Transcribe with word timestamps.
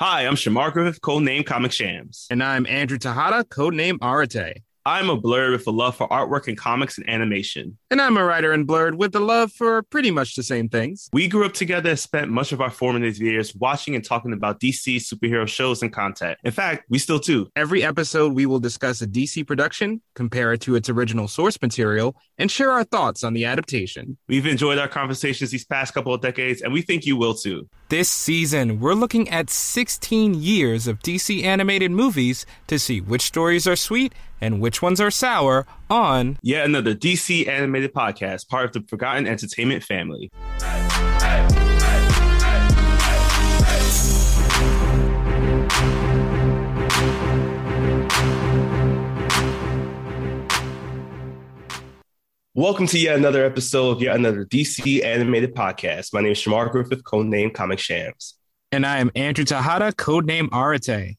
Hi, 0.00 0.28
I'm 0.28 0.34
Shamar 0.34 0.72
Griffith, 0.72 1.00
codename 1.00 1.44
Comic 1.44 1.72
Shams. 1.72 2.28
And 2.30 2.40
I'm 2.40 2.68
Andrew 2.68 2.98
Tejada, 2.98 3.42
codename 3.42 3.98
Arate. 3.98 4.62
I'm 4.88 5.10
a 5.10 5.18
blurred 5.18 5.52
with 5.52 5.66
a 5.66 5.70
love 5.70 5.96
for 5.96 6.08
artwork 6.08 6.48
and 6.48 6.56
comics 6.56 6.96
and 6.96 7.06
animation. 7.10 7.76
And 7.90 8.00
I'm 8.00 8.16
a 8.16 8.24
writer 8.24 8.52
and 8.52 8.66
Blurred 8.66 8.94
with 8.94 9.14
a 9.14 9.20
love 9.20 9.52
for 9.52 9.82
pretty 9.82 10.10
much 10.10 10.34
the 10.34 10.42
same 10.42 10.70
things. 10.70 11.10
We 11.12 11.28
grew 11.28 11.44
up 11.44 11.52
together 11.52 11.90
and 11.90 11.98
spent 11.98 12.30
much 12.30 12.52
of 12.52 12.62
our 12.62 12.70
formative 12.70 13.18
years 13.18 13.54
watching 13.54 13.94
and 13.94 14.02
talking 14.02 14.32
about 14.32 14.60
DC 14.60 14.96
superhero 14.96 15.46
shows 15.46 15.82
and 15.82 15.92
content. 15.92 16.38
In 16.42 16.52
fact, 16.52 16.86
we 16.88 16.98
still 16.98 17.18
do. 17.18 17.50
Every 17.54 17.82
episode, 17.82 18.32
we 18.32 18.46
will 18.46 18.60
discuss 18.60 19.02
a 19.02 19.06
DC 19.06 19.46
production, 19.46 20.00
compare 20.14 20.54
it 20.54 20.62
to 20.62 20.74
its 20.74 20.88
original 20.88 21.28
source 21.28 21.60
material, 21.60 22.16
and 22.38 22.50
share 22.50 22.70
our 22.70 22.84
thoughts 22.84 23.22
on 23.24 23.34
the 23.34 23.44
adaptation. 23.44 24.16
We've 24.26 24.46
enjoyed 24.46 24.78
our 24.78 24.88
conversations 24.88 25.50
these 25.50 25.66
past 25.66 25.92
couple 25.92 26.14
of 26.14 26.22
decades, 26.22 26.62
and 26.62 26.72
we 26.72 26.80
think 26.80 27.04
you 27.04 27.18
will 27.18 27.34
too. 27.34 27.68
This 27.90 28.08
season, 28.08 28.80
we're 28.80 28.94
looking 28.94 29.28
at 29.28 29.50
16 29.50 30.34
years 30.34 30.86
of 30.86 31.00
DC 31.00 31.42
animated 31.42 31.90
movies 31.90 32.46
to 32.68 32.78
see 32.78 33.02
which 33.02 33.22
stories 33.22 33.66
are 33.66 33.76
sweet 33.76 34.14
and 34.40 34.60
which 34.60 34.82
ones 34.82 35.00
are 35.00 35.10
sour 35.10 35.66
on 35.90 36.38
Yet 36.42 36.64
another 36.64 36.94
DC 36.94 37.48
animated 37.48 37.92
podcast, 37.92 38.48
part 38.48 38.64
of 38.64 38.72
the 38.72 38.88
Forgotten 38.88 39.26
Entertainment 39.26 39.82
family. 39.82 40.30
Welcome 52.54 52.88
to 52.88 52.98
yet 52.98 53.16
another 53.16 53.44
episode 53.44 53.90
of 53.90 54.02
yet 54.02 54.16
another 54.16 54.44
DC 54.44 55.04
animated 55.04 55.54
podcast. 55.54 56.12
My 56.12 56.20
name 56.20 56.32
is 56.32 56.38
Shamar 56.38 56.72
Griffith, 56.72 57.04
codename 57.04 57.54
Comic 57.54 57.78
Shams. 57.78 58.34
And 58.72 58.84
I 58.84 58.98
am 58.98 59.12
Andrew 59.14 59.44
Tejada, 59.44 59.92
codename 59.92 60.48
Arate. 60.48 61.16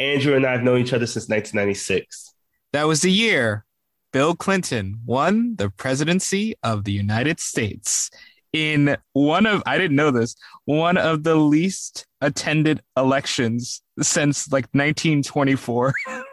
Andrew 0.00 0.34
and 0.34 0.44
I 0.44 0.50
have 0.50 0.64
known 0.64 0.80
each 0.80 0.92
other 0.92 1.06
since 1.06 1.28
1996. 1.28 2.34
That 2.72 2.86
was 2.86 3.02
the 3.02 3.12
year 3.12 3.64
Bill 4.12 4.34
Clinton 4.34 5.00
won 5.04 5.56
the 5.56 5.70
presidency 5.70 6.54
of 6.62 6.84
the 6.84 6.92
United 6.92 7.40
States 7.40 8.10
in 8.52 8.96
one 9.12 9.46
of, 9.46 9.62
I 9.66 9.78
didn't 9.78 9.96
know 9.96 10.10
this, 10.10 10.34
one 10.64 10.96
of 10.96 11.22
the 11.22 11.36
least 11.36 12.06
attended 12.20 12.80
elections 12.96 13.82
since 14.00 14.50
like 14.50 14.66
1924. 14.72 15.94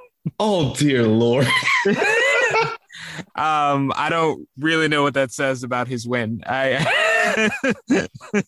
Oh, 0.42 0.76
dear 0.76 1.08
Lord. 1.08 1.48
um, 3.38 3.94
I 3.96 4.08
don't 4.10 4.46
really 4.60 4.90
know 4.90 5.02
what 5.04 5.14
that 5.14 5.32
says 5.32 5.64
about 5.64 5.88
his 5.88 6.06
win. 6.06 6.44
I, 6.46 7.62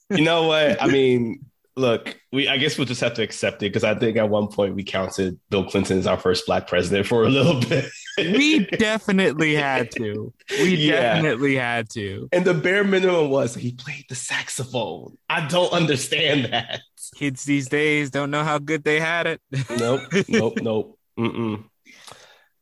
you 0.09 0.23
know 0.25 0.47
what? 0.47 0.83
I 0.83 0.87
mean, 0.87 1.45
look, 1.79 2.19
we 2.31 2.47
I 2.47 2.57
guess 2.57 2.77
we'll 2.77 2.85
just 2.85 3.01
have 3.01 3.13
to 3.15 3.23
accept 3.23 3.57
it 3.63 3.67
because 3.71 3.83
I 3.83 3.95
think 3.95 4.17
at 4.17 4.29
one 4.29 4.47
point 4.47 4.75
we 4.75 4.83
counted 4.83 5.39
Bill 5.49 5.63
Clinton 5.63 5.97
as 5.97 6.05
our 6.07 6.17
first 6.19 6.45
black 6.45 6.67
president 6.67 7.07
for 7.07 7.23
a 7.23 7.29
little 7.29 7.59
bit. 7.69 7.85
we 8.17 8.65
definitely 8.65 9.55
had 9.55 9.89
to. 9.91 10.33
We 10.59 10.75
Yeah. 10.75 11.13
definitely 11.15 11.55
had 11.55 11.89
to. 11.91 12.29
and 12.31 12.45
the 12.45 12.53
bare 12.53 12.83
minimum 12.83 13.29
was 13.29 13.55
he 13.55 13.71
played 13.73 14.05
the 14.09 14.15
saxophone. 14.15 15.17
I 15.29 15.47
don't 15.47 15.71
understand 15.73 16.45
that. 16.53 16.81
Kids 17.15 17.45
these 17.45 17.69
days 17.69 18.11
don't 18.11 18.29
know 18.31 18.43
how 18.43 18.59
good 18.59 18.83
they 18.83 18.99
had 18.99 19.25
it. 19.27 19.41
Nope, 19.77 20.01
nope, 20.27 20.57
nope. 20.61 20.99
Mm-mm. 21.17 21.63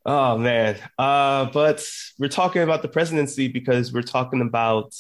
Oh 0.06 0.38
man. 0.38 0.78
Uh, 0.98 1.46
but 1.52 1.86
we're 2.18 2.30
talking 2.30 2.62
about 2.62 2.82
the 2.82 2.88
presidency 2.88 3.48
because 3.50 3.92
we're 3.92 4.02
talking 4.04 4.42
about 4.42 4.96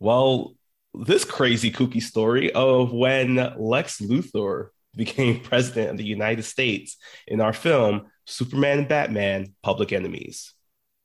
well, 0.00 0.54
this 0.94 1.24
crazy 1.24 1.70
kooky 1.70 2.02
story 2.02 2.52
of 2.52 2.92
when 2.92 3.36
Lex 3.58 4.00
Luthor 4.00 4.68
became 4.94 5.40
president 5.42 5.90
of 5.90 5.96
the 5.98 6.04
United 6.04 6.44
States 6.44 6.96
in 7.26 7.40
our 7.40 7.52
film 7.52 8.06
Superman 8.26 8.80
and 8.80 8.88
Batman: 8.88 9.54
Public 9.62 9.92
Enemies. 9.92 10.52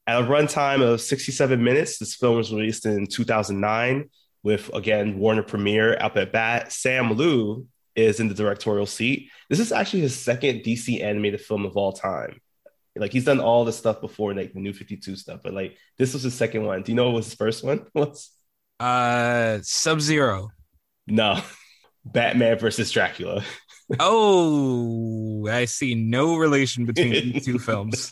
At 0.06 0.22
a 0.22 0.26
runtime 0.26 0.82
of 0.82 1.00
67 1.00 1.64
minutes, 1.64 1.98
this 1.98 2.16
film 2.16 2.36
was 2.36 2.52
released 2.52 2.86
in 2.86 3.08
2009 3.08 4.10
with 4.44 4.70
again 4.74 5.18
Warner 5.18 5.44
Premiere 5.44 5.98
up 6.00 6.18
at 6.18 6.34
bat. 6.34 6.72
Sam 6.72 7.16
Liu 7.16 7.68
is 7.96 8.20
in 8.20 8.28
the 8.28 8.34
directorial 8.34 8.86
seat. 8.86 9.30
This 9.50 9.60
is 9.60 9.72
actually 9.72 10.02
his 10.02 10.20
second 10.20 10.62
DC 10.62 11.02
animated 11.02 11.42
film 11.42 11.66
of 11.66 11.78
all 11.78 11.94
time. 11.94 12.42
Like 12.96 13.12
he's 13.12 13.26
done 13.26 13.40
all 13.40 13.66
the 13.66 13.74
stuff 13.74 14.02
before, 14.02 14.34
like 14.36 14.54
the 14.54 14.60
New 14.60 14.74
52 14.74 15.16
stuff, 15.16 15.40
but 15.44 15.54
like 15.54 15.78
this 15.98 16.14
was 16.14 16.24
his 16.24 16.36
second 16.36 16.66
one. 16.66 16.84
Do 16.84 16.92
you 16.92 16.96
know 16.96 17.06
what 17.06 17.16
was 17.16 17.26
his 17.26 17.36
first 17.36 17.64
one? 17.64 17.86
What's 17.94 18.33
Uh 18.80 19.60
Sub 19.62 20.02
Zero. 20.02 20.50
no 21.08 21.42
Batman 22.06 22.60
versus 22.60 22.92
Dracula. 22.92 23.44
Oh, 24.00 25.48
I 25.48 25.66
see 25.66 25.94
no 25.96 26.36
relation 26.38 26.86
between 26.86 27.12
these 27.34 27.46
two 27.46 27.60
films. 27.70 28.10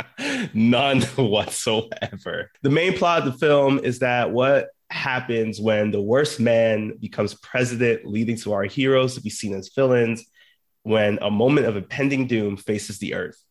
None 0.53 1.01
whatsoever. 1.01 2.51
The 2.61 2.69
main 2.69 2.97
plot 2.97 3.25
of 3.25 3.33
the 3.33 3.39
film 3.39 3.79
is 3.79 3.99
that 3.99 4.31
what 4.31 4.67
happens 4.89 5.59
when 5.59 5.91
the 5.91 6.01
worst 6.01 6.39
man 6.39 6.97
becomes 6.99 7.33
president, 7.35 8.05
leading 8.05 8.35
to 8.37 8.53
our 8.53 8.63
heroes 8.63 9.15
to 9.15 9.21
be 9.21 9.29
seen 9.29 9.53
as 9.55 9.71
villains 9.73 10.25
when 10.83 11.19
a 11.21 11.31
moment 11.31 11.67
of 11.67 11.77
impending 11.77 12.27
doom 12.27 12.57
faces 12.57 12.99
the 12.99 13.13
earth. 13.13 13.41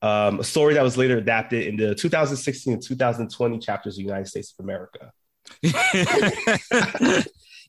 Um, 0.00 0.40
a 0.40 0.44
story 0.44 0.74
that 0.74 0.82
was 0.82 0.96
later 0.96 1.18
adapted 1.18 1.66
in 1.66 1.76
the 1.76 1.94
2016 1.94 2.72
and 2.74 2.82
2020 2.82 3.58
chapters 3.58 3.98
of 3.98 4.04
United 4.04 4.26
States 4.28 4.54
of 4.58 4.64
America. 4.64 5.12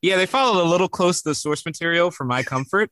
yeah, 0.01 0.17
they 0.17 0.25
followed 0.25 0.61
a 0.61 0.67
little 0.69 0.89
close 0.89 1.21
to 1.21 1.29
the 1.29 1.35
source 1.35 1.65
material 1.65 2.11
for 2.11 2.25
my 2.25 2.43
comfort. 2.43 2.91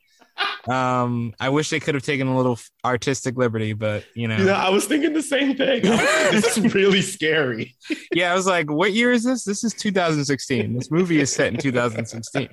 Um, 0.68 1.34
I 1.40 1.50
wish 1.50 1.70
they 1.70 1.80
could 1.80 1.96
have 1.96 2.04
taken 2.04 2.28
a 2.28 2.36
little 2.36 2.60
artistic 2.86 3.38
liberty, 3.38 3.74
but 3.74 4.06
you 4.16 4.28
know, 4.28 4.38
know, 4.38 4.54
I 4.54 4.70
was 4.70 4.86
thinking 4.86 5.14
the 5.14 5.24
same 5.24 5.56
thing. 5.56 5.82
this 5.82 6.58
is 6.58 6.74
really 6.76 7.02
scary. 7.02 7.76
yeah, 8.14 8.32
I 8.32 8.36
was 8.36 8.46
like, 8.46 8.70
what 8.70 8.94
year 8.94 9.12
is 9.12 9.24
this? 9.24 9.44
This 9.44 9.64
is 9.64 9.74
2016. 9.74 10.76
This 10.76 10.92
movie 10.92 11.20
is 11.20 11.34
set 11.34 11.54
in 11.54 11.60
2016. 11.60 12.50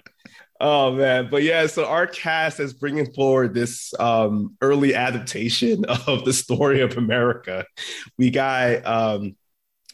Oh 0.61 0.93
man, 0.93 1.29
but 1.31 1.43
yeah, 1.43 1.67
so 1.67 1.85
our 1.85 2.07
cast 2.07 2.61
is 2.61 2.73
bringing 2.73 3.13
forward 3.13 3.55
this 3.55 3.93
um, 3.99 4.57
early 4.61 4.95
adaptation 4.95 5.85
of 6.07 6.25
the 6.25 6.33
story 6.33 6.81
of 6.81 6.97
America. 6.97 7.67
We 8.17 8.31
got, 8.31 8.87
um, 8.87 9.37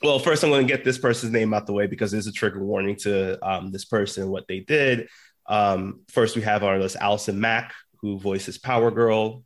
well, 0.02 0.18
first 0.18 0.42
I'm 0.42 0.50
going 0.50 0.66
to 0.66 0.72
get 0.72 0.84
this 0.84 0.98
person's 0.98 1.32
name 1.32 1.52
out 1.52 1.66
the 1.66 1.72
way 1.72 1.86
because 1.86 2.10
there's 2.10 2.26
a 2.26 2.32
trigger 2.32 2.64
warning 2.64 2.96
to 2.96 3.38
um, 3.46 3.70
this 3.70 3.84
person 3.84 4.30
what 4.30 4.46
they 4.48 4.60
did. 4.60 5.08
Um, 5.46 6.00
first, 6.08 6.36
we 6.36 6.42
have 6.42 6.64
our 6.64 6.78
list 6.78 6.96
Allison 6.96 7.40
Mack, 7.40 7.74
who 8.00 8.18
voices 8.18 8.56
Power 8.56 8.90
Girl. 8.90 9.44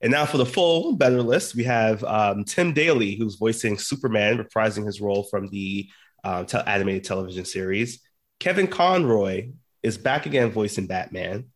And 0.00 0.10
now 0.10 0.26
for 0.26 0.38
the 0.38 0.46
full 0.46 0.96
better 0.96 1.22
list, 1.22 1.54
we 1.54 1.64
have 1.64 2.02
um, 2.02 2.44
Tim 2.44 2.72
Daly, 2.72 3.14
who's 3.14 3.36
voicing 3.36 3.78
Superman, 3.78 4.38
reprising 4.38 4.86
his 4.86 5.00
role 5.00 5.24
from 5.24 5.48
the 5.48 5.88
uh, 6.24 6.44
te- 6.44 6.58
animated 6.58 7.04
television 7.04 7.44
series. 7.44 8.00
Kevin 8.40 8.66
Conroy 8.66 9.50
is 9.82 9.98
back 9.98 10.26
again 10.26 10.50
voicing 10.50 10.86
Batman. 10.86 11.46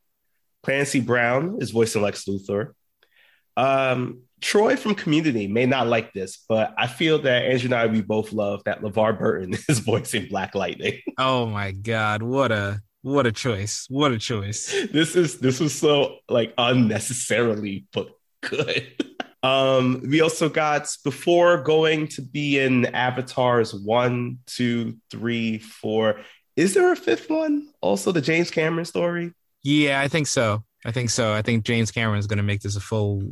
Clancy 0.63 1.01
Brown 1.01 1.59
is 1.61 1.71
voicing 1.71 2.03
Lex 2.03 2.25
Luthor. 2.25 2.73
Um, 3.57 4.23
Troy 4.41 4.77
from 4.77 4.95
Community 4.95 5.47
may 5.47 5.67
not 5.67 5.87
like 5.87 6.13
this, 6.13 6.45
but 6.49 6.75
I 6.77 6.87
feel 6.87 7.19
that 7.21 7.45
Andrew 7.45 7.67
and 7.67 7.75
I, 7.75 7.87
we 7.87 8.03
both 8.03 8.33
love 8.33 8.63
that 8.65 8.83
LeVar 8.83 9.19
Burton 9.19 9.55
is 9.69 9.79
voicing 9.81 10.29
Black 10.29 10.55
Lightning. 10.55 11.01
Oh 11.19 11.47
my 11.47 11.73
god, 11.73 12.23
what 12.23 12.53
a 12.53 12.83
what 13.01 13.27
a 13.27 13.33
choice! 13.33 13.87
What 13.89 14.13
a 14.13 14.19
choice! 14.19 14.67
this 14.93 15.17
is 15.17 15.39
this 15.39 15.61
was 15.61 15.75
so 15.75 16.19
like 16.29 16.53
unnecessarily 16.59 17.87
but 17.93 18.09
good. 18.43 18.87
Um, 19.43 20.03
we 20.09 20.23
also 20.23 20.49
got 20.49 20.89
before 21.05 21.63
going 21.63 22.09
to 22.09 22.23
be 22.23 22.59
in 22.59 22.87
Avatars 22.87 23.73
one, 23.73 24.39
two, 24.47 24.97
three, 25.09 25.59
four. 25.59 26.21
Is 26.57 26.75
there 26.75 26.91
a 26.91 26.97
fifth 26.97 27.31
one? 27.31 27.69
Also, 27.81 28.11
the 28.11 28.21
James 28.21 28.51
Cameron 28.51 28.87
story. 28.87 29.33
Yeah, 29.63 30.01
I 30.01 30.09
think 30.09 30.27
so. 30.27 30.65
I 30.85 30.91
think 30.91 31.11
so. 31.11 31.33
I 31.33 31.43
think 31.43 31.65
James 31.65 31.93
Cameron 31.93 32.19
is 32.19 32.27
going 32.27 32.39
to 32.39 32.43
make 32.43 32.61
this 32.61 32.75
a 32.75 32.81
full 32.81 33.23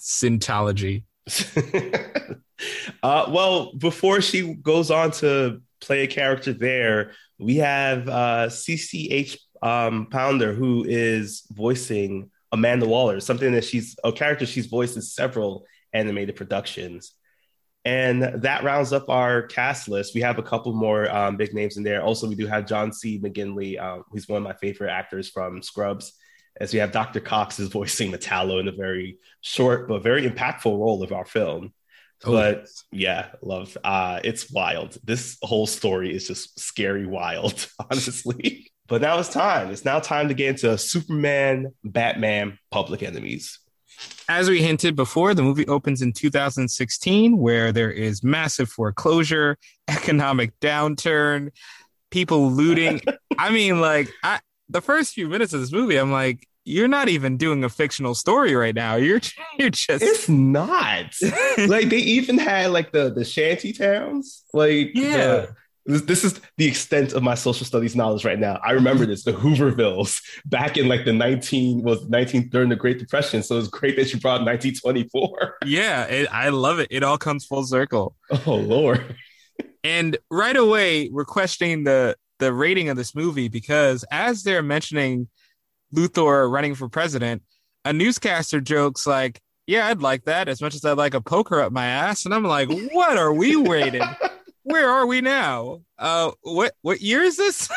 syntology. 0.00 1.04
uh, 3.02 3.26
well, 3.30 3.72
before 3.74 4.20
she 4.20 4.54
goes 4.54 4.90
on 4.90 5.10
to 5.12 5.62
play 5.80 6.02
a 6.02 6.06
character 6.06 6.52
there, 6.52 7.12
we 7.38 7.56
have 7.56 8.08
uh, 8.08 8.46
CCH 8.48 9.38
um, 9.62 10.06
Pounder, 10.06 10.52
who 10.52 10.84
is 10.86 11.46
voicing 11.50 12.30
Amanda 12.52 12.86
Waller, 12.86 13.20
something 13.20 13.52
that 13.52 13.64
she's 13.64 13.96
a 14.04 14.12
character 14.12 14.46
she's 14.46 14.66
voiced 14.66 14.96
in 14.96 15.02
several 15.02 15.64
animated 15.92 16.36
productions. 16.36 17.12
And 17.84 18.22
that 18.42 18.62
rounds 18.62 18.92
up 18.92 19.08
our 19.08 19.42
cast 19.42 19.88
list. 19.88 20.14
We 20.14 20.20
have 20.20 20.38
a 20.38 20.42
couple 20.42 20.74
more 20.74 21.10
um, 21.10 21.36
big 21.36 21.54
names 21.54 21.78
in 21.78 21.82
there. 21.82 22.02
Also, 22.02 22.28
we 22.28 22.34
do 22.34 22.46
have 22.46 22.66
John 22.66 22.92
C. 22.92 23.18
McGinley, 23.18 23.80
um, 23.80 24.04
who's 24.10 24.28
one 24.28 24.36
of 24.36 24.42
my 24.42 24.52
favorite 24.54 24.90
actors 24.90 25.30
from 25.30 25.62
Scrubs. 25.62 26.12
As 26.58 26.72
we 26.72 26.78
have 26.78 26.92
Dr. 26.92 27.20
Cox 27.20 27.58
is 27.58 27.68
voicing 27.68 28.12
Metallo 28.12 28.60
in 28.60 28.68
a 28.68 28.72
very 28.72 29.18
short 29.40 29.88
but 29.88 30.02
very 30.02 30.28
impactful 30.28 30.78
role 30.78 31.02
of 31.02 31.12
our 31.12 31.24
film. 31.24 31.72
Oh. 32.24 32.32
But 32.32 32.68
yeah, 32.92 33.28
love. 33.42 33.76
Uh, 33.82 34.20
it's 34.24 34.50
wild. 34.50 34.98
This 35.04 35.38
whole 35.42 35.66
story 35.66 36.14
is 36.14 36.26
just 36.26 36.58
scary 36.58 37.06
wild, 37.06 37.66
honestly. 37.90 38.70
But 38.88 39.02
now 39.02 39.18
it's 39.20 39.28
time. 39.28 39.70
It's 39.70 39.84
now 39.84 40.00
time 40.00 40.28
to 40.28 40.34
get 40.34 40.48
into 40.48 40.76
Superman, 40.76 41.72
Batman, 41.84 42.58
Public 42.70 43.02
Enemies. 43.02 43.60
As 44.28 44.48
we 44.48 44.62
hinted 44.62 44.96
before, 44.96 45.34
the 45.34 45.42
movie 45.42 45.66
opens 45.66 46.02
in 46.02 46.12
2016, 46.12 47.36
where 47.36 47.72
there 47.72 47.90
is 47.90 48.24
massive 48.24 48.68
foreclosure, 48.68 49.58
economic 49.88 50.58
downturn, 50.60 51.50
people 52.10 52.50
looting. 52.50 53.00
I 53.38 53.50
mean, 53.50 53.80
like, 53.80 54.10
I, 54.22 54.40
the 54.70 54.80
first 54.80 55.14
few 55.14 55.28
minutes 55.28 55.52
of 55.52 55.60
this 55.60 55.72
movie, 55.72 55.96
I'm 55.96 56.12
like, 56.12 56.46
you're 56.64 56.88
not 56.88 57.08
even 57.08 57.36
doing 57.36 57.64
a 57.64 57.68
fictional 57.68 58.14
story 58.14 58.54
right 58.54 58.74
now. 58.74 58.96
You're 58.96 59.20
you're 59.58 59.70
just 59.70 60.02
It's 60.02 60.28
not. 60.28 61.14
like 61.68 61.88
they 61.88 61.96
even 61.98 62.38
had 62.38 62.70
like 62.70 62.92
the 62.92 63.12
the 63.12 63.24
shanty 63.24 63.72
towns. 63.72 64.44
Like 64.52 64.90
Yeah. 64.94 65.16
the- 65.46 65.54
this, 65.86 66.22
is 66.24 66.38
the 66.56 66.66
extent 66.68 67.14
of 67.14 67.22
my 67.22 67.34
social 67.34 67.66
studies 67.66 67.96
knowledge 67.96 68.24
right 68.24 68.38
now. 68.38 68.60
I 68.62 68.72
remember 68.72 69.06
this, 69.06 69.24
the 69.24 69.32
Hoovervilles 69.32 70.20
back 70.44 70.76
in 70.76 70.86
like 70.86 71.04
the 71.04 71.12
19 71.12 71.82
was 71.82 72.06
19 72.08 72.48
during 72.50 72.68
the 72.68 72.76
Great 72.76 72.98
Depression. 72.98 73.42
So 73.42 73.58
it's 73.58 73.66
great 73.66 73.96
that 73.96 74.12
you 74.12 74.20
brought 74.20 74.42
1924. 74.44 75.56
yeah. 75.64 76.04
It, 76.04 76.28
I 76.32 76.50
love 76.50 76.78
it. 76.78 76.88
It 76.90 77.02
all 77.02 77.18
comes 77.18 77.44
full 77.46 77.64
circle. 77.64 78.14
Oh 78.46 78.54
Lord. 78.56 79.16
And 79.82 80.16
right 80.30 80.56
away, 80.56 81.08
we're 81.08 81.24
questioning 81.24 81.84
the 81.84 82.14
the 82.40 82.52
rating 82.52 82.88
of 82.88 82.96
this 82.96 83.14
movie 83.14 83.48
because 83.48 84.04
as 84.10 84.42
they're 84.42 84.62
mentioning 84.62 85.28
Luthor 85.94 86.50
running 86.50 86.74
for 86.74 86.88
president, 86.88 87.42
a 87.84 87.92
newscaster 87.92 88.60
jokes 88.60 89.06
like, 89.06 89.40
"Yeah, 89.66 89.86
I'd 89.86 90.02
like 90.02 90.24
that 90.24 90.48
as 90.48 90.60
much 90.60 90.74
as 90.74 90.84
I'd 90.84 90.98
like 90.98 91.14
a 91.14 91.20
poker 91.20 91.60
up 91.60 91.72
my 91.72 91.86
ass." 91.86 92.24
And 92.24 92.34
I'm 92.34 92.44
like, 92.44 92.68
"What 92.92 93.16
are 93.16 93.32
we 93.32 93.56
rated? 93.56 94.02
Where 94.62 94.88
are 94.88 95.06
we 95.06 95.20
now? 95.20 95.82
Uh, 95.98 96.32
what 96.42 96.74
what 96.82 97.00
year 97.00 97.22
is 97.22 97.36
this?" 97.36 97.68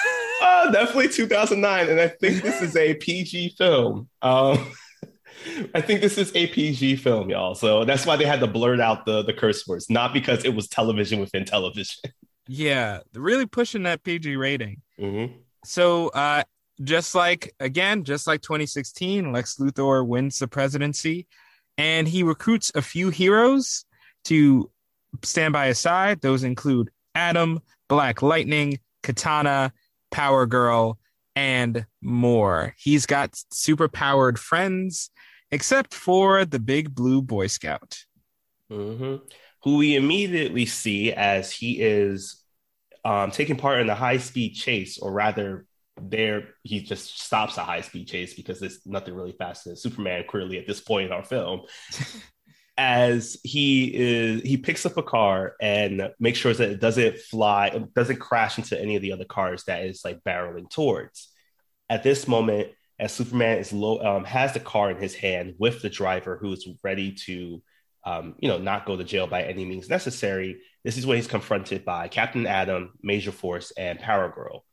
Oh, 0.42 0.70
definitely 0.74 1.10
2009. 1.10 1.90
And 1.90 2.00
I 2.00 2.08
think 2.08 2.42
this 2.42 2.62
is 2.62 2.76
a 2.76 2.96
PG 2.96 3.56
film. 3.58 4.10
Um, 4.22 4.72
I 5.76 5.82
think 5.82 6.02
this 6.02 6.18
is 6.18 6.32
a 6.36 6.48
PG 6.48 6.98
film, 6.98 7.30
y'all. 7.30 7.56
So 7.56 7.84
that's 7.84 8.06
why 8.06 8.16
they 8.16 8.26
had 8.26 8.40
to 8.40 8.48
blurt 8.48 8.80
out 8.80 9.06
the, 9.06 9.24
the 9.24 9.34
curse 9.34 9.68
words, 9.68 9.90
not 9.90 10.14
because 10.14 10.46
it 10.46 10.56
was 10.56 10.68
television 10.68 11.20
within 11.20 11.46
television. 11.46 12.12
Yeah, 12.48 13.00
really 13.14 13.46
pushing 13.46 13.84
that 13.84 14.04
PG 14.04 14.36
rating. 14.36 14.82
Mhm. 15.00 15.34
So, 15.66 16.10
uh, 16.10 16.44
just 16.84 17.16
like 17.16 17.54
again, 17.60 18.04
just 18.04 18.28
like 18.28 18.42
2016, 18.42 19.32
Lex 19.32 19.58
Luthor 19.58 20.06
wins 20.06 20.40
the 20.40 20.48
presidency, 20.48 21.28
and 21.78 22.08
he 22.08 22.24
recruits 22.24 22.72
a 22.76 22.82
few 22.82 23.10
heroes 23.10 23.86
to 24.26 24.70
stand 25.24 25.54
by 25.54 25.68
his 25.68 25.80
side. 25.80 26.22
Those 26.22 26.44
include 26.44 26.90
Atom, 27.16 27.62
Black 27.88 28.22
Lightning, 28.22 28.80
Katana, 29.04 29.72
Power 30.12 30.46
Girl, 30.46 31.00
and 31.36 31.86
more. 32.02 32.76
He's 32.78 33.06
got 33.06 33.36
super 33.52 33.88
powered 33.88 34.40
friends, 34.40 35.12
except 35.52 35.94
for 35.94 36.46
the 36.46 36.60
Big 36.60 36.94
Blue 36.94 37.22
Boy 37.22 37.48
Scout. 37.48 38.06
Mhm. 38.72 39.22
Who 39.64 39.78
we 39.78 39.96
immediately 39.96 40.66
see 40.66 41.14
as 41.14 41.52
he 41.52 41.82
is 41.82 42.44
um, 43.06 43.32
taking 43.32 43.56
part 43.56 43.80
in 43.80 43.88
the 43.88 43.96
high 43.96 44.18
speed 44.18 44.54
chase, 44.54 44.98
or 44.98 45.12
rather, 45.12 45.66
there 46.02 46.50
he 46.64 46.82
just 46.82 47.20
stops 47.20 47.58
a 47.58 47.64
high 47.64 47.82
speed 47.82 48.08
chase 48.08 48.34
because 48.34 48.60
there's 48.60 48.86
nothing 48.86 49.14
really 49.14 49.34
faster 49.34 49.70
than 49.70 49.78
Superman. 49.78 50.24
Clearly, 50.28 50.58
at 50.58 50.68
this 50.68 50.82
point 50.82 51.08
in 51.08 51.14
our 51.14 51.24
film, 51.24 51.62
as 52.78 53.38
he 53.44 53.92
is 53.94 54.42
he 54.42 54.58
picks 54.58 54.86
up 54.86 54.98
a 54.98 55.04
car 55.04 55.56
and 55.62 56.10
makes 56.20 56.40
sure 56.40 56.54
that 56.54 56.70
it 56.70 56.80
doesn't 56.80 57.20
fly, 57.20 57.68
it 57.68 57.94
doesn't 57.94 58.20
crash 58.20 58.58
into 58.58 58.80
any 58.80 58.96
of 58.96 59.02
the 59.02 59.12
other 59.12 59.26
cars 59.26 59.64
that 59.66 59.86
is 59.86 60.04
like 60.04 60.24
barreling 60.24 60.70
towards. 60.70 61.30
At 61.90 62.04
this 62.04 62.28
moment, 62.28 62.70
as 63.00 63.12
Superman 63.12 63.60
is 63.60 63.74
low, 63.74 64.00
um, 64.00 64.24
has 64.24 64.54
the 64.54 64.60
car 64.60 64.92
in 64.92 64.98
his 64.98 65.14
hand 65.14 65.56
with 65.58 65.82
the 65.82 65.90
driver 65.90 66.38
who 66.38 66.54
is 66.54 66.68
ready 66.84 67.12
to, 67.26 67.62
um, 68.06 68.36
you 68.40 68.50
know, 68.50 68.58
not 68.58 68.86
go 68.86 68.98
to 68.98 69.04
jail 69.04 69.28
by 69.28 69.44
any 69.44 69.66
means 69.66 69.90
necessary. 69.90 70.62
This 70.84 70.98
is 70.98 71.06
when 71.06 71.18
he's 71.18 71.28
confronted 71.28 71.86
by 71.86 72.08
Captain 72.08 72.46
Atom, 72.46 72.94
Major 73.02 73.32
Force, 73.32 73.72
and 73.78 74.00
Power 74.00 74.30
Girl, 74.30 74.66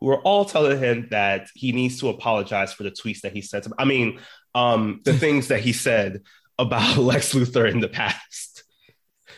who 0.00 0.10
are 0.10 0.20
all 0.20 0.44
telling 0.44 0.78
him 0.78 1.08
that 1.10 1.48
he 1.54 1.72
needs 1.72 2.00
to 2.00 2.08
apologize 2.08 2.72
for 2.72 2.82
the 2.82 2.90
tweets 2.90 3.22
that 3.22 3.32
he 3.32 3.40
said. 3.40 3.66
I 3.78 3.84
mean, 3.84 4.20
um, 4.54 5.00
the 5.04 5.12
things 5.18 5.48
that 5.48 5.60
he 5.60 5.72
said 5.72 6.22
about 6.58 6.96
Lex 6.98 7.32
Luthor 7.34 7.70
in 7.70 7.80
the 7.80 7.88
past. 7.88 8.64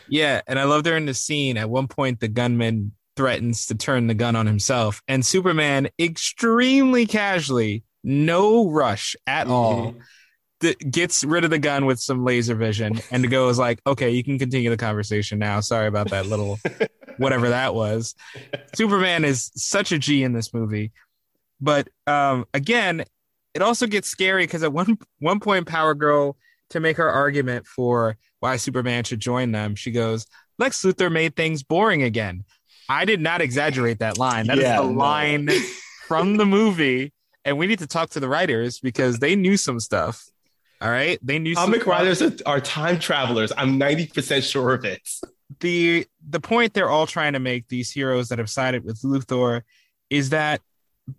Yeah, 0.09 0.41
and 0.47 0.59
I 0.59 0.63
love 0.65 0.83
during 0.83 1.05
the 1.05 1.13
scene 1.13 1.57
at 1.57 1.69
one 1.69 1.87
point 1.87 2.19
the 2.19 2.27
gunman 2.27 2.93
threatens 3.15 3.65
to 3.67 3.75
turn 3.75 4.07
the 4.07 4.13
gun 4.13 4.35
on 4.35 4.45
himself, 4.45 5.01
and 5.07 5.25
Superman 5.25 5.89
extremely 5.99 7.05
casually, 7.05 7.83
no 8.03 8.69
rush 8.69 9.15
at 9.25 9.47
all, 9.47 9.95
th- 10.61 10.77
gets 10.91 11.23
rid 11.23 11.43
of 11.43 11.49
the 11.49 11.59
gun 11.59 11.85
with 11.85 11.99
some 11.99 12.23
laser 12.23 12.55
vision 12.55 12.99
and 13.11 13.29
goes 13.29 13.57
like, 13.59 13.81
"Okay, 13.85 14.09
you 14.11 14.23
can 14.23 14.39
continue 14.39 14.69
the 14.69 14.77
conversation 14.77 15.39
now. 15.39 15.59
Sorry 15.59 15.87
about 15.87 16.09
that 16.09 16.25
little 16.27 16.59
whatever 17.17 17.49
that 17.49 17.73
was." 17.75 18.15
Superman 18.75 19.25
is 19.25 19.51
such 19.55 19.91
a 19.91 19.97
G 19.99 20.23
in 20.23 20.33
this 20.33 20.53
movie, 20.53 20.91
but 21.61 21.87
um, 22.05 22.45
again, 22.53 23.03
it 23.53 23.61
also 23.61 23.87
gets 23.87 24.07
scary 24.07 24.43
because 24.45 24.63
at 24.63 24.73
one 24.73 24.97
one 25.19 25.39
point, 25.39 25.67
Power 25.67 25.93
Girl 25.93 26.37
to 26.69 26.79
make 26.79 26.97
her 26.97 27.09
argument 27.09 27.65
for 27.65 28.17
why 28.39 28.57
Superman 28.57 29.03
should 29.05 29.19
join 29.21 29.51
them, 29.53 29.73
she 29.73 29.89
goes, 29.89 30.27
Lex 30.59 30.81
Luthor 30.81 31.09
made 31.11 31.35
things 31.35 31.63
boring 31.63 32.03
again. 32.03 32.43
I 32.89 33.05
did 33.05 33.21
not 33.21 33.39
exaggerate 33.41 33.99
that 33.99 34.17
line. 34.17 34.47
That 34.47 34.57
is 34.57 34.63
Yeah, 34.63 34.81
the 34.81 34.87
no. 34.87 34.91
line 34.91 35.49
from 36.07 36.35
the 36.37 36.45
movie. 36.45 37.13
And 37.45 37.57
we 37.57 37.67
need 37.67 37.79
to 37.79 37.87
talk 37.87 38.09
to 38.11 38.19
the 38.19 38.27
writers 38.27 38.79
because 38.81 39.19
they 39.19 39.35
knew 39.37 39.55
some 39.55 39.79
stuff. 39.79 40.25
All 40.81 40.89
right. 40.89 41.19
They 41.23 41.39
knew 41.39 41.55
some 41.55 41.65
Comic 41.65 41.81
stuff. 41.81 41.91
writers 41.91 42.21
are, 42.21 42.33
are 42.45 42.61
time 42.61 42.99
travelers. 42.99 43.51
I'm 43.57 43.79
90% 43.79 44.49
sure 44.49 44.73
of 44.73 44.85
it. 44.85 45.01
the 45.59 46.05
the 46.27 46.39
point 46.39 46.73
they're 46.73 46.89
all 46.89 47.07
trying 47.07 47.33
to 47.33 47.39
make 47.39 47.67
these 47.69 47.91
heroes 47.91 48.29
that 48.29 48.37
have 48.37 48.49
sided 48.49 48.83
with 48.83 49.01
Luthor 49.01 49.63
is 50.09 50.29
that 50.29 50.61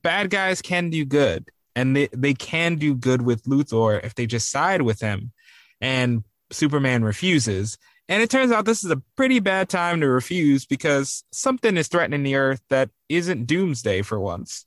bad 0.02 0.30
guys 0.30 0.62
can 0.62 0.90
do 0.90 1.04
good 1.04 1.48
and 1.74 1.96
they, 1.96 2.08
they 2.12 2.34
can 2.34 2.76
do 2.76 2.94
good 2.94 3.22
with 3.22 3.44
Luthor 3.44 4.04
if 4.04 4.14
they 4.14 4.26
just 4.26 4.50
side 4.50 4.82
with 4.82 5.00
him 5.00 5.32
and 5.80 6.24
Superman 6.50 7.02
refuses 7.04 7.78
and 8.08 8.22
it 8.22 8.30
turns 8.30 8.52
out 8.52 8.64
this 8.64 8.84
is 8.84 8.90
a 8.90 9.02
pretty 9.16 9.38
bad 9.38 9.68
time 9.68 10.00
to 10.00 10.08
refuse 10.08 10.66
because 10.66 11.24
something 11.32 11.76
is 11.76 11.88
threatening 11.88 12.22
the 12.22 12.36
earth 12.36 12.62
that 12.70 12.90
isn't 13.08 13.46
doomsday 13.46 14.02
for 14.02 14.20
once 14.20 14.66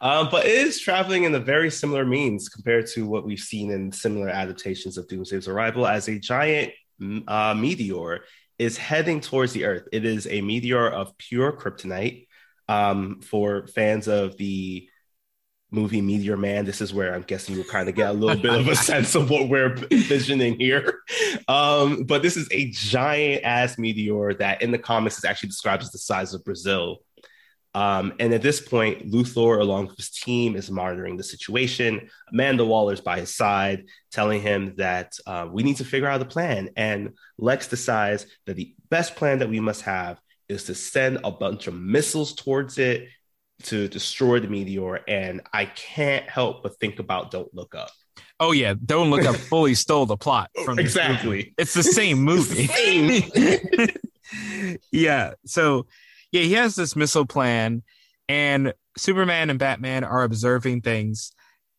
um, 0.00 0.28
but 0.30 0.46
it 0.46 0.52
is 0.52 0.80
traveling 0.80 1.24
in 1.24 1.34
a 1.34 1.40
very 1.40 1.70
similar 1.70 2.04
means 2.04 2.48
compared 2.48 2.86
to 2.88 3.06
what 3.06 3.24
we've 3.24 3.38
seen 3.38 3.70
in 3.70 3.92
similar 3.92 4.28
adaptations 4.28 4.98
of 4.98 5.06
Doomsday's 5.08 5.48
Arrival 5.48 5.86
as 5.86 6.08
a 6.08 6.18
giant 6.18 6.72
uh, 7.26 7.54
meteor 7.54 8.20
is 8.58 8.76
heading 8.76 9.20
towards 9.20 9.52
the 9.52 9.64
Earth. 9.64 9.88
It 9.92 10.04
is 10.04 10.26
a 10.26 10.40
meteor 10.40 10.88
of 10.88 11.16
pure 11.18 11.52
kryptonite. 11.52 12.26
Um, 12.70 13.22
for 13.22 13.66
fans 13.68 14.08
of 14.08 14.36
the 14.36 14.88
movie 15.70 16.00
Meteor 16.00 16.36
Man, 16.36 16.64
this 16.64 16.80
is 16.80 16.92
where 16.92 17.14
I'm 17.14 17.22
guessing 17.22 17.54
you'll 17.54 17.64
kind 17.64 17.88
of 17.88 17.94
get 17.94 18.10
a 18.10 18.12
little 18.12 18.40
bit 18.40 18.54
of 18.54 18.68
a 18.68 18.76
sense 18.76 19.14
of 19.14 19.30
what 19.30 19.48
we're 19.48 19.74
envisioning 19.90 20.58
here. 20.58 21.00
Um, 21.46 22.04
but 22.04 22.22
this 22.22 22.36
is 22.36 22.48
a 22.50 22.70
giant 22.70 23.44
ass 23.44 23.78
meteor 23.78 24.34
that 24.34 24.62
in 24.62 24.70
the 24.70 24.78
comics 24.78 25.18
is 25.18 25.24
actually 25.24 25.48
described 25.48 25.82
as 25.82 25.90
the 25.90 25.98
size 25.98 26.34
of 26.34 26.44
Brazil. 26.44 26.98
Um, 27.78 28.12
and 28.18 28.34
at 28.34 28.42
this 28.42 28.60
point, 28.60 29.08
Luthor, 29.08 29.60
along 29.60 29.86
with 29.86 29.96
his 29.98 30.10
team, 30.10 30.56
is 30.56 30.68
monitoring 30.68 31.16
the 31.16 31.22
situation. 31.22 32.10
Amanda 32.32 32.64
Waller's 32.64 33.00
by 33.00 33.20
his 33.20 33.32
side, 33.32 33.84
telling 34.10 34.42
him 34.42 34.74
that 34.78 35.12
uh, 35.28 35.46
we 35.48 35.62
need 35.62 35.76
to 35.76 35.84
figure 35.84 36.08
out 36.08 36.20
a 36.20 36.24
plan. 36.24 36.70
And 36.74 37.10
Lex 37.38 37.68
decides 37.68 38.26
that 38.46 38.56
the 38.56 38.74
best 38.90 39.14
plan 39.14 39.38
that 39.38 39.48
we 39.48 39.60
must 39.60 39.82
have 39.82 40.20
is 40.48 40.64
to 40.64 40.74
send 40.74 41.20
a 41.22 41.30
bunch 41.30 41.68
of 41.68 41.74
missiles 41.74 42.34
towards 42.34 42.78
it 42.78 43.06
to 43.62 43.86
destroy 43.86 44.40
the 44.40 44.48
meteor. 44.48 44.96
And 45.06 45.42
I 45.52 45.66
can't 45.66 46.28
help 46.28 46.64
but 46.64 46.80
think 46.80 46.98
about 46.98 47.30
Don't 47.30 47.54
Look 47.54 47.76
Up. 47.76 47.90
oh 48.40 48.52
yeah 48.52 48.74
don't 48.84 49.10
look 49.10 49.24
up 49.24 49.36
fully 49.50 49.74
stole 49.74 50.06
the 50.06 50.16
plot 50.16 50.50
from 50.64 50.76
this 50.76 50.94
movie. 50.96 51.08
exactly. 51.08 51.54
it's 51.58 51.74
the 51.74 51.82
same 51.82 52.18
movie 52.18 52.66
Same. 52.66 53.22
yeah. 54.92 55.34
So, 55.46 55.86
yeah, 56.32 56.42
he 56.42 56.52
has 56.54 56.74
this 56.74 56.94
missile 56.96 57.26
plan, 57.26 57.82
and 58.28 58.74
Superman 58.96 59.50
and 59.50 59.58
Batman 59.58 60.04
are 60.04 60.22
observing 60.22 60.82
things. 60.82 61.32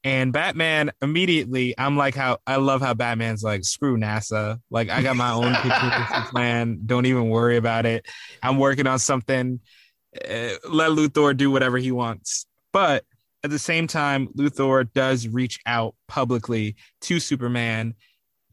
And 0.03 0.31
Batman 0.31 0.91
immediately, 1.01 1.75
I'm 1.77 1.97
like, 1.97 2.15
how 2.15 2.37
I 2.47 2.55
love 2.55 2.81
how 2.81 2.93
Batman's 2.93 3.43
like, 3.43 3.65
screw 3.65 3.97
NASA. 3.97 4.59
Like, 4.69 4.89
I 4.89 5.01
got 5.01 5.17
my 5.17 5.31
own 5.31 5.53
plan. 6.29 6.79
Don't 6.85 7.05
even 7.05 7.29
worry 7.29 7.57
about 7.57 7.85
it. 7.85 8.05
I'm 8.41 8.57
working 8.57 8.87
on 8.87 8.99
something. 8.99 9.59
Uh, 10.15 10.55
let 10.69 10.91
Luthor 10.91 11.35
do 11.35 11.51
whatever 11.51 11.77
he 11.77 11.91
wants. 11.91 12.45
But 12.71 13.03
at 13.43 13.49
the 13.49 13.59
same 13.59 13.87
time, 13.87 14.27
Luthor 14.29 14.91
does 14.93 15.27
reach 15.27 15.59
out 15.65 15.95
publicly 16.07 16.75
to 17.01 17.19
Superman, 17.19 17.93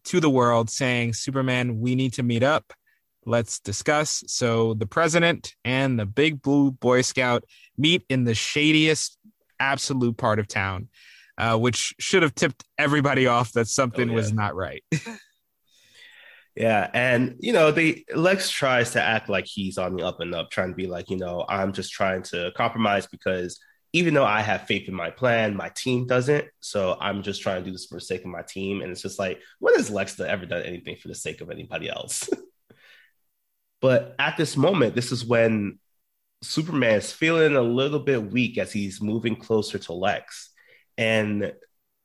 to 0.04 0.20
the 0.20 0.30
world, 0.30 0.68
saying, 0.68 1.12
Superman, 1.12 1.80
we 1.80 1.94
need 1.94 2.14
to 2.14 2.22
meet 2.24 2.42
up 2.42 2.72
let's 3.26 3.58
discuss. 3.58 4.24
So 4.28 4.74
the 4.74 4.86
president 4.86 5.54
and 5.64 5.98
the 5.98 6.06
big 6.06 6.40
blue 6.40 6.70
boy 6.70 7.02
scout 7.02 7.44
meet 7.76 8.04
in 8.08 8.24
the 8.24 8.34
shadiest 8.34 9.18
absolute 9.60 10.16
part 10.16 10.38
of 10.38 10.48
town, 10.48 10.88
uh, 11.36 11.58
which 11.58 11.94
should 11.98 12.22
have 12.22 12.34
tipped 12.34 12.64
everybody 12.78 13.26
off 13.26 13.52
that 13.52 13.66
something 13.66 14.08
oh, 14.08 14.12
yeah. 14.12 14.16
was 14.16 14.32
not 14.32 14.54
right. 14.54 14.84
yeah, 16.56 16.88
and 16.94 17.36
you 17.40 17.52
know, 17.52 17.72
they 17.72 18.04
Lex 18.14 18.50
tries 18.50 18.92
to 18.92 19.02
act 19.02 19.28
like 19.28 19.46
he's 19.46 19.76
on 19.76 19.96
the 19.96 20.06
up 20.06 20.20
and 20.20 20.34
up, 20.34 20.50
trying 20.50 20.70
to 20.70 20.76
be 20.76 20.86
like, 20.86 21.10
you 21.10 21.18
know, 21.18 21.44
I'm 21.48 21.72
just 21.72 21.92
trying 21.92 22.22
to 22.24 22.52
compromise 22.56 23.06
because 23.06 23.60
even 23.92 24.14
though 24.14 24.24
I 24.24 24.42
have 24.42 24.66
faith 24.66 24.88
in 24.88 24.94
my 24.94 25.10
plan, 25.10 25.56
my 25.56 25.70
team 25.70 26.06
doesn't. 26.06 26.44
So 26.60 26.98
I'm 27.00 27.22
just 27.22 27.40
trying 27.40 27.62
to 27.62 27.64
do 27.64 27.72
this 27.72 27.86
for 27.86 27.94
the 27.94 28.00
sake 28.02 28.20
of 28.20 28.26
my 28.26 28.42
team. 28.42 28.82
And 28.82 28.90
it's 28.90 29.00
just 29.00 29.18
like, 29.18 29.40
when 29.58 29.74
has 29.74 29.90
Lex 29.90 30.20
ever 30.20 30.44
done 30.44 30.62
anything 30.62 30.96
for 30.96 31.08
the 31.08 31.14
sake 31.14 31.40
of 31.40 31.50
anybody 31.50 31.88
else? 31.88 32.28
but 33.86 34.16
at 34.18 34.36
this 34.36 34.56
moment, 34.56 34.96
this 34.96 35.12
is 35.12 35.24
when 35.24 35.78
Superman 36.42 36.96
is 36.96 37.12
feeling 37.12 37.54
a 37.54 37.62
little 37.62 38.00
bit 38.00 38.32
weak 38.32 38.58
as 38.58 38.72
he's 38.72 39.00
moving 39.00 39.36
closer 39.36 39.78
to 39.78 39.92
Lex. 39.92 40.50
And 40.98 41.52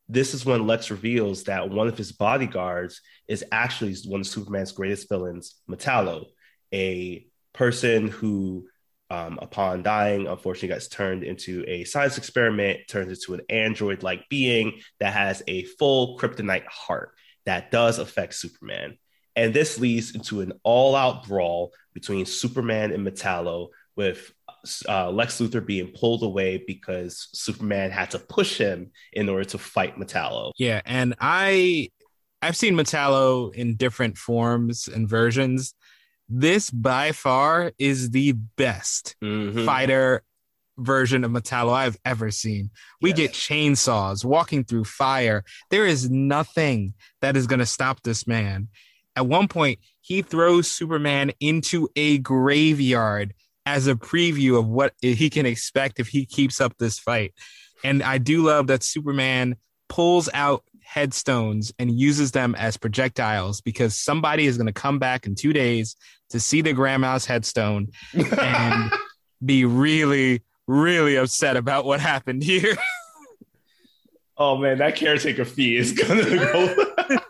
this 0.07 0.35
is 0.35 0.45
when 0.45 0.67
Lex 0.67 0.91
reveals 0.91 1.45
that 1.45 1.71
one 1.71 1.87
of 1.87 1.97
his 1.97 2.11
bodyguards 2.11 3.01
is 3.27 3.43
actually 3.51 3.95
one 4.05 4.19
of 4.19 4.27
Superman's 4.27 4.73
greatest 4.73 5.09
villains, 5.09 5.55
Metallo, 5.67 6.25
a 6.71 7.25
person 7.51 8.09
who, 8.09 8.67
um, 9.09 9.39
upon 9.41 9.81
dying, 9.81 10.27
unfortunately 10.27 10.67
gets 10.67 10.87
turned 10.87 11.23
into 11.23 11.65
a 11.67 11.83
science 11.85 12.19
experiment, 12.19 12.81
turns 12.89 13.09
into 13.09 13.33
an 13.33 13.41
android 13.49 14.03
like 14.03 14.29
being 14.29 14.81
that 14.99 15.13
has 15.13 15.41
a 15.47 15.63
full 15.63 16.19
kryptonite 16.19 16.67
heart 16.67 17.15
that 17.47 17.71
does 17.71 17.97
affect 17.97 18.35
Superman. 18.35 18.99
And 19.35 19.53
this 19.53 19.79
leads 19.79 20.15
into 20.15 20.41
an 20.41 20.53
all 20.63 20.95
out 20.95 21.27
brawl 21.27 21.73
between 21.93 22.25
Superman 22.25 22.91
and 22.91 23.05
Metallo, 23.05 23.69
with 23.95 24.31
uh, 24.87 25.09
Lex 25.11 25.39
Luthor 25.39 25.65
being 25.65 25.87
pulled 25.87 26.23
away 26.23 26.63
because 26.65 27.29
Superman 27.33 27.91
had 27.91 28.11
to 28.11 28.19
push 28.19 28.57
him 28.57 28.91
in 29.13 29.29
order 29.29 29.43
to 29.45 29.57
fight 29.57 29.97
Metallo. 29.97 30.51
Yeah, 30.57 30.81
and 30.85 31.15
I 31.19 31.89
I've 32.41 32.57
seen 32.57 32.75
Metallo 32.75 33.53
in 33.53 33.75
different 33.75 34.17
forms 34.17 34.87
and 34.87 35.07
versions. 35.07 35.73
This 36.27 36.69
by 36.69 37.11
far 37.11 37.71
is 37.77 38.11
the 38.11 38.31
best 38.31 39.15
mm-hmm. 39.23 39.65
fighter 39.65 40.23
version 40.77 41.23
of 41.23 41.31
Metallo 41.31 41.73
I've 41.73 41.97
ever 42.05 42.31
seen. 42.31 42.71
We 43.01 43.09
yes. 43.09 43.17
get 43.17 43.31
chainsaws 43.33 44.25
walking 44.25 44.63
through 44.63 44.85
fire. 44.85 45.43
There 45.69 45.85
is 45.85 46.09
nothing 46.09 46.93
that 47.21 47.35
is 47.35 47.47
going 47.47 47.59
to 47.59 47.65
stop 47.65 48.01
this 48.01 48.25
man. 48.25 48.69
At 49.15 49.27
one 49.27 49.47
point, 49.47 49.79
he 50.01 50.21
throws 50.21 50.69
Superman 50.69 51.31
into 51.39 51.89
a 51.95 52.17
graveyard 52.19 53.33
as 53.65 53.87
a 53.87 53.95
preview 53.95 54.57
of 54.57 54.67
what 54.67 54.93
he 55.01 55.29
can 55.29 55.45
expect 55.45 55.99
if 55.99 56.07
he 56.07 56.25
keeps 56.25 56.59
up 56.59 56.77
this 56.77 56.97
fight. 56.97 57.33
And 57.83 58.01
I 58.01 58.17
do 58.17 58.43
love 58.43 58.67
that 58.67 58.83
Superman 58.83 59.55
pulls 59.89 60.29
out 60.33 60.63
headstones 60.83 61.71
and 61.79 61.97
uses 61.97 62.31
them 62.31 62.55
as 62.55 62.77
projectiles 62.77 63.61
because 63.61 63.95
somebody 63.95 64.45
is 64.45 64.57
going 64.57 64.67
to 64.67 64.73
come 64.73 64.99
back 64.99 65.25
in 65.25 65.35
two 65.35 65.53
days 65.53 65.95
to 66.29 66.39
see 66.39 66.61
the 66.61 66.73
grandma's 66.73 67.25
headstone 67.25 67.87
and 68.13 68.91
be 69.45 69.65
really, 69.65 70.41
really 70.67 71.15
upset 71.15 71.55
about 71.55 71.85
what 71.85 71.99
happened 71.99 72.43
here. 72.43 72.75
oh 74.37 74.57
man, 74.57 74.79
that 74.79 74.95
caretaker 74.95 75.45
fee 75.45 75.77
is 75.77 75.93
gonna 75.93 76.23
go. 76.23 76.75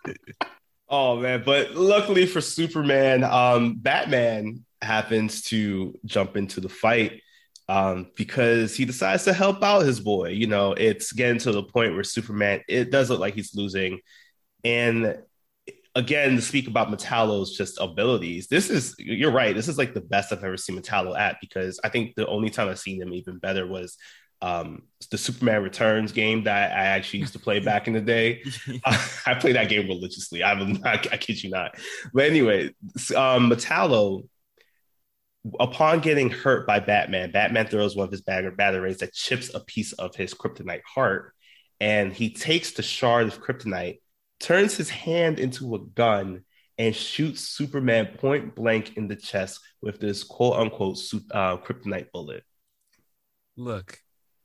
oh 0.92 1.18
man, 1.18 1.42
but 1.44 1.74
luckily 1.74 2.26
for 2.28 2.42
Superman, 2.42 3.24
um, 3.24 3.76
Batman 3.78 4.66
happens 4.82 5.42
to 5.44 5.98
jump 6.06 6.36
into 6.36 6.60
the 6.60 6.70
fight 6.70 7.22
um, 7.70 8.12
because 8.16 8.76
he 8.76 8.84
decides 8.84 9.24
to 9.24 9.34
help 9.34 9.64
out 9.64 9.86
his 9.86 10.02
boy. 10.02 10.30
You 10.30 10.48
know, 10.48 10.74
it's 10.74 11.14
getting 11.14 11.40
to 11.40 11.54
the 11.54 11.64
point 11.64 11.94
where 11.94 12.04
Superman, 12.04 12.62
it 12.68 12.92
does 12.92 13.10
look 13.10 13.22
like 13.22 13.34
he's 13.34 13.56
losing. 13.56 14.02
And 14.66 15.18
again, 15.96 16.36
to 16.36 16.42
speak 16.42 16.68
about 16.68 16.90
Metallo's 16.90 17.56
just 17.56 17.80
abilities, 17.80 18.48
this 18.48 18.70
is, 18.70 18.94
you're 19.00 19.32
right, 19.32 19.56
this 19.56 19.70
is 19.70 19.78
like 19.78 19.94
the 19.94 20.02
best 20.02 20.34
I've 20.34 20.44
ever 20.44 20.58
seen 20.58 20.78
Metallo 20.78 21.18
at 21.18 21.38
because 21.40 21.80
I 21.86 21.90
think 21.90 22.16
the 22.16 22.28
only 22.28 22.50
time 22.50 22.68
I've 22.68 22.80
seen 22.80 23.02
him 23.02 23.14
even 23.14 23.38
better 23.38 23.66
was 23.66 23.98
um, 24.42 24.84
the 25.10 25.18
Superman 25.18 25.64
Returns 25.64 26.12
game 26.12 26.44
that 26.46 26.72
I 26.72 26.86
actually 26.86 27.20
used 27.20 27.34
to 27.34 27.40
play 27.40 27.60
back 27.72 27.88
in 27.88 27.94
the 27.94 28.02
day. 28.02 28.44
uh, 28.86 29.08
I 29.26 29.36
play 29.36 29.54
that 29.54 29.70
game 29.70 29.88
religiously. 29.88 30.44
I'm 30.44 30.74
not, 30.74 31.12
I 31.12 31.18
kid 31.18 31.44
you 31.44 31.50
not. 31.50 31.76
But 32.14 32.26
anyway, 32.26 32.68
um, 33.16 33.50
Metallo 33.50 34.24
upon 35.60 36.00
getting 36.00 36.30
hurt 36.30 36.68
by 36.68 36.80
Batman, 36.80 37.32
Batman 37.32 37.68
throws 37.68 37.96
one 37.96 38.06
of 38.06 38.12
his 38.12 38.22
bag- 38.22 38.46
batarangs 38.58 39.00
that 39.00 39.14
chips 39.14 39.54
a 39.54 39.60
piece 39.60 39.94
of 39.94 40.16
his 40.16 40.34
kryptonite 40.34 40.84
heart, 40.84 41.34
and 41.80 42.14
he 42.14 42.32
takes 42.32 42.72
the 42.72 42.84
shard 42.84 43.28
of 43.28 43.42
kryptonite, 43.42 44.00
turns 44.40 44.78
his 44.78 44.90
hand 44.90 45.40
into 45.40 45.74
a 45.76 45.80
gun, 45.80 46.44
and 46.78 46.96
shoots 46.96 47.42
Superman 47.42 48.18
point 48.18 48.56
blank 48.56 48.98
in 48.98 49.08
the 49.08 49.16
chest 49.16 49.60
with 49.82 50.00
this 50.00 50.24
quote 50.24 50.58
unquote 50.58 50.98
uh, 51.32 51.58
kryptonite 51.58 52.12
bullet. 52.12 52.44
Look, 53.58 54.00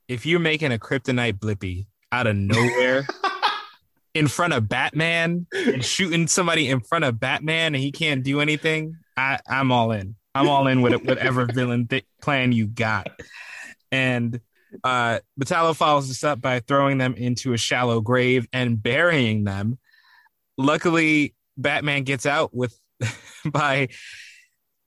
if 0.08 0.26
you're 0.26 0.40
making 0.40 0.72
a 0.72 0.78
kryptonite 0.78 1.38
blippy 1.38 1.86
out 2.12 2.26
of 2.26 2.36
nowhere. 2.36 3.06
in 4.14 4.28
front 4.28 4.54
of 4.54 4.66
Batman 4.66 5.46
and 5.52 5.84
shooting 5.84 6.26
somebody 6.26 6.70
in 6.70 6.80
front 6.80 7.04
of 7.04 7.20
Batman 7.20 7.74
and 7.74 7.84
he 7.84 7.92
can't 7.92 8.24
do 8.24 8.40
anything, 8.40 8.96
I, 9.14 9.38
I'm 9.46 9.70
all 9.70 9.92
in. 9.92 10.16
I'm 10.34 10.48
all 10.48 10.66
in 10.68 10.80
with 10.80 11.04
whatever 11.04 11.44
villain 11.52 11.86
th- 11.86 12.06
plan 12.22 12.52
you 12.52 12.66
got. 12.66 13.08
And 13.92 14.40
uh, 14.82 15.20
Metallo 15.38 15.76
follows 15.76 16.08
this 16.08 16.24
up 16.24 16.40
by 16.40 16.60
throwing 16.60 16.96
them 16.96 17.14
into 17.14 17.52
a 17.52 17.58
shallow 17.58 18.00
grave 18.00 18.46
and 18.54 18.82
burying 18.82 19.44
them. 19.44 19.78
Luckily, 20.56 21.34
Batman 21.58 22.04
gets 22.04 22.24
out 22.24 22.54
with 22.54 22.78
by 23.44 23.88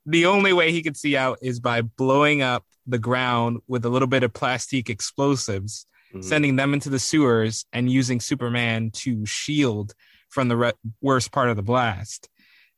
the 0.08 0.26
only 0.26 0.54
way 0.54 0.72
he 0.72 0.82
could 0.82 0.98
see 0.98 1.16
out 1.16 1.38
is 1.42 1.60
by 1.60 1.82
blowing 1.82 2.42
up 2.42 2.66
the 2.90 3.00
ground 3.00 3.60
with 3.68 3.86
a 3.86 3.90
little 3.90 4.08
bit 4.08 4.24
of 4.24 4.34
plastic 4.34 4.90
explosives, 4.90 5.86
mm-hmm. 6.14 6.22
sending 6.22 6.56
them 6.56 6.74
into 6.74 6.90
the 6.90 7.00
sewers 7.00 7.66
and 7.74 7.92
using 7.92 8.20
Superman 8.20 8.92
to 8.92 9.26
shield 9.26 9.94
from 10.30 10.48
the 10.48 10.58
re- 10.58 10.74
worst 11.02 11.32
part 11.32 11.50
of 11.50 11.56
the 11.56 11.64
blast. 11.64 12.30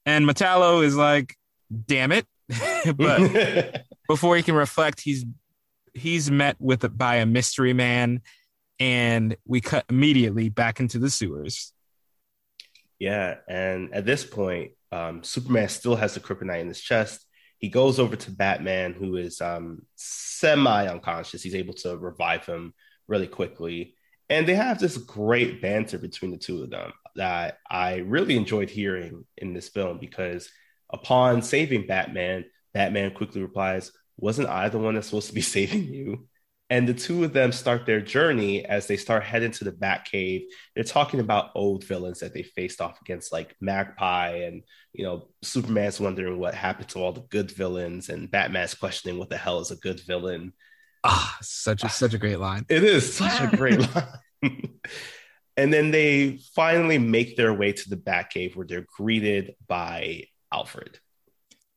And 0.06 0.26
Metallo 0.28 0.84
is 0.84 0.96
like, 0.96 1.36
damn 1.88 2.12
it, 2.12 2.26
but 2.96 3.86
before 4.08 4.36
he 4.36 4.44
can 4.44 4.56
reflect, 4.56 5.02
he's 5.02 5.26
he's 5.94 6.32
met 6.32 6.56
with 6.60 6.98
by 6.98 7.18
a 7.18 7.26
mystery 7.26 7.74
man, 7.74 8.22
and 8.80 9.36
we 9.46 9.62
cut 9.62 9.86
immediately 9.90 10.50
back 10.50 10.80
into 10.80 11.00
the 11.00 11.10
sewers. 11.10 11.74
Yeah, 13.00 13.38
and 13.48 13.94
at 13.94 14.06
this 14.06 14.24
point, 14.24 14.72
um, 14.92 15.24
Superman 15.24 15.70
still 15.70 15.96
has 15.96 16.14
the 16.14 16.20
kryptonite 16.20 16.62
in 16.62 16.68
his 16.68 16.82
chest. 16.82 17.26
He 17.62 17.70
goes 17.70 18.00
over 18.00 18.16
to 18.16 18.32
Batman, 18.32 18.94
who 18.94 19.16
is 19.16 19.40
um, 19.40 19.84
semi 19.96 20.88
unconscious. 20.88 21.42
He's 21.42 21.56
able 21.56 21.76
to 21.76 21.98
revive 21.98 22.46
him 22.46 22.74
really 23.08 23.28
quickly. 23.28 23.96
And 24.30 24.46
they 24.48 24.56
have 24.56 24.80
this 24.80 24.98
great 24.98 25.62
banter 25.62 25.98
between 25.98 26.32
the 26.32 26.38
two 26.38 26.64
of 26.64 26.70
them 26.70 26.92
that 27.16 27.58
I 27.70 27.98
really 27.98 28.36
enjoyed 28.36 28.70
hearing 28.70 29.26
in 29.38 29.54
this 29.54 29.70
film 29.70 29.98
because 30.00 30.50
Upon 30.92 31.42
saving 31.42 31.88
Batman, 31.88 32.46
Batman 32.74 33.14
quickly 33.14 33.42
replies, 33.42 33.92
Wasn't 34.18 34.50
I 34.50 34.70
the 34.70 34.78
one 34.78 34.96
that's 34.96 35.08
supposed 35.08 35.30
to 35.30 35.34
be 35.34 35.42
saving 35.56 35.86
you? 35.86 36.28
And 36.72 36.88
the 36.88 36.94
two 36.94 37.26
of 37.26 37.34
them 37.34 37.52
start 37.52 37.86
their 37.86 38.00
journey 38.00 38.64
as 38.64 38.88
they 38.88 38.96
start 38.96 39.24
heading 39.24 39.52
to 39.52 39.66
the 39.66 39.74
Batcave. 39.74 40.44
They're 40.74 40.86
talking 40.86 41.20
about 41.20 41.52
old 41.54 41.84
villains 41.84 42.22
that 42.22 42.34
they 42.34 42.44
faced 42.44 42.80
off 42.80 43.02
against, 43.02 43.34
like 43.34 43.58
Magpie, 43.60 44.44
and 44.46 44.64
you 44.94 45.04
know, 45.04 45.28
Superman's 45.42 46.00
wondering 46.00 46.40
what 46.40 46.54
happened 46.54 46.88
to 46.90 47.00
all 47.00 47.12
the 47.12 47.28
good 47.30 47.52
villains, 47.52 48.08
and 48.08 48.32
Batman's 48.32 48.74
questioning 48.74 49.20
what 49.20 49.30
the 49.30 49.36
hell 49.36 49.60
is 49.60 49.72
a 49.72 49.76
good 49.76 50.00
villain. 50.00 50.54
Ah, 51.04 51.38
such 51.42 51.84
a 51.84 51.90
such 51.90 52.14
a 52.14 52.18
great 52.18 52.40
line. 52.40 52.66
It 52.70 52.86
is 52.86 53.14
such 53.14 53.42
a 53.42 53.54
great 53.54 53.80
line. 53.94 54.08
and 55.58 55.74
then 55.74 55.92
they 55.92 56.40
finally 56.56 56.98
make 56.98 57.36
their 57.36 57.54
way 57.54 57.74
to 57.74 57.90
the 57.90 57.98
Batcave 57.98 58.56
where 58.56 58.66
they're 58.66 58.88
greeted 58.98 59.56
by 59.68 60.24
Alfred. 60.54 61.00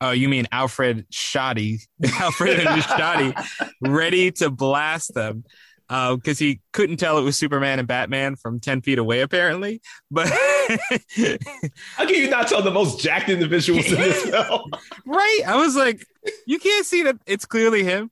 Oh, 0.00 0.10
you 0.10 0.28
mean 0.28 0.46
Alfred 0.52 1.06
Shoddy? 1.10 1.80
Alfred 2.18 2.60
and 2.60 2.82
Shoddy 2.82 3.34
ready 3.80 4.30
to 4.32 4.50
blast 4.50 5.14
them 5.14 5.44
because 5.88 6.40
uh, 6.40 6.44
he 6.44 6.60
couldn't 6.72 6.96
tell 6.96 7.18
it 7.18 7.22
was 7.22 7.36
Superman 7.36 7.78
and 7.78 7.86
Batman 7.86 8.36
from 8.36 8.58
10 8.58 8.82
feet 8.82 8.98
away, 8.98 9.20
apparently. 9.20 9.80
But 10.10 10.28
how 10.28 12.06
can 12.06 12.14
you 12.14 12.30
not 12.30 12.48
tell 12.48 12.62
the 12.62 12.70
most 12.70 13.00
jacked 13.00 13.28
individuals 13.28 13.86
in 13.86 13.96
this 13.96 14.22
film? 14.30 14.70
right. 15.06 15.40
I 15.46 15.56
was 15.56 15.76
like, 15.76 16.04
you 16.46 16.58
can't 16.58 16.86
see 16.86 17.02
that 17.04 17.16
it's 17.26 17.44
clearly 17.44 17.84
him. 17.84 18.10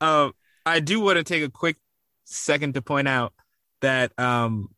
Uh, 0.00 0.30
I 0.64 0.80
do 0.80 1.00
want 1.00 1.18
to 1.18 1.24
take 1.24 1.42
a 1.42 1.50
quick 1.50 1.76
second 2.24 2.74
to 2.74 2.82
point 2.82 3.08
out 3.08 3.32
that 3.82 4.18
um, 4.18 4.70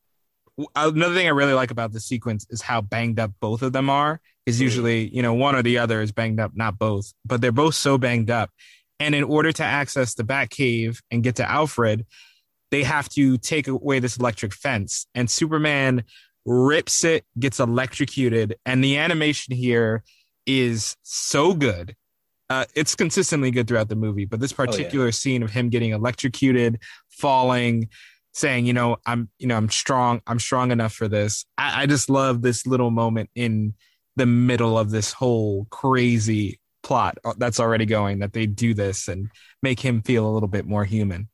another 0.75 1.15
thing 1.15 1.27
I 1.27 1.31
really 1.31 1.55
like 1.55 1.71
about 1.71 1.93
the 1.93 2.01
sequence 2.01 2.47
is 2.51 2.61
how 2.63 2.81
banged 2.81 3.19
up 3.21 3.33
both 3.41 3.63
of 3.63 3.73
them 3.73 3.89
are. 3.89 4.21
Is 4.49 4.57
mm-hmm. 4.57 4.63
usually 4.65 5.15
you 5.15 5.23
know 5.23 5.35
one 5.35 5.55
or 5.55 5.63
the 5.63 5.79
other 5.79 6.01
is 6.01 6.13
banged 6.13 6.41
up, 6.41 6.53
not 6.55 6.79
both, 6.79 7.13
but 7.25 7.41
they're 7.41 7.53
both 7.53 7.75
so 7.75 7.99
banged 7.99 8.31
up. 8.31 8.51
And 9.01 9.15
in 9.15 9.25
order 9.25 9.53
to 9.53 9.63
access 9.63 10.15
the 10.15 10.25
Batcave 10.25 11.01
and 11.11 11.23
get 11.23 11.37
to 11.37 11.49
Alfred, 11.49 12.05
they 12.71 12.83
have 12.83 13.09
to 13.11 13.39
take 13.39 13.69
away 13.69 14.01
this 14.01 14.17
electric 14.17 14.53
fence. 14.53 15.07
And 15.15 15.31
Superman 15.31 16.05
rips 16.45 17.05
it, 17.05 17.25
gets 17.39 17.61
electrocuted. 17.61 18.57
And 18.67 18.83
the 18.83 18.99
animation 18.99 19.55
here 19.55 20.03
is 20.47 20.97
so 21.03 21.55
good. 21.55 21.95
Uh, 22.51 22.65
it's 22.75 22.95
consistently 22.95 23.51
good 23.51 23.69
throughout 23.69 23.91
the 23.91 23.97
movie, 23.97 24.25
but 24.25 24.41
this 24.41 24.55
particular 24.55 25.05
oh, 25.05 25.09
yeah. 25.09 25.13
scene 25.13 25.43
of 25.43 25.51
him 25.51 25.69
getting 25.69 25.91
electrocuted, 25.91 26.81
falling, 27.11 27.89
saying, 28.33 28.65
you 28.65 28.73
know, 28.73 28.97
I'm, 29.05 29.29
you 29.39 29.47
know, 29.47 29.57
I'm 29.57 29.69
strong, 29.69 30.23
I'm 30.27 30.39
strong 30.39 30.71
enough 30.71 30.95
for 30.95 31.09
this. 31.09 31.45
I, 31.59 31.83
I 31.83 31.87
just 31.87 32.09
love 32.09 32.41
this 32.41 32.67
little 32.67 32.91
moment 32.91 33.29
in 33.35 33.75
the 34.19 34.27
middle 34.27 34.79
of 34.79 34.91
this 34.91 35.13
whole 35.13 35.67
crazy 35.71 36.61
plot 36.83 37.19
uh, 37.25 37.35
that's 37.39 37.61
already 37.61 37.87
going 37.87 38.21
that 38.21 38.33
they 38.33 38.47
do 38.47 38.75
this 38.75 39.09
and 39.09 39.31
make 39.63 39.81
him 39.81 40.03
feel 40.03 40.27
a 40.27 40.33
little 40.33 40.49
bit 40.49 40.67
more 40.67 40.85
human. 40.85 41.29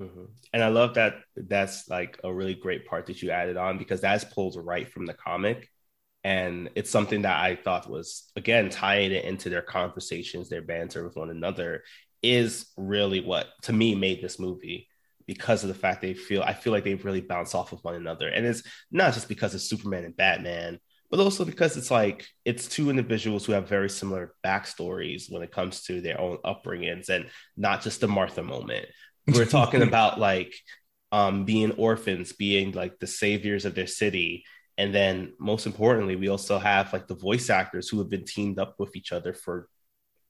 Mm-hmm. 0.00 0.24
And 0.52 0.62
I 0.62 0.68
love 0.68 0.94
that 0.94 1.16
that's 1.36 1.88
like 1.88 2.18
a 2.24 2.32
really 2.32 2.54
great 2.54 2.86
part 2.86 3.06
that 3.06 3.22
you 3.22 3.30
added 3.30 3.56
on 3.56 3.78
because 3.78 4.00
that's 4.00 4.24
pulled 4.24 4.56
right 4.56 4.90
from 4.90 5.06
the 5.06 5.14
comic. 5.14 5.68
And 6.24 6.70
it's 6.74 6.90
something 6.90 7.22
that 7.22 7.40
I 7.40 7.56
thought 7.56 7.88
was, 7.88 8.30
again, 8.36 8.68
tying 8.68 9.12
it 9.12 9.24
into 9.24 9.48
their 9.48 9.62
conversations, 9.62 10.48
their 10.48 10.62
banter 10.62 11.04
with 11.04 11.16
one 11.16 11.30
another 11.30 11.82
is 12.22 12.66
really 12.76 13.20
what 13.20 13.46
to 13.62 13.72
me 13.72 13.94
made 13.94 14.20
this 14.20 14.38
movie 14.38 14.88
because 15.26 15.62
of 15.62 15.68
the 15.68 15.74
fact 15.74 16.02
they 16.02 16.12
feel 16.12 16.42
I 16.42 16.52
feel 16.52 16.72
like 16.72 16.84
they 16.84 16.94
really 16.94 17.20
bounce 17.20 17.54
off 17.54 17.72
of 17.72 17.82
one 17.82 17.94
another. 17.94 18.28
And 18.28 18.44
it's 18.44 18.62
not 18.90 19.14
just 19.14 19.28
because 19.28 19.54
of 19.54 19.62
Superman 19.62 20.04
and 20.04 20.16
Batman, 20.16 20.80
but 21.10 21.20
also 21.20 21.44
because 21.44 21.76
it's 21.76 21.90
like 21.90 22.26
it's 22.44 22.68
two 22.68 22.88
individuals 22.88 23.44
who 23.44 23.52
have 23.52 23.68
very 23.68 23.90
similar 23.90 24.32
backstories 24.44 25.30
when 25.30 25.42
it 25.42 25.50
comes 25.50 25.82
to 25.82 26.00
their 26.00 26.20
own 26.20 26.38
upbringings 26.44 27.08
and 27.08 27.26
not 27.56 27.82
just 27.82 28.00
the 28.00 28.08
Martha 28.08 28.42
moment. 28.42 28.86
We're 29.26 29.44
talking 29.44 29.82
about 29.88 30.20
like 30.20 30.54
um, 31.10 31.44
being 31.44 31.72
orphans, 31.72 32.32
being 32.32 32.72
like 32.72 32.98
the 33.00 33.08
saviors 33.08 33.64
of 33.64 33.74
their 33.74 33.88
city. 33.88 34.44
And 34.78 34.94
then 34.94 35.32
most 35.38 35.66
importantly, 35.66 36.14
we 36.16 36.28
also 36.28 36.58
have 36.58 36.92
like 36.92 37.08
the 37.08 37.16
voice 37.16 37.50
actors 37.50 37.88
who 37.88 37.98
have 37.98 38.08
been 38.08 38.24
teamed 38.24 38.58
up 38.58 38.76
with 38.78 38.94
each 38.94 39.12
other 39.12 39.34
for 39.34 39.68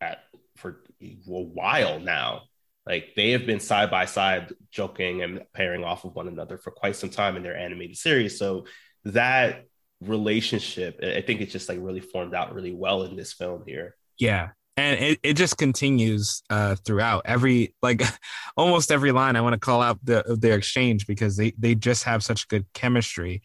at 0.00 0.20
for 0.56 0.82
a 1.02 1.14
while 1.26 2.00
now. 2.00 2.42
Like 2.86 3.10
they 3.14 3.32
have 3.32 3.44
been 3.44 3.60
side 3.60 3.90
by 3.90 4.06
side 4.06 4.52
joking 4.70 5.22
and 5.22 5.42
pairing 5.52 5.84
off 5.84 6.04
of 6.04 6.14
one 6.14 6.26
another 6.26 6.56
for 6.56 6.70
quite 6.70 6.96
some 6.96 7.10
time 7.10 7.36
in 7.36 7.42
their 7.42 7.56
animated 7.56 7.98
series. 7.98 8.38
So 8.38 8.64
that 9.04 9.66
relationship, 10.00 11.00
I 11.02 11.20
think 11.20 11.40
it's 11.40 11.52
just 11.52 11.68
like 11.68 11.78
really 11.80 12.00
formed 12.00 12.34
out 12.34 12.54
really 12.54 12.72
well 12.72 13.02
in 13.02 13.16
this 13.16 13.32
film 13.32 13.64
here. 13.66 13.96
Yeah. 14.18 14.50
And 14.76 14.98
it, 14.98 15.20
it 15.22 15.34
just 15.34 15.58
continues 15.58 16.42
uh, 16.48 16.76
throughout 16.76 17.22
every 17.26 17.74
like 17.82 18.02
almost 18.56 18.90
every 18.90 19.12
line. 19.12 19.36
I 19.36 19.40
want 19.40 19.54
to 19.54 19.60
call 19.60 19.82
out 19.82 19.98
the 20.02 20.38
their 20.40 20.56
exchange 20.56 21.06
because 21.06 21.36
they 21.36 21.52
they 21.58 21.74
just 21.74 22.04
have 22.04 22.22
such 22.22 22.48
good 22.48 22.66
chemistry. 22.72 23.42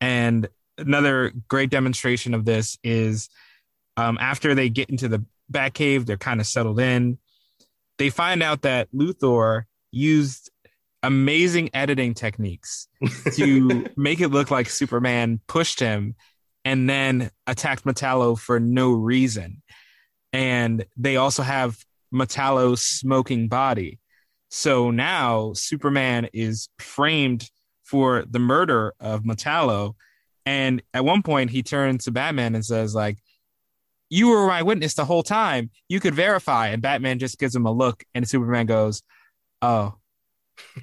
And 0.00 0.48
another 0.76 1.32
great 1.48 1.70
demonstration 1.70 2.34
of 2.34 2.44
this 2.44 2.76
is 2.84 3.30
um, 3.96 4.18
after 4.20 4.54
they 4.54 4.68
get 4.68 4.90
into 4.90 5.08
the 5.08 5.24
Batcave, 5.50 6.04
they're 6.04 6.16
kind 6.16 6.40
of 6.40 6.46
settled 6.46 6.80
in 6.80 7.18
they 7.98 8.10
find 8.10 8.42
out 8.42 8.62
that 8.62 8.88
Luthor 8.92 9.64
used 9.90 10.50
amazing 11.04 11.70
editing 11.74 12.14
techniques 12.14 12.88
to 13.34 13.86
make 13.96 14.20
it 14.20 14.28
look 14.28 14.50
like 14.50 14.68
Superman 14.68 15.40
pushed 15.46 15.80
him 15.80 16.14
and 16.64 16.88
then 16.88 17.30
attacked 17.46 17.84
Metallo 17.84 18.38
for 18.38 18.58
no 18.58 18.92
reason. 18.92 19.62
And 20.32 20.84
they 20.96 21.16
also 21.16 21.42
have 21.42 21.84
Metallo's 22.12 22.82
smoking 22.82 23.48
body. 23.48 24.00
So 24.50 24.90
now 24.90 25.52
Superman 25.52 26.28
is 26.32 26.68
framed 26.78 27.50
for 27.82 28.24
the 28.28 28.38
murder 28.38 28.94
of 28.98 29.22
Metallo. 29.22 29.94
And 30.46 30.82
at 30.92 31.04
one 31.04 31.22
point, 31.22 31.50
he 31.50 31.62
turns 31.62 32.04
to 32.04 32.10
Batman 32.10 32.54
and 32.54 32.64
says, 32.64 32.94
like, 32.94 33.18
you 34.10 34.28
were 34.28 34.46
my 34.46 34.62
witness 34.62 34.94
the 34.94 35.04
whole 35.04 35.22
time. 35.22 35.70
You 35.88 36.00
could 36.00 36.14
verify. 36.14 36.68
And 36.68 36.82
Batman 36.82 37.18
just 37.18 37.38
gives 37.38 37.54
him 37.54 37.66
a 37.66 37.72
look, 37.72 38.04
and 38.14 38.28
Superman 38.28 38.66
goes, 38.66 39.02
Oh, 39.62 39.94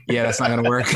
yeah, 0.08 0.24
that's 0.24 0.40
not 0.40 0.50
gonna 0.50 0.70
work. 0.70 0.86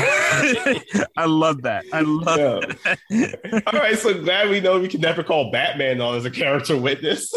I 1.16 1.26
love 1.26 1.62
that. 1.62 1.84
I 1.92 2.00
love 2.00 2.76
yeah. 3.10 3.32
All 3.66 3.78
right, 3.78 3.98
so 3.98 4.14
glad 4.22 4.48
we 4.48 4.60
know 4.60 4.78
we 4.80 4.88
can 4.88 5.00
never 5.00 5.22
call 5.22 5.50
Batman 5.50 6.00
on 6.00 6.16
as 6.16 6.24
a 6.24 6.30
character 6.30 6.76
witness. 6.76 7.32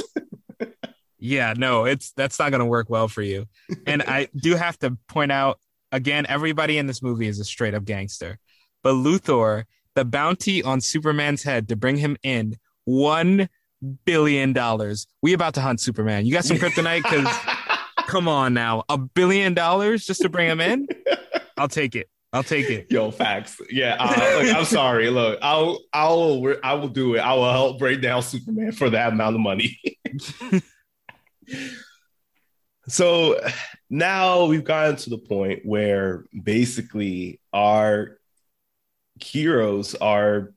yeah, 1.19 1.53
no, 1.57 1.85
it's 1.85 2.11
that's 2.11 2.39
not 2.39 2.51
gonna 2.51 2.65
work 2.65 2.89
well 2.89 3.07
for 3.07 3.21
you. 3.21 3.47
And 3.85 4.01
I 4.03 4.27
do 4.35 4.55
have 4.55 4.77
to 4.79 4.97
point 5.07 5.31
out 5.31 5.59
again, 5.91 6.25
everybody 6.27 6.77
in 6.77 6.87
this 6.87 7.01
movie 7.01 7.27
is 7.27 7.39
a 7.39 7.45
straight 7.45 7.73
up 7.73 7.85
gangster. 7.85 8.39
But 8.83 8.93
Luthor, 8.93 9.65
the 9.95 10.05
bounty 10.05 10.63
on 10.63 10.81
Superman's 10.81 11.43
head 11.43 11.67
to 11.69 11.75
bring 11.75 11.97
him 11.97 12.17
in, 12.23 12.57
one 12.85 13.49
billion 14.05 14.53
dollars. 14.53 15.07
We 15.21 15.33
about 15.33 15.53
to 15.55 15.61
hunt 15.61 15.79
Superman. 15.81 16.25
You 16.25 16.33
got 16.33 16.45
some 16.45 16.57
kryptonite? 16.57 17.03
Because 17.03 17.27
come 18.07 18.27
on 18.27 18.53
now, 18.53 18.83
a 18.89 18.97
billion 18.97 19.53
dollars 19.53 20.05
just 20.05 20.21
to 20.21 20.29
bring 20.29 20.47
him 20.49 20.61
in? 20.61 20.87
I'll 21.59 21.67
take 21.67 21.95
it. 21.95 22.09
I'll 22.31 22.43
take 22.43 22.69
it. 22.69 22.91
Yo, 22.91 23.09
facts. 23.09 23.59
Yeah, 23.71 23.97
uh, 23.99 24.41
look, 24.41 24.55
I'm 24.55 24.65
sorry. 24.65 25.09
Look, 25.09 25.39
I'll, 25.41 25.79
I'll, 25.91 26.45
I 26.63 26.73
will 26.75 26.89
do 26.89 27.15
it. 27.15 27.19
I 27.19 27.33
will 27.33 27.51
help 27.51 27.79
break 27.79 28.01
down 28.01 28.21
Superman 28.21 28.71
for 28.71 28.89
that 28.91 29.13
amount 29.13 29.35
of 29.35 29.41
money. 29.41 29.79
so 32.87 33.39
now 33.89 34.45
we've 34.45 34.63
gotten 34.63 34.95
to 34.97 35.09
the 35.09 35.17
point 35.17 35.65
where 35.65 36.25
basically 36.43 37.41
our 37.51 38.19
heroes 39.19 39.95
are 39.95 40.53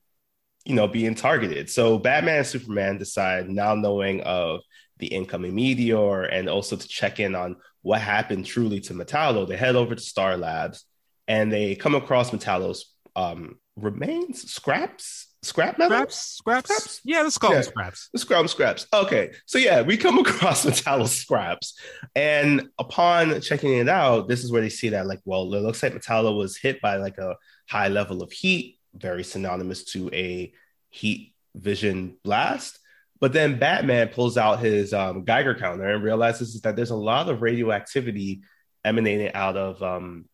you 0.64 0.74
know, 0.74 0.86
being 0.86 1.14
targeted. 1.14 1.70
So 1.70 1.98
Batman 1.98 2.38
and 2.38 2.46
Superman 2.46 2.98
decide 2.98 3.48
now 3.48 3.74
knowing 3.74 4.20
of 4.22 4.60
the 4.98 5.08
incoming 5.08 5.54
meteor 5.54 6.22
and 6.22 6.48
also 6.48 6.76
to 6.76 6.88
check 6.88 7.18
in 7.18 7.34
on 7.34 7.56
what 7.82 8.00
happened 8.00 8.46
truly 8.46 8.80
to 8.80 8.94
Metallo, 8.94 9.46
they 9.46 9.56
head 9.56 9.74
over 9.74 9.94
to 9.94 10.00
Star 10.00 10.36
Labs 10.36 10.84
and 11.28 11.52
they 11.52 11.74
come 11.74 11.94
across 11.94 12.30
Metallo's 12.30 12.92
um, 13.16 13.58
remains, 13.76 14.50
scraps, 14.50 15.34
scrap 15.42 15.78
metal, 15.78 15.96
scraps, 15.96 16.16
scraps. 16.16 16.74
scraps? 16.74 17.00
Yeah, 17.04 17.22
let's 17.22 17.38
call 17.38 17.50
yeah. 17.50 17.56
them 17.56 17.64
scraps. 17.64 18.08
The 18.12 18.18
scrap 18.18 18.48
scraps. 18.48 18.86
Okay, 18.92 19.32
so 19.46 19.58
yeah, 19.58 19.82
we 19.82 19.96
come 19.96 20.18
across 20.26 20.64
Metallo's 20.64 21.14
scraps, 21.14 21.78
and 22.14 22.68
upon 22.78 23.40
checking 23.40 23.76
it 23.78 23.88
out, 23.88 24.28
this 24.28 24.44
is 24.44 24.52
where 24.52 24.62
they 24.62 24.68
see 24.68 24.90
that 24.90 25.06
like, 25.06 25.20
well, 25.24 25.42
it 25.54 25.60
looks 25.60 25.82
like 25.82 25.94
Metallo 25.94 26.36
was 26.36 26.56
hit 26.56 26.80
by 26.80 26.96
like 26.96 27.18
a 27.18 27.36
high 27.68 27.88
level 27.88 28.22
of 28.22 28.32
heat 28.32 28.78
very 28.94 29.24
synonymous 29.24 29.84
to 29.84 30.10
a 30.12 30.52
heat 30.90 31.34
vision 31.54 32.16
blast. 32.22 32.78
But 33.20 33.32
then 33.32 33.58
Batman 33.58 34.08
pulls 34.08 34.36
out 34.36 34.60
his 34.60 34.92
um, 34.92 35.24
Geiger 35.24 35.54
counter 35.54 35.88
and 35.88 36.02
realizes 36.02 36.60
that 36.62 36.74
there's 36.74 36.90
a 36.90 36.96
lot 36.96 37.28
of 37.28 37.40
radioactivity 37.40 38.42
emanating 38.84 39.32
out 39.32 39.56
of 39.56 39.80
um, 39.82 40.26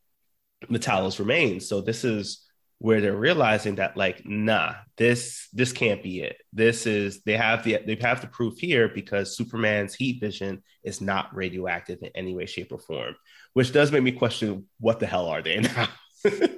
Metallo's 0.67 1.19
remains. 1.19 1.69
So 1.69 1.81
this 1.81 2.05
is 2.05 2.45
where 2.81 3.01
they're 3.01 3.17
realizing 3.17 3.77
that, 3.77 3.97
like, 3.97 4.23
nah, 4.25 4.75
this 4.97 5.49
this 5.53 5.73
can't 5.73 6.03
be 6.03 6.21
it. 6.21 6.37
This 6.53 6.87
is 6.87 7.23
they 7.23 7.37
have 7.37 7.65
the 7.65 7.79
they 7.87 7.97
have 8.01 8.21
the 8.21 8.29
proof 8.29 8.59
here 8.59 8.89
because 8.89 9.37
Superman's 9.37 9.95
heat 9.95 10.21
vision 10.21 10.63
is 10.85 11.01
not 11.01 11.35
radioactive 11.35 11.99
in 12.03 12.11
any 12.15 12.35
way, 12.35 12.47
shape, 12.47 12.73
or 12.73 12.79
form. 12.79 13.15
Which 13.53 13.73
does 13.73 13.91
make 13.91 14.03
me 14.03 14.13
question 14.13 14.67
what 14.79 15.01
the 15.01 15.07
hell 15.07 15.27
are 15.27 15.43
they 15.43 15.61
now. 15.61 15.89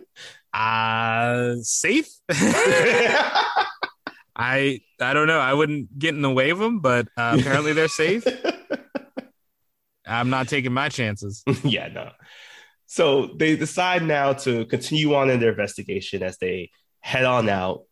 Uh 0.52 1.54
safe. 1.62 2.08
I 4.34 4.80
I 5.00 5.12
don't 5.12 5.28
know. 5.28 5.38
I 5.38 5.54
wouldn't 5.54 5.96
get 5.96 6.14
in 6.14 6.22
the 6.22 6.30
way 6.30 6.50
of 6.50 6.58
them, 6.58 6.80
but 6.80 7.06
uh, 7.16 7.36
apparently 7.38 7.72
they're 7.72 7.88
safe. 7.88 8.24
I'm 10.06 10.30
not 10.30 10.48
taking 10.48 10.72
my 10.72 10.88
chances. 10.88 11.44
yeah, 11.62 11.86
no. 11.88 12.10
So 12.90 13.26
they 13.36 13.54
decide 13.54 14.02
now 14.02 14.32
to 14.32 14.66
continue 14.66 15.14
on 15.14 15.30
in 15.30 15.38
their 15.38 15.50
investigation 15.50 16.24
as 16.24 16.38
they 16.38 16.72
head 16.98 17.24
on 17.24 17.48
out, 17.48 17.84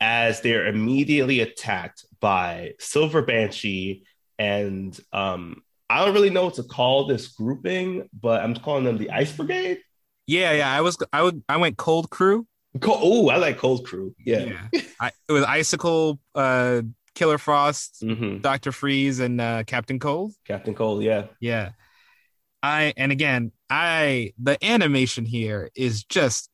as 0.00 0.40
they're 0.40 0.66
immediately 0.66 1.40
attacked 1.40 2.06
by 2.20 2.72
Silver 2.78 3.20
Banshee 3.20 4.04
and 4.38 4.98
um, 5.12 5.62
I 5.90 6.02
don't 6.02 6.14
really 6.14 6.30
know 6.30 6.46
what 6.46 6.54
to 6.54 6.62
call 6.62 7.06
this 7.06 7.28
grouping, 7.28 8.08
but 8.18 8.42
I'm 8.42 8.54
calling 8.54 8.84
them 8.84 8.96
the 8.96 9.10
Ice 9.10 9.30
Brigade. 9.30 9.80
Yeah, 10.26 10.52
yeah. 10.52 10.72
I 10.72 10.80
was 10.80 10.96
I 11.12 11.22
would 11.22 11.42
I 11.50 11.58
went 11.58 11.76
cold 11.76 12.08
crew. 12.08 12.46
Oh, 12.82 13.28
I 13.28 13.36
like 13.36 13.58
cold 13.58 13.86
crew. 13.86 14.14
Yeah. 14.24 14.54
yeah. 14.72 14.80
I, 14.98 15.10
it 15.28 15.32
was 15.32 15.44
icicle, 15.44 16.18
uh, 16.34 16.80
Killer 17.14 17.36
Frost, 17.36 18.02
mm-hmm. 18.02 18.38
Doctor 18.38 18.72
Freeze, 18.72 19.20
and 19.20 19.38
uh, 19.38 19.64
Captain 19.64 19.98
Cold. 19.98 20.32
Captain 20.46 20.74
Cold, 20.74 21.02
yeah, 21.02 21.26
yeah. 21.40 21.72
I 22.66 22.92
and 22.96 23.12
again, 23.12 23.52
I 23.70 24.32
the 24.42 24.62
animation 24.64 25.24
here 25.24 25.70
is 25.76 26.02
just 26.02 26.50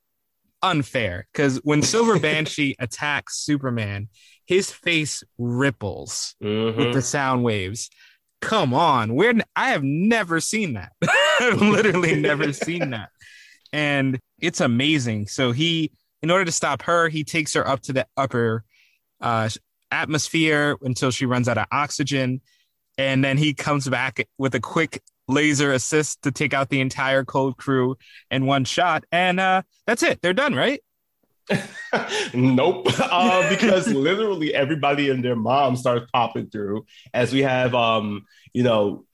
unfair 0.62 1.26
because 1.32 1.56
when 1.64 1.80
Silver 1.92 2.18
Banshee 2.18 2.76
attacks 2.78 3.38
Superman, 3.38 4.08
his 4.44 4.70
face 4.70 5.24
ripples 5.38 6.34
mm-hmm. 6.42 6.78
with 6.78 6.92
the 6.92 7.00
sound 7.00 7.44
waves. 7.44 7.88
come 8.42 8.74
on, 8.74 9.14
where 9.14 9.32
I 9.56 9.70
have 9.70 9.82
never 9.82 10.38
seen 10.40 10.74
that. 10.74 10.92
I've 11.40 11.62
literally 11.62 12.20
never 12.20 12.52
seen 12.66 12.90
that. 12.90 13.08
And 13.72 14.18
it's 14.38 14.60
amazing. 14.60 15.28
So 15.28 15.52
he, 15.52 15.92
in 16.22 16.30
order 16.30 16.44
to 16.44 16.52
stop 16.52 16.82
her, 16.82 17.08
he 17.08 17.24
takes 17.24 17.54
her 17.54 17.66
up 17.66 17.80
to 17.82 17.92
the 17.94 18.06
upper 18.18 18.64
uh, 19.20 19.48
atmosphere 19.90 20.76
until 20.82 21.10
she 21.10 21.24
runs 21.24 21.48
out 21.48 21.56
of 21.56 21.66
oxygen. 21.72 22.42
And 22.98 23.24
then 23.24 23.38
he 23.38 23.54
comes 23.54 23.88
back 23.88 24.28
with 24.36 24.54
a 24.54 24.60
quick 24.60 25.00
laser 25.28 25.72
assist 25.72 26.22
to 26.22 26.32
take 26.32 26.54
out 26.54 26.68
the 26.68 26.80
entire 26.80 27.24
cold 27.24 27.56
crew 27.56 27.96
in 28.30 28.46
one 28.46 28.64
shot. 28.64 29.04
And 29.12 29.40
uh, 29.40 29.62
that's 29.86 30.02
it. 30.02 30.20
They're 30.22 30.32
done, 30.32 30.54
right? 30.54 30.80
nope. 32.34 32.88
Uh, 33.12 33.48
because 33.50 33.88
literally 33.88 34.54
everybody 34.54 35.10
and 35.10 35.24
their 35.24 35.36
mom 35.36 35.76
starts 35.76 36.10
popping 36.12 36.48
through 36.48 36.86
as 37.12 37.32
we 37.32 37.42
have, 37.42 37.74
um, 37.74 38.24
you 38.52 38.62
know, 38.62 39.04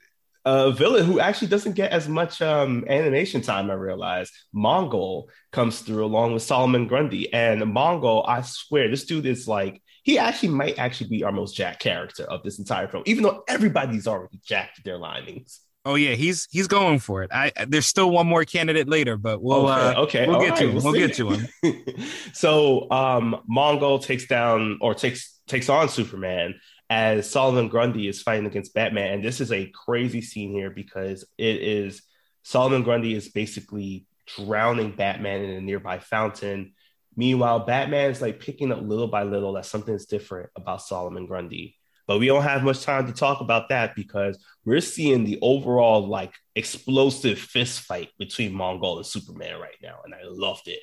a 0.44 0.70
villain 0.70 1.04
who 1.04 1.20
actually 1.20 1.48
doesn't 1.48 1.74
get 1.74 1.90
as 1.90 2.08
much 2.08 2.40
um, 2.40 2.84
animation 2.88 3.42
time, 3.42 3.70
I 3.70 3.74
realize. 3.74 4.30
Mongul 4.54 5.24
comes 5.52 5.80
through 5.80 6.04
along 6.04 6.32
with 6.32 6.42
Solomon 6.42 6.86
Grundy. 6.86 7.32
And 7.32 7.60
Mongul, 7.62 8.24
I 8.26 8.42
swear, 8.42 8.88
this 8.88 9.04
dude 9.04 9.26
is 9.26 9.48
like, 9.48 9.82
he 10.04 10.18
actually 10.18 10.50
might 10.50 10.78
actually 10.78 11.10
be 11.10 11.24
our 11.24 11.32
most 11.32 11.54
jacked 11.54 11.80
character 11.80 12.22
of 12.24 12.42
this 12.42 12.58
entire 12.58 12.88
film, 12.88 13.02
even 13.06 13.24
though 13.24 13.42
everybody's 13.48 14.06
already 14.06 14.40
jacked 14.44 14.84
their 14.84 14.96
linings. 14.96 15.60
Oh 15.88 15.94
yeah, 15.94 16.14
he's 16.14 16.46
he's 16.50 16.68
going 16.68 16.98
for 16.98 17.22
it. 17.22 17.30
I 17.32 17.50
there's 17.66 17.86
still 17.86 18.10
one 18.10 18.26
more 18.26 18.44
candidate 18.44 18.90
later, 18.90 19.16
but 19.16 19.40
we'll 19.40 19.66
okay, 19.66 19.72
uh, 19.72 20.00
okay. 20.02 20.26
we'll 20.26 20.38
get 20.38 20.50
right, 20.50 20.58
to 20.58 20.68
him. 20.68 20.74
we'll 20.74 20.84
We'll, 20.84 20.92
get 20.92 21.14
to 21.14 21.30
him. 21.30 21.48
so 22.34 22.90
um 22.90 23.40
Mongul 23.50 24.02
takes 24.02 24.26
down 24.26 24.76
or 24.82 24.92
takes 24.92 25.40
takes 25.46 25.70
on 25.70 25.88
Superman 25.88 26.60
as 26.90 27.30
Solomon 27.30 27.68
Grundy 27.68 28.06
is 28.06 28.20
fighting 28.20 28.44
against 28.44 28.74
Batman. 28.74 29.14
And 29.14 29.24
this 29.24 29.40
is 29.40 29.50
a 29.50 29.72
crazy 29.86 30.20
scene 30.20 30.52
here 30.52 30.68
because 30.68 31.24
it 31.38 31.62
is 31.62 32.02
Solomon 32.42 32.82
Grundy 32.82 33.14
is 33.14 33.30
basically 33.30 34.06
drowning 34.36 34.90
Batman 34.90 35.40
in 35.40 35.56
a 35.56 35.60
nearby 35.62 36.00
fountain. 36.00 36.74
Meanwhile, 37.16 37.60
Batman 37.60 38.10
is 38.10 38.20
like 38.20 38.40
picking 38.40 38.72
up 38.72 38.82
little 38.82 39.08
by 39.08 39.22
little 39.22 39.54
that 39.54 39.64
something's 39.64 40.04
different 40.04 40.50
about 40.54 40.82
Solomon 40.82 41.24
Grundy. 41.24 41.78
But 42.08 42.18
we 42.18 42.26
don't 42.26 42.42
have 42.42 42.64
much 42.64 42.82
time 42.82 43.06
to 43.06 43.12
talk 43.12 43.42
about 43.42 43.68
that 43.68 43.94
because 43.94 44.42
we're 44.64 44.80
seeing 44.80 45.24
the 45.24 45.38
overall 45.42 46.08
like 46.08 46.32
explosive 46.56 47.38
fist 47.38 47.80
fight 47.80 48.08
between 48.18 48.52
Mongul 48.52 48.96
and 48.96 49.06
Superman 49.06 49.60
right 49.60 49.76
now, 49.82 50.00
and 50.04 50.14
I 50.14 50.20
loved 50.24 50.66
it. 50.66 50.80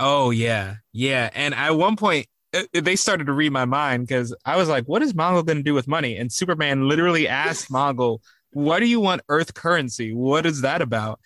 Oh 0.00 0.30
yeah, 0.30 0.74
yeah. 0.92 1.30
And 1.34 1.54
at 1.54 1.70
one 1.70 1.94
point, 1.96 2.26
they 2.72 2.96
started 2.96 3.28
to 3.28 3.32
read 3.32 3.52
my 3.52 3.64
mind 3.64 4.06
because 4.08 4.34
I 4.44 4.56
was 4.56 4.68
like, 4.68 4.84
"What 4.86 5.02
is 5.02 5.14
Mongul 5.14 5.46
going 5.46 5.58
to 5.58 5.62
do 5.62 5.72
with 5.72 5.86
money?" 5.86 6.16
And 6.16 6.32
Superman 6.32 6.88
literally 6.88 7.28
asked 7.28 7.70
Mongul, 7.70 8.18
"What 8.50 8.80
do 8.80 8.86
you 8.86 9.00
want 9.00 9.22
Earth 9.28 9.54
currency? 9.54 10.12
What 10.12 10.44
is 10.46 10.62
that 10.62 10.82
about?" 10.82 11.20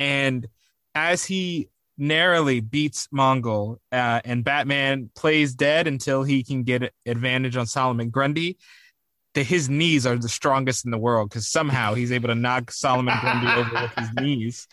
and 0.00 0.48
as 0.94 1.24
he 1.24 1.68
narrowly 2.00 2.60
beats 2.60 3.06
Mongul, 3.14 3.76
uh, 3.92 4.20
and 4.24 4.42
Batman 4.42 5.10
plays 5.14 5.54
dead 5.54 5.86
until 5.86 6.22
he 6.22 6.42
can 6.42 6.62
get 6.62 6.92
advantage 7.06 7.56
on 7.56 7.66
Solomon 7.66 8.10
Grundy. 8.10 8.58
The, 9.34 9.44
his 9.44 9.68
knees 9.68 10.06
are 10.06 10.16
the 10.16 10.28
strongest 10.28 10.84
in 10.84 10.90
the 10.90 10.98
world 10.98 11.28
because 11.28 11.46
somehow 11.46 11.94
he's 11.94 12.10
able 12.10 12.28
to 12.28 12.34
knock 12.34 12.72
Solomon 12.72 13.14
Grundy 13.20 13.46
over 13.56 13.82
with 13.82 13.94
his 13.96 14.12
knees. 14.14 14.66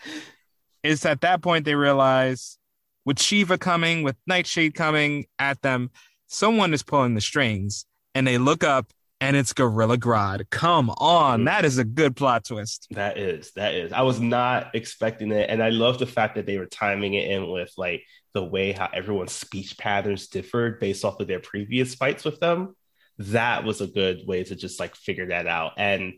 It's 0.83 1.05
at 1.05 1.21
that 1.21 1.41
point 1.41 1.65
they 1.65 1.75
realize 1.75 2.57
with 3.05 3.21
Shiva 3.21 3.57
coming, 3.57 4.03
with 4.03 4.15
Nightshade 4.25 4.73
coming 4.73 5.27
at 5.37 5.61
them, 5.61 5.91
someone 6.27 6.73
is 6.73 6.81
pulling 6.81 7.13
the 7.13 7.21
strings, 7.21 7.85
and 8.15 8.25
they 8.25 8.37
look 8.37 8.63
up 8.63 8.91
and 9.19 9.35
it's 9.35 9.53
Gorilla 9.53 9.97
Grodd. 9.97 10.49
Come 10.49 10.89
on, 10.91 11.45
that 11.45 11.65
is 11.65 11.77
a 11.77 11.83
good 11.83 12.15
plot 12.15 12.45
twist. 12.45 12.87
That 12.91 13.17
is, 13.17 13.51
that 13.55 13.73
is. 13.73 13.91
I 13.91 14.01
was 14.03 14.19
not 14.19 14.75
expecting 14.75 15.31
it. 15.31 15.49
And 15.49 15.61
I 15.63 15.69
love 15.69 15.99
the 15.99 16.05
fact 16.05 16.35
that 16.35 16.45
they 16.45 16.57
were 16.57 16.65
timing 16.65 17.15
it 17.15 17.29
in 17.29 17.49
with 17.49 17.71
like 17.77 18.03
the 18.33 18.43
way 18.43 18.71
how 18.71 18.89
everyone's 18.93 19.31
speech 19.31 19.77
patterns 19.77 20.27
differed 20.27 20.79
based 20.79 21.03
off 21.03 21.19
of 21.19 21.27
their 21.27 21.39
previous 21.39 21.95
fights 21.95 22.23
with 22.23 22.39
them. 22.39 22.75
That 23.17 23.63
was 23.63 23.81
a 23.81 23.87
good 23.87 24.27
way 24.27 24.43
to 24.43 24.55
just 24.55 24.79
like 24.79 24.95
figure 24.95 25.29
that 25.29 25.47
out. 25.47 25.73
And 25.77 26.13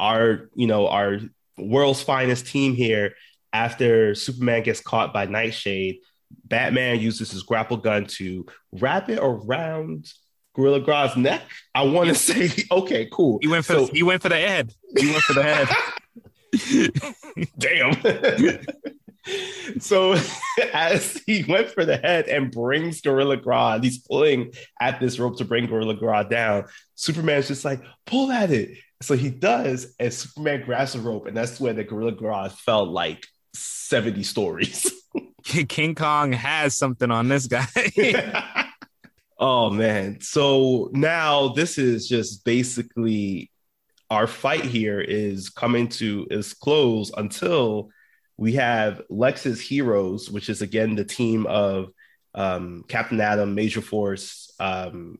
our, 0.00 0.48
you 0.54 0.66
know, 0.66 0.88
our 0.88 1.18
world's 1.58 2.02
finest 2.02 2.46
team 2.46 2.74
here, 2.74 3.14
after 3.52 4.14
Superman 4.14 4.62
gets 4.62 4.80
caught 4.80 5.12
by 5.12 5.26
Nightshade, 5.26 5.98
Batman 6.44 7.00
uses 7.00 7.30
his 7.30 7.42
grapple 7.42 7.78
gun 7.78 8.06
to 8.06 8.46
wrap 8.72 9.08
it 9.08 9.18
around 9.20 10.10
Gorilla 10.58 10.80
Grodd's 10.80 11.16
neck. 11.16 11.42
I 11.72 11.82
want 11.82 12.08
to 12.08 12.14
say, 12.16 12.50
okay, 12.70 13.08
cool. 13.12 13.38
He 13.40 13.46
went 13.46 13.64
for 13.64 13.74
So- 13.74 13.86
he 13.86 14.02
went 14.02 14.20
for 14.22 14.28
the 14.28 14.36
head. 14.36 14.74
He 14.98 15.06
went 15.06 15.22
for 15.22 15.34
the 15.34 15.42
head. 15.44 15.68
Damn. 17.58 18.60
so 19.80 20.16
as 20.72 21.22
he 21.26 21.44
went 21.44 21.70
for 21.70 21.84
the 21.84 21.96
head 21.96 22.26
and 22.26 22.50
brings 22.50 23.00
Gorilla 23.00 23.36
Grodd, 23.36 23.84
he's 23.84 23.98
pulling 23.98 24.52
at 24.80 24.98
this 24.98 25.20
rope 25.20 25.38
to 25.38 25.44
bring 25.44 25.66
Gorilla 25.66 25.94
Grodd 25.94 26.28
down. 26.28 26.64
Superman's 26.96 27.46
just 27.46 27.64
like, 27.64 27.80
pull 28.04 28.32
at 28.32 28.50
it. 28.50 28.78
So 29.00 29.14
he 29.14 29.30
does, 29.30 29.94
and 30.00 30.12
Superman 30.12 30.64
grabs 30.64 30.94
the 30.94 30.98
rope, 30.98 31.26
and 31.26 31.36
that's 31.36 31.60
where 31.60 31.72
the 31.72 31.84
Gorilla 31.84 32.10
Grodd 32.12 32.50
fell 32.50 32.84
like 32.84 33.24
70 33.54 34.24
stories. 34.24 34.90
King 35.44 35.94
Kong 35.94 36.32
has 36.32 36.74
something 36.76 37.12
on 37.12 37.28
this 37.28 37.46
guy. 37.46 38.64
Oh 39.38 39.70
man. 39.70 40.20
So 40.20 40.90
now 40.92 41.48
this 41.48 41.78
is 41.78 42.08
just 42.08 42.44
basically 42.44 43.50
our 44.10 44.26
fight 44.26 44.64
here 44.64 45.00
is 45.00 45.50
coming 45.50 45.88
to 45.88 46.26
its 46.30 46.54
close 46.54 47.10
until 47.16 47.90
we 48.36 48.54
have 48.54 49.02
Lex's 49.10 49.60
Heroes, 49.60 50.30
which 50.30 50.48
is 50.48 50.62
again 50.62 50.94
the 50.94 51.04
team 51.04 51.46
of 51.46 51.90
um, 52.34 52.84
Captain 52.88 53.20
Atom, 53.20 53.54
Major 53.54 53.80
Force, 53.80 54.52
um, 54.60 55.18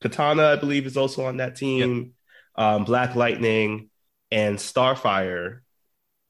Katana, 0.00 0.48
I 0.48 0.56
believe, 0.56 0.86
is 0.86 0.96
also 0.96 1.24
on 1.24 1.38
that 1.38 1.56
team. 1.56 2.12
Um, 2.56 2.84
Black 2.84 3.16
Lightning 3.16 3.90
and 4.30 4.58
Starfire. 4.58 5.60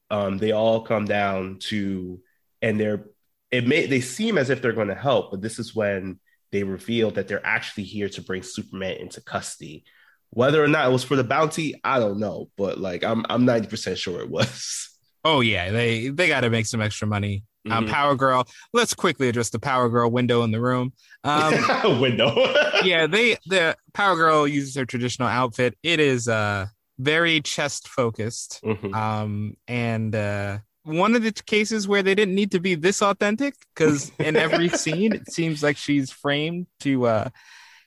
Um, 0.09 0.37
they 0.37 0.53
all 0.53 0.81
come 0.81 1.05
down 1.05 1.59
to, 1.63 2.21
and 2.61 2.79
they're 2.79 3.05
it 3.51 3.67
may 3.67 3.85
they 3.85 4.01
seem 4.01 4.37
as 4.37 4.49
if 4.49 4.61
they're 4.61 4.73
going 4.73 4.87
to 4.87 4.95
help, 4.95 5.31
but 5.31 5.41
this 5.41 5.59
is 5.59 5.75
when 5.75 6.19
they 6.55 6.63
reveal 6.63 7.11
that 7.11 7.27
they're 7.27 7.45
actually 7.45 7.83
here 7.83 8.09
to 8.09 8.21
bring 8.21 8.41
Superman 8.43 8.93
into 8.97 9.21
custody. 9.21 9.83
Whether 10.31 10.63
or 10.63 10.67
not 10.67 10.87
it 10.87 10.91
was 10.91 11.03
for 11.03 11.15
the 11.15 11.23
bounty, 11.23 11.79
I 11.83 11.99
don't 11.99 12.19
know, 12.19 12.49
but 12.57 12.77
like 12.79 13.03
I'm 13.03 13.25
I'm 13.29 13.45
90% 13.45 13.97
sure 13.97 14.19
it 14.21 14.29
was. 14.29 14.89
oh 15.23 15.41
yeah, 15.41 15.71
they 15.71 16.09
they 16.09 16.27
got 16.27 16.41
to 16.41 16.49
make 16.49 16.65
some 16.65 16.81
extra 16.81 17.07
money. 17.07 17.43
Um, 17.69 17.85
Mhm. 17.87 17.89
Power 17.89 18.15
Girl. 18.15 18.45
Let's 18.73 18.93
quickly 18.93 19.27
address 19.27 19.49
the 19.49 19.57
Power 19.59 19.89
Girl 19.89 20.11
window 20.11 20.43
in 20.43 20.51
the 20.51 20.61
room. 20.61 20.93
Um, 21.23 21.99
Window. 21.99 22.35
yeah, 22.83 23.07
they 23.07 23.37
the 23.47 23.75
Power 23.93 24.15
Girl 24.15 24.47
uses 24.47 24.75
her 24.75 24.85
traditional 24.85 25.27
outfit. 25.27 25.75
It 25.83 25.99
is 25.99 26.27
uh 26.27 26.67
very 26.99 27.41
chest 27.41 27.87
focused. 27.87 28.61
Mhm. 28.63 28.93
Um 28.93 29.57
and 29.67 30.13
uh 30.15 30.59
one 30.85 31.15
of 31.15 31.23
the 31.23 31.31
cases 31.31 31.87
where 31.87 32.03
they 32.03 32.15
didn't 32.15 32.35
need 32.35 32.51
to 32.51 32.59
be 32.59 32.75
this 32.75 33.01
authentic 33.01 33.55
because 33.73 34.11
in 34.19 34.35
every 34.35 34.69
scene 34.83 35.13
it 35.13 35.31
seems 35.31 35.63
like 35.63 35.77
she's 35.77 36.11
framed 36.11 36.67
to 36.79 37.07
uh 37.07 37.29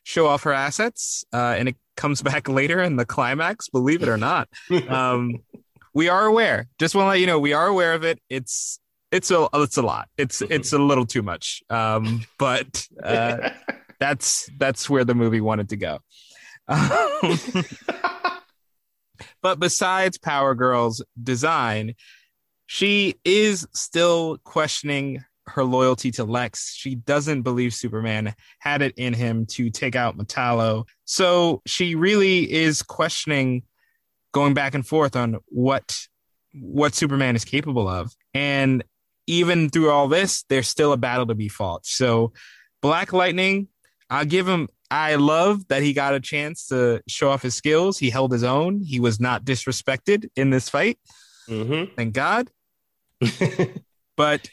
show 0.02 0.26
off 0.26 0.42
her 0.42 0.52
assets 0.52 1.24
uh 1.32 1.54
and 1.56 1.68
it 1.68 1.76
comes 1.96 2.22
back 2.30 2.48
later 2.48 2.82
in 2.82 2.96
the 2.96 3.06
climax 3.06 3.68
believe 3.68 4.02
it 4.02 4.08
or 4.08 4.16
not. 4.16 4.48
Um 4.88 5.42
we 5.94 6.08
are 6.08 6.26
aware. 6.26 6.68
Just 6.78 6.94
want 6.94 7.06
to 7.06 7.10
let 7.10 7.20
you 7.20 7.26
know 7.26 7.38
we 7.38 7.52
are 7.52 7.66
aware 7.66 7.94
of 7.94 8.04
it. 8.04 8.20
It's 8.28 8.78
it's 9.10 9.30
a 9.30 9.48
it's 9.54 9.76
a 9.76 9.82
lot. 9.82 10.08
It's 10.18 10.42
it's 10.42 10.72
a 10.72 10.78
little 10.78 11.06
too 11.06 11.22
much. 11.22 11.62
Um 11.70 12.26
but 12.38 12.86
uh 13.02 13.50
that's 13.98 14.48
that's 14.58 14.88
where 14.88 15.04
the 15.04 15.14
movie 15.14 15.40
wanted 15.40 15.70
to 15.70 15.76
go. 15.76 15.98
Um, 16.68 17.38
but 19.42 19.58
besides 19.58 20.18
Power 20.18 20.54
Girl's 20.54 21.02
design, 21.20 21.94
she 22.70 23.14
is 23.24 23.66
still 23.72 24.36
questioning 24.44 25.24
her 25.46 25.64
loyalty 25.64 26.10
to 26.10 26.24
Lex. 26.24 26.74
She 26.74 26.94
doesn't 26.94 27.40
believe 27.40 27.72
Superman 27.72 28.34
had 28.58 28.82
it 28.82 28.92
in 28.98 29.14
him 29.14 29.46
to 29.52 29.70
take 29.70 29.96
out 29.96 30.18
Metallo. 30.18 30.86
So 31.06 31.62
she 31.66 31.94
really 31.94 32.52
is 32.52 32.82
questioning 32.82 33.62
going 34.32 34.52
back 34.52 34.74
and 34.74 34.86
forth 34.86 35.16
on 35.16 35.38
what 35.46 35.96
what 36.52 36.94
Superman 36.94 37.36
is 37.36 37.46
capable 37.46 37.88
of. 37.88 38.12
And 38.34 38.84
even 39.26 39.70
through 39.70 39.90
all 39.90 40.06
this, 40.06 40.44
there's 40.50 40.68
still 40.68 40.92
a 40.92 40.98
battle 40.98 41.26
to 41.28 41.34
be 41.34 41.48
fought. 41.48 41.86
So 41.86 42.34
Black 42.82 43.14
Lightning, 43.14 43.68
I'll 44.10 44.26
give 44.26 44.46
him. 44.46 44.68
I 44.90 45.14
love 45.14 45.66
that 45.68 45.82
he 45.82 45.94
got 45.94 46.14
a 46.14 46.20
chance 46.20 46.66
to 46.66 47.02
show 47.08 47.30
off 47.30 47.40
his 47.40 47.54
skills. 47.54 47.98
He 47.98 48.10
held 48.10 48.30
his 48.32 48.44
own. 48.44 48.82
He 48.82 49.00
was 49.00 49.18
not 49.18 49.46
disrespected 49.46 50.28
in 50.36 50.50
this 50.50 50.68
fight. 50.68 50.98
Mhm. 51.48 51.94
Thank 51.96 52.12
God. 52.12 52.50
But 54.16 54.48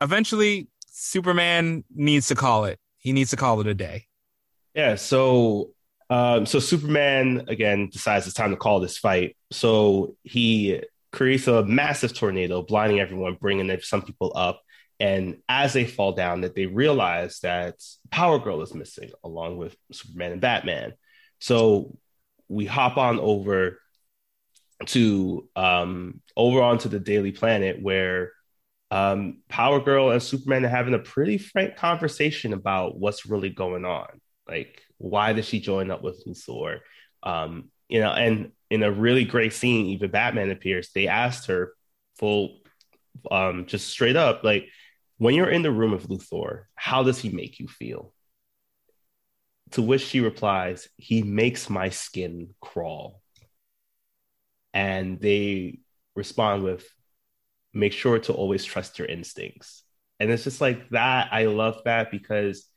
eventually, 0.00 0.68
Superman 0.88 1.84
needs 1.94 2.28
to 2.28 2.34
call 2.34 2.64
it. 2.64 2.80
He 2.98 3.12
needs 3.12 3.30
to 3.30 3.36
call 3.36 3.60
it 3.60 3.66
a 3.66 3.74
day. 3.74 4.06
Yeah. 4.74 4.96
So 4.96 5.70
Um, 6.10 6.46
so 6.46 6.58
Superman 6.58 7.44
again 7.48 7.88
decides 7.90 8.26
it's 8.26 8.34
time 8.34 8.50
to 8.50 8.56
call 8.56 8.80
this 8.80 8.98
fight. 8.98 9.36
So 9.50 10.16
he 10.22 10.82
creates 11.12 11.46
a 11.48 11.64
massive 11.64 12.14
tornado, 12.14 12.62
blinding 12.62 13.00
everyone, 13.00 13.38
bringing 13.40 13.76
some 13.80 14.02
people 14.02 14.32
up. 14.34 14.60
And 15.00 15.38
as 15.48 15.72
they 15.72 15.86
fall 15.86 16.12
down, 16.12 16.42
that 16.42 16.54
they 16.54 16.66
realize 16.66 17.40
that 17.40 17.76
Power 18.10 18.38
Girl 18.38 18.62
is 18.62 18.74
missing, 18.74 19.10
along 19.24 19.56
with 19.56 19.76
Superman 19.92 20.32
and 20.32 20.40
Batman. 20.40 20.94
So 21.40 21.96
we 22.48 22.66
hop 22.66 22.96
on 22.96 23.18
over 23.18 23.80
to 24.86 25.48
um, 25.56 26.20
over 26.36 26.62
onto 26.62 26.88
the 26.88 27.00
Daily 27.00 27.32
Planet, 27.32 27.80
where 27.80 28.32
um, 28.90 29.42
Power 29.48 29.80
Girl 29.80 30.10
and 30.10 30.22
Superman 30.22 30.64
are 30.64 30.68
having 30.68 30.94
a 30.94 30.98
pretty 30.98 31.38
frank 31.38 31.76
conversation 31.76 32.52
about 32.52 32.98
what's 32.98 33.26
really 33.26 33.50
going 33.50 33.84
on. 33.84 34.20
Like, 34.48 34.82
why 34.98 35.32
did 35.32 35.44
she 35.44 35.60
join 35.60 35.90
up 35.90 36.02
with 36.02 36.22
Luthor? 36.26 36.80
Um, 37.22 37.70
you 37.88 38.00
know, 38.00 38.10
and 38.10 38.52
in 38.70 38.82
a 38.82 38.92
really 38.92 39.24
great 39.24 39.52
scene, 39.52 39.86
even 39.86 40.10
Batman 40.10 40.50
appears. 40.50 40.90
They 40.94 41.08
asked 41.08 41.46
her 41.46 41.72
full, 42.18 42.58
um, 43.30 43.66
just 43.66 43.88
straight 43.88 44.16
up, 44.16 44.44
like, 44.44 44.68
when 45.18 45.34
you're 45.34 45.48
in 45.48 45.62
the 45.62 45.70
room 45.70 45.92
with 45.92 46.08
Luthor, 46.08 46.64
how 46.74 47.02
does 47.02 47.18
he 47.18 47.30
make 47.30 47.60
you 47.60 47.68
feel? 47.68 48.12
To 49.72 49.82
which 49.82 50.02
she 50.02 50.20
replies, 50.20 50.88
he 50.96 51.22
makes 51.22 51.70
my 51.70 51.88
skin 51.88 52.54
crawl. 52.60 53.22
And 54.74 55.18
they 55.20 55.78
respond 56.14 56.64
with, 56.64 56.86
make 57.72 57.92
sure 57.92 58.18
to 58.18 58.32
always 58.34 58.64
trust 58.64 58.98
your 58.98 59.08
instincts. 59.08 59.84
And 60.20 60.30
it's 60.30 60.44
just 60.44 60.60
like 60.60 60.90
that. 60.90 61.28
I 61.32 61.46
love 61.46 61.80
that 61.84 62.10
because 62.10 62.68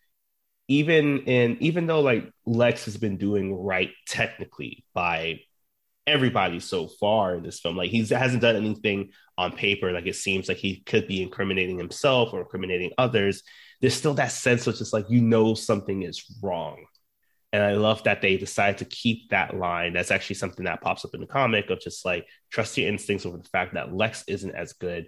even 0.68 1.20
in 1.22 1.58
even 1.62 1.88
though 1.88 2.02
like 2.02 2.30
Lex 2.46 2.86
has 2.86 2.98
been 2.98 3.18
doing 3.18 3.56
right 3.56 3.92
technically 4.08 4.86
by 4.94 5.40
everybody 6.06 6.60
so 6.60 6.88
far 6.88 7.36
in 7.36 7.44
this 7.44 7.60
film, 7.60 7.78
like 7.78 7.92
he 7.92 8.06
hasn't 8.06 8.42
done 8.42 8.56
anything 8.56 9.12
on 9.38 9.52
paper 9.52 9.92
like 9.92 10.08
it 10.08 10.16
seems 10.16 10.48
like 10.48 10.58
he 10.58 10.82
could 10.82 11.08
be 11.08 11.22
incriminating 11.22 11.78
himself 11.78 12.34
or 12.34 12.42
incriminating 12.42 12.92
others. 12.98 13.44
There's 13.82 13.94
still 13.94 14.16
that 14.16 14.32
sense 14.32 14.66
of 14.68 14.78
just 14.78 14.94
like 14.94 15.06
you 15.10 15.22
know 15.22 15.54
something 15.54 16.04
is 16.04 16.26
wrong. 16.42 16.86
And 17.54 17.64
I 17.64 17.74
love 17.74 18.04
that 18.04 18.22
they 18.22 18.38
decide 18.38 18.80
to 18.80 18.86
keep 18.86 19.30
that 19.30 19.56
line. 19.56 19.94
That's 19.94 20.12
actually 20.12 20.36
something 20.36 20.66
that 20.66 20.82
pops 20.82 21.06
up 21.06 21.14
in 21.14 21.22
the 21.22 21.28
comic 21.28 21.70
of 21.70 21.80
just 21.80 22.06
like 22.06 22.28
trust 22.52 22.78
your 22.78 22.90
instincts 22.90 23.26
over 23.26 23.38
the 23.38 23.50
fact 23.50 23.74
that 23.76 23.94
Lex 23.94 24.24
isn't 24.28 24.54
as 24.54 24.74
good 24.74 25.08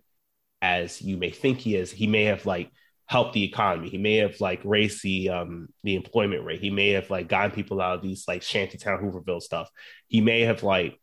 as 0.62 1.02
you 1.02 1.18
may 1.18 1.32
think 1.32 1.60
he 1.60 1.76
is. 1.76 1.92
He 1.92 2.08
may 2.08 2.26
have 2.26 2.46
like 2.46 2.72
helped 3.08 3.34
the 3.34 3.44
economy. 3.44 3.90
He 3.90 3.98
may 3.98 4.18
have 4.18 4.40
like 4.40 4.62
raised 4.64 5.04
the 5.04 5.30
um 5.30 5.68
the 5.84 5.96
employment 5.96 6.46
rate. 6.46 6.62
He 6.62 6.70
may 6.70 6.92
have 6.92 7.10
like 7.10 7.28
gotten 7.28 7.52
people 7.52 7.82
out 7.82 7.98
of 7.98 8.02
these 8.02 8.26
like 8.28 8.42
shantytown 8.42 9.00
Hooverville 9.00 9.42
stuff. 9.42 9.70
He 10.08 10.22
may 10.22 10.42
have 10.42 10.64
like 10.64 11.00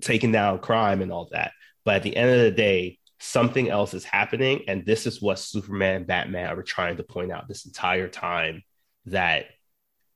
taken 0.00 0.32
down 0.32 0.58
crime 0.58 1.00
and 1.00 1.12
all 1.12 1.28
that. 1.32 1.52
But 1.84 1.96
at 1.96 2.02
the 2.02 2.16
end 2.16 2.30
of 2.30 2.40
the 2.40 2.50
day, 2.50 2.98
something 3.20 3.70
else 3.70 3.94
is 3.94 4.04
happening, 4.04 4.64
and 4.68 4.84
this 4.84 5.06
is 5.06 5.22
what 5.22 5.38
Superman 5.38 6.04
Batman 6.04 6.50
are 6.50 6.62
trying 6.62 6.96
to 6.96 7.02
point 7.02 7.32
out 7.32 7.48
this 7.48 7.64
entire 7.64 8.08
time 8.08 8.62
that 9.06 9.46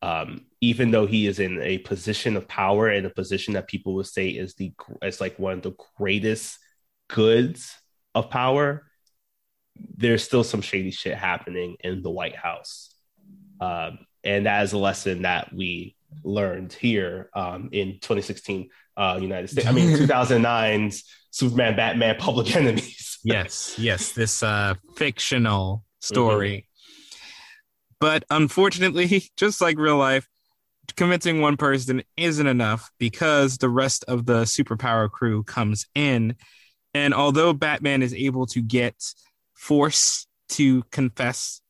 um, 0.02 0.46
even 0.60 0.90
though 0.90 1.06
he 1.06 1.26
is 1.26 1.38
in 1.38 1.60
a 1.62 1.78
position 1.78 2.36
of 2.36 2.48
power 2.48 2.88
and 2.88 3.06
a 3.06 3.10
position 3.10 3.54
that 3.54 3.68
people 3.68 3.94
would 3.94 4.06
say 4.06 4.28
is 4.28 4.54
the 4.54 4.72
is 5.02 5.20
like 5.20 5.38
one 5.38 5.54
of 5.54 5.62
the 5.62 5.74
greatest 5.96 6.58
goods 7.08 7.74
of 8.14 8.30
power, 8.30 8.86
there's 9.96 10.24
still 10.24 10.44
some 10.44 10.62
shady 10.62 10.90
shit 10.90 11.16
happening 11.16 11.76
in 11.80 12.02
the 12.02 12.10
White 12.10 12.36
House. 12.36 12.94
Um, 13.60 14.00
and 14.24 14.46
that 14.46 14.62
is 14.64 14.72
a 14.72 14.78
lesson 14.78 15.22
that 15.22 15.52
we 15.52 15.96
learned 16.24 16.72
here 16.72 17.30
um, 17.34 17.68
in 17.72 17.94
2016 18.00 18.68
uh, 18.96 19.18
United 19.20 19.48
States. 19.48 19.66
I 19.66 19.72
mean, 19.72 19.96
2009's 19.96 21.04
Superman, 21.30 21.76
Batman, 21.76 22.16
Public 22.16 22.54
Enemies. 22.56 23.18
yes, 23.22 23.78
yes, 23.78 24.12
this 24.12 24.42
uh, 24.42 24.74
fictional 24.96 25.84
story. 26.00 26.50
Mm-hmm. 26.50 26.69
But 28.00 28.24
unfortunately, 28.30 29.30
just 29.36 29.60
like 29.60 29.78
real 29.78 29.98
life, 29.98 30.28
convincing 30.96 31.40
one 31.40 31.56
person 31.56 32.02
isn't 32.16 32.46
enough 32.46 32.90
because 32.98 33.58
the 33.58 33.68
rest 33.68 34.04
of 34.08 34.26
the 34.26 34.42
superpower 34.42 35.10
crew 35.10 35.42
comes 35.44 35.86
in. 35.94 36.34
And 36.94 37.14
although 37.14 37.52
Batman 37.52 38.02
is 38.02 38.14
able 38.14 38.46
to 38.46 38.60
get 38.60 38.96
force 39.54 40.26
to 40.50 40.82
confess 40.90 41.60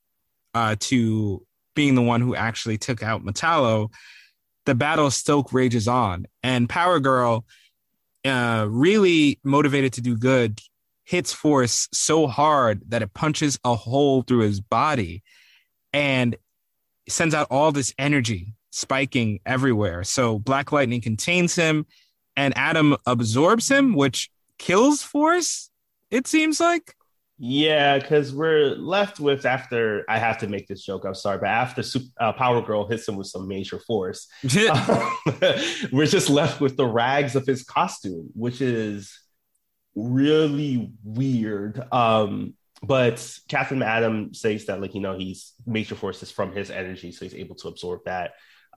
uh, 0.55 0.77
to 0.81 1.45
being 1.75 1.95
the 1.95 2.03
one 2.03 2.21
who 2.21 2.35
actually 2.35 2.79
took 2.79 3.03
out 3.03 3.25
Metallo, 3.25 3.91
the 4.67 4.75
battle 4.75 5.11
still 5.11 5.47
rages 5.53 5.89
on. 5.89 6.27
And 6.43 6.69
Power 6.69 7.01
Girl, 7.01 7.45
uh, 8.25 8.67
really 8.69 9.39
motivated 9.45 9.95
to 9.95 10.01
do 10.01 10.17
good, 10.17 10.61
hits 11.05 11.33
Force 11.33 11.89
so 11.93 12.27
hard 12.27 12.83
that 12.89 13.03
it 13.03 13.15
punches 13.15 13.59
a 13.65 13.75
hole 13.75 14.23
through 14.23 14.41
his 14.41 14.61
body 14.61 15.23
and 15.93 16.37
sends 17.09 17.35
out 17.35 17.49
all 17.51 17.73
this 17.73 17.95
energy 17.99 18.55
spiking 18.71 19.41
everywhere. 19.45 20.05
So 20.05 20.39
Black 20.39 20.73
Lightning 20.73 21.01
contains 21.01 21.55
him 21.55 21.87
and 22.37 22.57
Atom 22.57 22.97
absorbs 23.07 23.69
him, 23.71 23.95
which 23.95 24.31
kills 24.59 25.03
Force, 25.03 25.71
it 26.11 26.27
seems 26.27 26.61
like. 26.61 26.95
Yeah, 27.43 27.99
because 27.99 28.35
we're 28.35 28.75
left 28.77 29.19
with 29.19 29.47
after 29.47 30.05
I 30.11 30.19
have 30.19 30.37
to 30.39 30.47
make 30.47 30.69
this 30.69 30.85
joke. 30.85 31.07
I'm 31.07 31.15
sorry, 31.15 31.39
but 31.39 31.49
after 31.49 31.83
uh, 32.21 32.35
Power 32.35 32.61
Girl 32.61 32.87
hits 32.87 33.09
him 33.09 33.17
with 33.17 33.29
some 33.29 33.49
major 33.49 33.79
force, 33.79 34.29
um, 34.71 35.17
we're 35.91 36.05
just 36.05 36.29
left 36.29 36.61
with 36.61 36.77
the 36.77 36.87
rags 36.87 37.37
of 37.37 37.47
his 37.47 37.63
costume, 37.63 38.29
which 38.35 38.61
is 38.61 39.19
really 39.95 40.93
weird. 41.03 41.83
Um, 41.91 42.55
but 42.83 43.39
Captain 43.49 43.83
Atom 43.83 44.33
says 44.33 44.67
that, 44.67 44.81
like 44.81 44.95
you 44.95 45.01
know, 45.01 45.17
he's 45.17 45.53
major 45.67 45.95
forces 45.95 46.31
from 46.31 46.53
his 46.53 46.71
energy, 46.71 47.13
so 47.13 47.25
he's 47.25 47.35
able 47.35 47.55
to 47.57 47.69
absorb 47.69 48.01
that. 48.07 48.33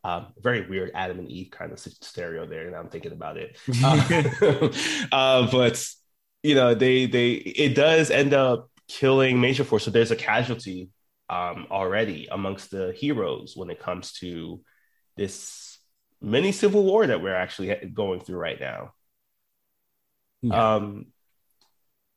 Um, 0.05 0.33
very 0.41 0.67
weird 0.67 0.91
Adam 0.93 1.19
and 1.19 1.31
Eve 1.31 1.49
kind 1.51 1.71
of 1.71 1.79
stereo 1.79 2.45
there, 2.45 2.67
and 2.67 2.75
I'm 2.75 2.89
thinking 2.89 3.13
about 3.13 3.37
it. 3.37 3.57
Uh, 3.83 4.69
uh, 5.11 5.51
but 5.51 5.85
you 6.41 6.55
know, 6.55 6.73
they 6.73 7.05
they 7.05 7.31
it 7.31 7.75
does 7.75 8.11
end 8.11 8.33
up 8.33 8.69
killing 8.87 9.39
Major 9.39 9.63
Force. 9.63 9.85
So 9.85 9.91
there's 9.91 10.11
a 10.11 10.17
casualty 10.17 10.89
um, 11.29 11.67
already 11.71 12.27
amongst 12.29 12.71
the 12.71 12.91
heroes 12.91 13.53
when 13.55 13.69
it 13.69 13.79
comes 13.79 14.13
to 14.13 14.61
this 15.15 15.79
mini 16.21 16.51
civil 16.51 16.83
war 16.83 17.07
that 17.07 17.21
we're 17.21 17.35
actually 17.35 17.73
going 17.93 18.19
through 18.19 18.37
right 18.37 18.59
now. 18.59 18.93
Yeah. 20.41 20.75
Um, 20.75 21.05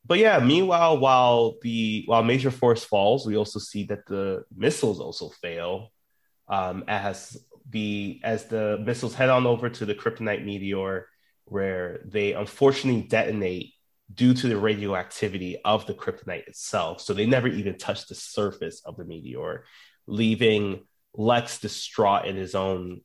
but 0.07 0.19
yeah, 0.19 0.39
meanwhile, 0.39 0.97
while 0.97 1.55
the 1.61 2.03
while 2.05 2.23
Major 2.23 2.51
Force 2.51 2.83
falls, 2.83 3.25
we 3.25 3.35
also 3.35 3.59
see 3.59 3.83
that 3.85 4.05
the 4.07 4.43
missiles 4.55 4.99
also 4.99 5.29
fail 5.29 5.91
um, 6.47 6.85
as 6.87 7.37
the 7.69 8.21
as 8.23 8.45
the 8.45 8.77
missiles 8.85 9.13
head 9.13 9.29
on 9.29 9.45
over 9.45 9.69
to 9.69 9.85
the 9.85 9.95
kryptonite 9.95 10.45
meteor, 10.45 11.07
where 11.45 11.99
they 12.05 12.33
unfortunately 12.33 13.01
detonate 13.01 13.73
due 14.13 14.33
to 14.33 14.47
the 14.47 14.57
radioactivity 14.57 15.57
of 15.65 15.85
the 15.85 15.93
kryptonite 15.93 16.47
itself. 16.47 17.01
So 17.01 17.13
they 17.13 17.25
never 17.25 17.49
even 17.49 17.77
touch 17.77 18.07
the 18.07 18.15
surface 18.15 18.81
of 18.85 18.95
the 18.95 19.03
meteor, 19.03 19.65
leaving 20.07 20.85
Lex 21.13 21.59
distraught 21.59 22.25
in 22.27 22.37
his 22.37 22.55
own 22.55 23.01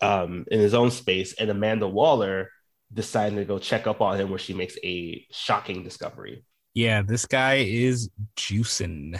um, 0.00 0.44
in 0.50 0.60
his 0.60 0.74
own 0.74 0.90
space, 0.90 1.34
and 1.34 1.50
Amanda 1.50 1.88
Waller 1.88 2.50
deciding 2.92 3.38
to 3.38 3.44
go 3.44 3.58
check 3.58 3.86
up 3.86 4.00
on 4.00 4.18
him, 4.18 4.30
where 4.30 4.38
she 4.38 4.54
makes 4.54 4.76
a 4.82 5.26
shocking 5.30 5.82
discovery. 5.82 6.44
Yeah, 6.74 7.00
this 7.00 7.24
guy 7.24 7.64
is 7.66 8.10
juicing. 8.36 9.16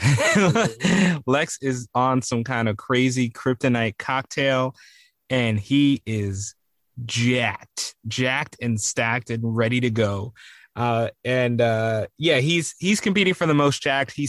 Lex 1.26 1.58
is 1.62 1.88
on 1.94 2.20
some 2.20 2.44
kind 2.44 2.68
of 2.68 2.76
crazy 2.76 3.30
kryptonite 3.30 3.96
cocktail, 3.96 4.74
and 5.30 5.58
he 5.58 6.02
is 6.04 6.54
jacked, 7.04 7.94
jacked 8.06 8.56
and 8.60 8.80
stacked 8.80 9.30
and 9.30 9.56
ready 9.56 9.80
to 9.80 9.90
go. 9.90 10.34
Uh, 10.76 11.08
and 11.24 11.62
uh, 11.62 12.06
yeah, 12.18 12.40
he's 12.40 12.74
he's 12.78 13.00
competing 13.00 13.32
for 13.32 13.46
the 13.46 13.54
most 13.54 13.82
jacked. 13.82 14.12
He 14.12 14.28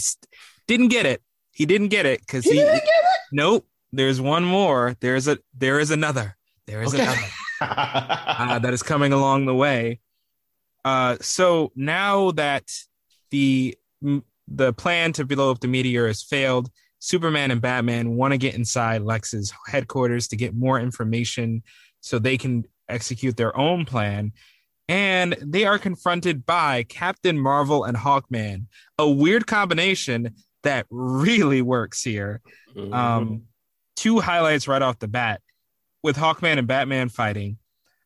didn't 0.66 0.88
get 0.88 1.04
it. 1.04 1.22
He 1.52 1.66
didn't 1.66 1.88
get 1.88 2.06
it 2.06 2.20
because 2.20 2.44
he, 2.44 2.52
he, 2.52 2.56
didn't 2.56 2.74
get 2.76 2.86
it. 2.86 3.20
Nope. 3.32 3.66
There's 3.92 4.20
one 4.20 4.44
more. 4.44 4.96
There's 5.00 5.28
a 5.28 5.38
there 5.56 5.78
is 5.78 5.90
another. 5.90 6.36
There 6.66 6.82
is 6.82 6.94
okay. 6.94 7.02
another 7.02 7.20
uh, 7.60 8.58
that 8.58 8.72
is 8.72 8.82
coming 8.82 9.12
along 9.12 9.46
the 9.46 9.54
way. 9.54 10.00
Uh, 10.84 11.16
so 11.20 11.72
now 11.74 12.30
that 12.32 12.70
the 13.30 13.76
the 14.50 14.72
plan 14.72 15.12
to 15.12 15.26
blow 15.26 15.50
up 15.50 15.60
the 15.60 15.68
meteor 15.68 16.06
has 16.06 16.22
failed, 16.22 16.70
Superman 16.98 17.50
and 17.50 17.60
Batman 17.60 18.16
want 18.16 18.32
to 18.32 18.38
get 18.38 18.54
inside 18.54 19.02
Lex's 19.02 19.52
headquarters 19.66 20.28
to 20.28 20.36
get 20.36 20.54
more 20.54 20.80
information 20.80 21.62
so 22.00 22.18
they 22.18 22.38
can 22.38 22.64
execute 22.88 23.36
their 23.36 23.54
own 23.56 23.84
plan 23.84 24.32
and 24.88 25.36
they 25.42 25.66
are 25.66 25.78
confronted 25.78 26.46
by 26.46 26.82
Captain 26.84 27.38
Marvel 27.38 27.84
and 27.84 27.96
Hawkman, 27.96 28.66
a 28.98 29.08
weird 29.08 29.46
combination 29.46 30.34
that 30.62 30.86
really 30.90 31.60
works 31.60 32.02
here. 32.02 32.40
Mm-hmm. 32.74 32.94
Um, 32.94 33.42
two 33.96 34.18
highlights 34.18 34.66
right 34.66 34.80
off 34.80 34.98
the 34.98 35.08
bat. 35.08 35.42
With 36.02 36.16
Hawkman 36.16 36.58
and 36.58 36.66
Batman 36.66 37.08
fighting, 37.08 37.58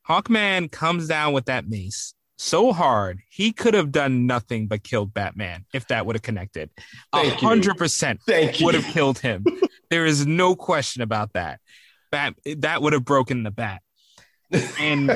Hawkman 0.09 0.71
comes 0.71 1.09
down 1.09 1.33
with 1.33 1.47
that 1.47 1.69
mace 1.69 2.15
so 2.43 2.73
hard 2.73 3.21
he 3.31 3.53
could 3.53 3.73
have 3.75 3.93
done 3.93 4.27
nothing 4.27 4.67
but 4.67 4.83
killed 4.83 5.15
Batman 5.15 5.65
if 5.73 5.87
that 5.89 6.07
would 6.07 6.17
have 6.17 6.23
connected. 6.23 6.71
A 7.13 7.31
hundred 7.31 7.77
percent 7.77 8.21
would 8.27 8.75
have 8.75 8.85
killed 8.85 9.21
him. 9.21 9.45
there 9.91 10.05
is 10.05 10.27
no 10.27 10.57
question 10.57 11.03
about 11.03 11.35
that. 11.35 11.61
Bat 12.11 12.35
that 12.59 12.83
would 12.83 12.93
have 12.95 13.05
broken 13.05 13.45
the 13.45 13.53
bat. 13.53 13.83
And 14.79 15.11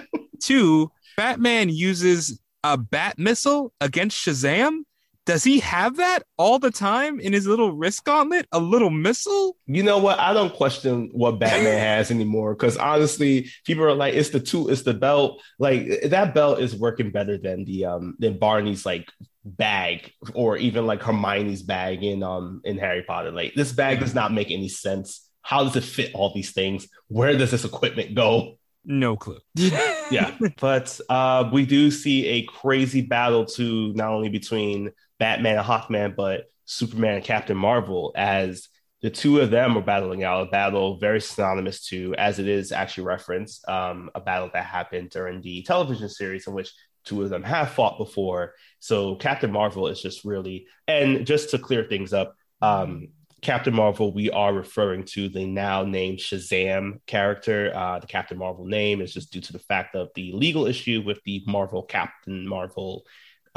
two, 0.40 0.92
Batman 1.16 1.68
uses 1.68 2.40
a 2.62 2.76
bat 2.76 3.18
missile 3.18 3.72
against 3.80 4.24
Shazam 4.24 4.82
does 5.28 5.44
he 5.44 5.60
have 5.60 5.96
that 5.98 6.22
all 6.38 6.58
the 6.58 6.70
time 6.70 7.20
in 7.20 7.34
his 7.34 7.46
little 7.46 7.72
wrist 7.72 8.02
gauntlet? 8.04 8.46
A 8.50 8.58
little 8.58 8.88
missile? 8.88 9.58
You 9.66 9.82
know 9.82 9.98
what? 9.98 10.18
I 10.18 10.32
don't 10.32 10.54
question 10.54 11.10
what 11.12 11.32
Batman 11.38 11.78
has 11.78 12.10
anymore 12.10 12.54
because 12.54 12.78
honestly, 12.78 13.50
people 13.66 13.84
are 13.84 13.94
like, 13.94 14.14
it's 14.14 14.30
the 14.30 14.40
two, 14.40 14.70
it's 14.70 14.84
the 14.84 14.94
belt. 14.94 15.42
Like 15.58 15.86
that 16.06 16.32
belt 16.32 16.60
is 16.60 16.74
working 16.74 17.10
better 17.10 17.36
than 17.36 17.66
the 17.66 17.84
um 17.84 18.16
than 18.18 18.38
Barney's 18.38 18.86
like 18.86 19.06
bag 19.44 20.10
or 20.32 20.56
even 20.56 20.86
like 20.86 21.02
Hermione's 21.02 21.62
bag 21.62 22.02
in 22.02 22.22
um 22.22 22.62
in 22.64 22.78
Harry 22.78 23.02
Potter. 23.02 23.30
Like 23.30 23.52
this 23.52 23.72
bag 23.72 24.00
does 24.00 24.14
not 24.14 24.32
make 24.32 24.50
any 24.50 24.70
sense. 24.70 25.28
How 25.42 25.62
does 25.62 25.76
it 25.76 25.84
fit 25.84 26.14
all 26.14 26.32
these 26.32 26.52
things? 26.52 26.88
Where 27.08 27.36
does 27.36 27.50
this 27.50 27.66
equipment 27.66 28.14
go? 28.14 28.56
No 28.82 29.16
clue. 29.16 29.40
yeah, 29.54 30.34
but 30.58 30.98
uh, 31.10 31.50
we 31.52 31.66
do 31.66 31.90
see 31.90 32.26
a 32.26 32.42
crazy 32.44 33.02
battle 33.02 33.44
to 33.44 33.92
not 33.92 34.08
only 34.08 34.30
between 34.30 34.92
Batman 35.18 35.58
and 35.58 35.66
Hawkman, 35.66 36.16
but 36.16 36.44
Superman 36.64 37.14
and 37.14 37.24
Captain 37.24 37.56
Marvel 37.56 38.12
as 38.16 38.68
the 39.00 39.10
two 39.10 39.40
of 39.40 39.50
them 39.50 39.76
are 39.78 39.82
battling 39.82 40.24
out 40.24 40.48
a 40.48 40.50
battle 40.50 40.98
very 40.98 41.20
synonymous 41.20 41.86
to, 41.86 42.14
as 42.16 42.38
it 42.38 42.48
is 42.48 42.72
actually 42.72 43.04
referenced, 43.04 43.66
um, 43.68 44.10
a 44.14 44.20
battle 44.20 44.50
that 44.52 44.64
happened 44.64 45.10
during 45.10 45.40
the 45.40 45.62
television 45.62 46.08
series 46.08 46.46
in 46.46 46.54
which 46.54 46.72
two 47.04 47.22
of 47.22 47.30
them 47.30 47.44
have 47.44 47.70
fought 47.70 47.96
before. 47.96 48.54
So 48.80 49.14
Captain 49.16 49.52
Marvel 49.52 49.86
is 49.86 50.02
just 50.02 50.24
really, 50.24 50.66
and 50.88 51.24
just 51.24 51.50
to 51.50 51.58
clear 51.58 51.84
things 51.84 52.12
up, 52.12 52.34
um, 52.60 53.08
Captain 53.40 53.74
Marvel, 53.74 54.12
we 54.12 54.30
are 54.30 54.52
referring 54.52 55.04
to 55.04 55.28
the 55.28 55.46
now 55.46 55.84
named 55.84 56.18
Shazam 56.18 57.00
character. 57.06 57.72
Uh, 57.72 58.00
the 58.00 58.06
Captain 58.08 58.36
Marvel 58.36 58.66
name 58.66 59.00
is 59.00 59.14
just 59.14 59.32
due 59.32 59.40
to 59.40 59.52
the 59.52 59.60
fact 59.60 59.94
of 59.94 60.08
the 60.16 60.32
legal 60.32 60.66
issue 60.66 61.02
with 61.06 61.22
the 61.24 61.44
Marvel 61.46 61.84
Captain 61.84 62.46
Marvel 62.46 63.04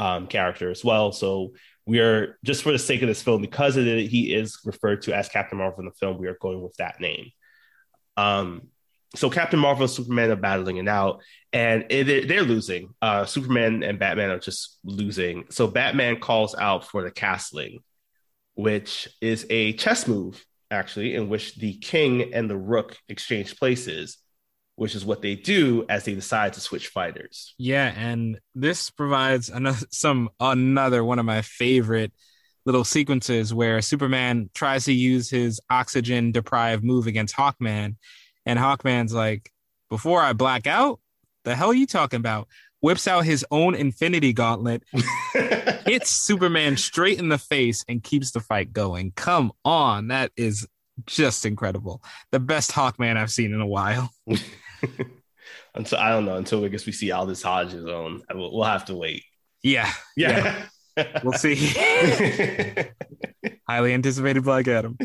um, 0.02 0.26
character 0.26 0.68
as 0.68 0.84
well. 0.84 1.12
So 1.12 1.52
we 1.86 2.00
are 2.00 2.36
just 2.44 2.64
for 2.64 2.72
the 2.72 2.78
sake 2.78 3.02
of 3.02 3.08
this 3.08 3.22
film, 3.22 3.40
because 3.40 3.76
of 3.76 3.86
it, 3.86 4.08
he 4.08 4.34
is 4.34 4.58
referred 4.64 5.02
to 5.02 5.16
as 5.16 5.28
Captain 5.28 5.58
Marvel 5.58 5.78
in 5.80 5.86
the 5.86 5.92
film. 5.92 6.18
We 6.18 6.26
are 6.26 6.38
going 6.40 6.60
with 6.60 6.74
that 6.78 7.00
name. 7.00 7.30
Um, 8.16 8.68
so 9.14 9.30
Captain 9.30 9.60
Marvel 9.60 9.84
and 9.84 9.90
Superman 9.90 10.30
are 10.30 10.36
battling 10.36 10.78
it 10.78 10.88
out, 10.88 11.22
and 11.52 11.84
it, 11.90 12.26
they're 12.26 12.42
losing. 12.42 12.94
Uh, 13.00 13.26
Superman 13.26 13.84
and 13.84 13.98
Batman 13.98 14.30
are 14.30 14.40
just 14.40 14.78
losing. 14.82 15.44
So 15.50 15.68
Batman 15.68 16.18
calls 16.18 16.56
out 16.56 16.84
for 16.88 17.04
the 17.04 17.10
castling, 17.10 17.78
which 18.54 19.08
is 19.20 19.46
a 19.50 19.74
chess 19.74 20.08
move, 20.08 20.44
actually, 20.70 21.14
in 21.14 21.28
which 21.28 21.56
the 21.56 21.74
king 21.74 22.34
and 22.34 22.50
the 22.50 22.56
rook 22.56 22.96
exchange 23.08 23.56
places 23.56 24.18
which 24.76 24.94
is 24.94 25.04
what 25.04 25.22
they 25.22 25.34
do 25.34 25.84
as 25.88 26.04
they 26.04 26.14
decide 26.14 26.54
to 26.54 26.60
switch 26.60 26.88
fighters. 26.88 27.54
Yeah, 27.58 27.92
and 27.96 28.40
this 28.54 28.90
provides 28.90 29.48
another 29.48 29.86
some 29.90 30.30
another 30.40 31.04
one 31.04 31.18
of 31.18 31.24
my 31.24 31.42
favorite 31.42 32.12
little 32.64 32.84
sequences 32.84 33.52
where 33.52 33.82
Superman 33.82 34.48
tries 34.54 34.84
to 34.84 34.92
use 34.92 35.28
his 35.28 35.60
oxygen 35.68 36.32
deprived 36.32 36.84
move 36.84 37.06
against 37.06 37.36
Hawkman, 37.36 37.96
and 38.46 38.58
Hawkman's 38.58 39.14
like, 39.14 39.50
"Before 39.88 40.20
I 40.20 40.32
black 40.32 40.66
out, 40.66 41.00
the 41.44 41.54
hell 41.54 41.70
are 41.70 41.74
you 41.74 41.86
talking 41.86 42.18
about?" 42.18 42.48
Whips 42.80 43.06
out 43.06 43.24
his 43.24 43.46
own 43.52 43.76
Infinity 43.76 44.32
Gauntlet, 44.32 44.82
hits 45.86 46.10
Superman 46.10 46.76
straight 46.76 47.20
in 47.20 47.28
the 47.28 47.38
face, 47.38 47.84
and 47.88 48.02
keeps 48.02 48.32
the 48.32 48.40
fight 48.40 48.72
going. 48.72 49.12
Come 49.14 49.52
on, 49.64 50.08
that 50.08 50.32
is 50.36 50.66
just 51.06 51.46
incredible. 51.46 52.02
The 52.30 52.40
best 52.40 52.72
Hawkman 52.72 53.16
I've 53.16 53.30
seen 53.30 53.52
in 53.52 53.60
a 53.60 53.66
while. 53.66 54.10
until 55.74 55.98
I 55.98 56.10
don't 56.10 56.24
know 56.24 56.36
until 56.36 56.64
I 56.64 56.68
guess 56.68 56.86
we 56.86 56.92
see 56.92 57.10
Aldis 57.10 57.42
Hodge's 57.42 57.86
own. 57.86 58.22
We'll, 58.32 58.52
we'll 58.52 58.64
have 58.64 58.86
to 58.86 58.96
wait. 58.96 59.24
Yeah, 59.62 59.90
yeah, 60.16 60.66
yeah. 60.96 61.20
we'll 61.22 61.32
see. 61.34 61.54
Highly 63.68 63.94
anticipated 63.94 64.44
Black 64.44 64.68
Adam. 64.68 64.98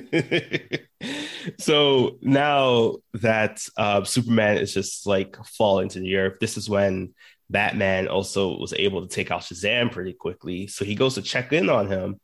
so 1.60 2.18
now 2.22 2.96
that 3.14 3.62
uh, 3.78 4.04
Superman 4.04 4.58
is 4.58 4.74
just 4.74 5.06
like 5.06 5.38
falling 5.46 5.90
to 5.90 6.00
the 6.00 6.18
earth, 6.18 6.40
this 6.40 6.58
is 6.58 6.70
when 6.70 7.14
Batman 7.50 8.08
also 8.08 8.58
was 8.58 8.74
able 8.74 9.08
to 9.08 9.08
take 9.08 9.32
out 9.32 9.42
Shazam 9.42 9.92
pretty 9.92 10.14
quickly. 10.14 10.68
So 10.68 10.86
he 10.86 10.96
goes 10.96 11.16
to 11.16 11.22
check 11.22 11.54
in 11.54 11.70
on 11.70 11.88
him, 11.88 12.20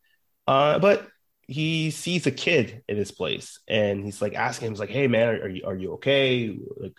uh, 0.48 0.80
but 0.80 1.08
he 1.48 1.92
sees 1.92 2.26
a 2.26 2.32
kid 2.32 2.84
in 2.88 2.98
his 2.98 3.12
place, 3.12 3.60
and 3.68 4.04
he's 4.04 4.22
like 4.22 4.36
asking 4.36 4.68
him, 4.68 4.74
"He's 4.74 4.80
like, 4.80 4.90
hey 4.90 5.08
man, 5.08 5.28
are, 5.28 5.44
are 5.44 5.50
you 5.50 5.66
are 5.66 5.76
you 5.76 5.94
okay? 5.94 6.58
Like, 6.78 6.98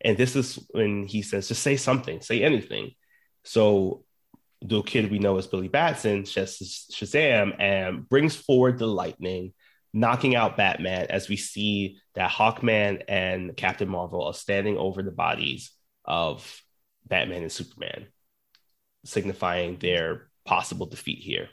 and 0.00 0.16
this 0.16 0.36
is 0.36 0.58
when 0.70 1.06
he 1.06 1.22
says, 1.22 1.48
just 1.48 1.62
say 1.62 1.76
something, 1.76 2.20
say 2.20 2.42
anything. 2.42 2.92
So 3.44 4.04
the 4.62 4.82
kid 4.82 5.10
we 5.10 5.18
know 5.18 5.38
is 5.38 5.46
Billy 5.46 5.68
Batson, 5.68 6.22
Shazam, 6.22 7.60
and 7.60 8.08
brings 8.08 8.36
forward 8.36 8.78
the 8.78 8.86
lightning, 8.86 9.52
knocking 9.92 10.34
out 10.34 10.56
Batman 10.56 11.06
as 11.10 11.28
we 11.28 11.36
see 11.36 11.98
that 12.14 12.30
Hawkman 12.30 13.02
and 13.08 13.56
Captain 13.56 13.88
Marvel 13.88 14.24
are 14.24 14.34
standing 14.34 14.76
over 14.76 15.02
the 15.02 15.10
bodies 15.10 15.72
of 16.04 16.62
Batman 17.06 17.42
and 17.42 17.52
Superman, 17.52 18.06
signifying 19.04 19.78
their 19.78 20.28
possible 20.44 20.86
defeat 20.86 21.18
here. 21.18 21.48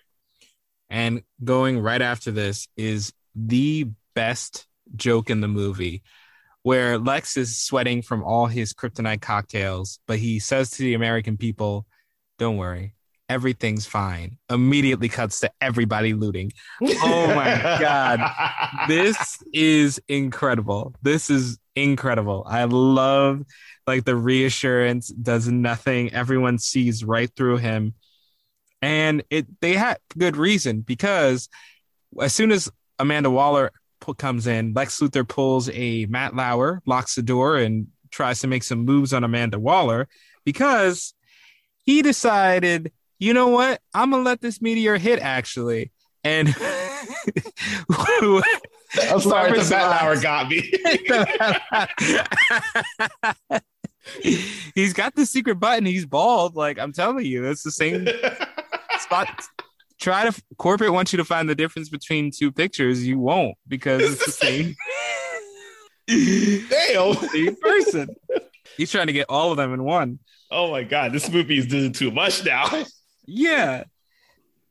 And 0.89 1.23
going 1.43 1.79
right 1.79 2.01
after 2.01 2.31
this 2.31 2.67
is 2.77 3.13
the 3.35 3.87
best 4.15 4.67
joke 4.95 5.29
in 5.29 5.41
the 5.41 5.47
movie 5.47 6.03
where 6.63 6.97
Lex 6.97 7.37
is 7.37 7.57
sweating 7.57 8.01
from 8.01 8.23
all 8.23 8.47
his 8.47 8.73
kryptonite 8.73 9.21
cocktails, 9.21 9.99
but 10.05 10.19
he 10.19 10.39
says 10.39 10.69
to 10.71 10.83
the 10.83 10.95
American 10.95 11.37
people, 11.37 11.85
Don't 12.39 12.57
worry, 12.57 12.93
everything's 13.29 13.85
fine. 13.85 14.37
Immediately 14.49 15.09
cuts 15.09 15.39
to 15.41 15.51
everybody 15.61 16.13
looting. 16.13 16.51
Oh 16.81 17.33
my 17.33 17.77
God. 17.79 18.19
This 18.87 19.17
is 19.53 20.01
incredible. 20.07 20.93
This 21.01 21.29
is 21.29 21.57
incredible. 21.75 22.45
I 22.47 22.65
love 22.65 23.43
like 23.85 24.05
the 24.05 24.15
reassurance 24.15 25.07
does 25.09 25.47
nothing. 25.47 26.13
Everyone 26.13 26.57
sees 26.57 27.03
right 27.03 27.29
through 27.35 27.57
him. 27.57 27.93
And 28.81 29.23
it 29.29 29.47
they 29.61 29.73
had 29.73 29.97
good 30.17 30.37
reason 30.37 30.81
because 30.81 31.49
as 32.21 32.33
soon 32.33 32.51
as 32.51 32.69
Amanda 32.99 33.29
Waller 33.29 33.71
comes 34.17 34.47
in. 34.47 34.73
Lex 34.73 34.99
Luthor 34.99 35.27
pulls 35.27 35.69
a 35.69 36.05
Matt 36.05 36.35
Lauer, 36.35 36.81
locks 36.85 37.15
the 37.15 37.21
door, 37.21 37.57
and 37.57 37.87
tries 38.11 38.39
to 38.41 38.47
make 38.47 38.63
some 38.63 38.85
moves 38.85 39.13
on 39.13 39.23
Amanda 39.23 39.59
Waller 39.59 40.07
because 40.45 41.13
he 41.83 42.01
decided, 42.01 42.91
you 43.19 43.33
know 43.33 43.49
what? 43.49 43.81
I'm 43.93 44.11
gonna 44.11 44.23
let 44.23 44.41
this 44.41 44.61
meteor 44.61 44.97
hit 44.97 45.19
actually. 45.19 45.91
And 46.23 46.49
I'm 47.89 48.41
sorry, 49.19 49.59
the 49.59 49.67
Matt 49.69 50.01
Lauer 50.01 50.19
got 50.19 50.49
me. 50.49 50.61
he's 54.75 54.93
got 54.93 55.15
the 55.15 55.25
secret 55.25 55.55
button. 55.55 55.85
He's 55.85 56.05
bald. 56.05 56.55
Like 56.55 56.79
I'm 56.79 56.93
telling 56.93 57.25
you, 57.25 57.45
it's 57.45 57.63
the 57.63 57.71
same 57.71 58.07
spot 59.01 59.29
try 59.99 60.29
to 60.29 60.41
corporate 60.57 60.93
wants 60.93 61.11
you 61.11 61.17
to 61.17 61.25
find 61.25 61.49
the 61.49 61.55
difference 61.55 61.89
between 61.89 62.31
two 62.31 62.51
pictures. 62.51 63.05
You 63.05 63.19
won't 63.19 63.55
because 63.67 64.01
it's 64.03 64.25
the 64.25 64.31
same. 64.31 64.75
Damn, 66.69 67.13
same 67.29 67.55
person. 67.55 68.15
He's 68.77 68.91
trying 68.91 69.07
to 69.07 69.13
get 69.13 69.25
all 69.29 69.51
of 69.51 69.57
them 69.57 69.73
in 69.73 69.83
one. 69.83 70.19
Oh 70.49 70.71
my 70.71 70.83
god, 70.83 71.11
this 71.11 71.29
movie 71.29 71.57
is 71.57 71.67
doing 71.67 71.91
too 71.91 72.11
much 72.11 72.45
now. 72.45 72.85
yeah. 73.25 73.83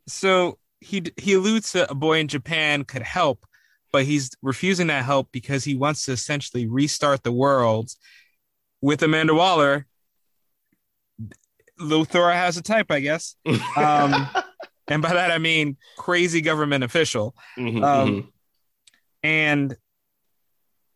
So 0.07 0.59
he 0.81 1.03
he 1.17 1.35
alludes 1.35 1.73
to 1.73 1.91
a 1.91 1.95
boy 1.95 2.21
in 2.21 2.29
Japan 2.29 2.85
could 2.85 3.03
help, 3.03 3.45
but 3.93 4.05
he's 4.05 4.31
refusing 4.43 4.87
that 4.87 5.05
help 5.05 5.29
because 5.33 5.65
he 5.65 5.75
wants 5.75 6.05
to 6.07 6.13
essentially 6.13 6.67
restart 6.67 7.25
the 7.25 7.33
world 7.33 7.91
with 8.81 9.03
Amanda 9.03 9.35
Waller. 9.35 9.87
Luthor 11.81 12.33
has 12.33 12.57
a 12.57 12.63
type, 12.63 12.91
I 12.91 13.01
guess. 13.01 13.37
Um, 13.77 14.29
and 14.89 15.03
by 15.03 15.13
that 15.13 15.31
I 15.31 15.39
mean 15.39 15.77
crazy 15.97 16.41
government 16.41 16.85
official. 16.85 17.35
Mm-hmm, 17.59 17.85
um, 17.85 18.09
mm-hmm. 18.09 18.29
And 19.23 19.77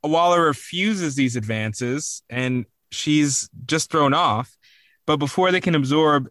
Waller 0.03 0.45
refuses 0.45 1.15
these 1.15 1.37
advances, 1.37 2.23
and 2.31 2.65
she's 2.91 3.51
just 3.67 3.91
thrown 3.91 4.15
off. 4.15 4.57
But 5.07 5.17
before 5.17 5.51
they 5.51 5.61
can 5.61 5.75
absorb 5.75 6.29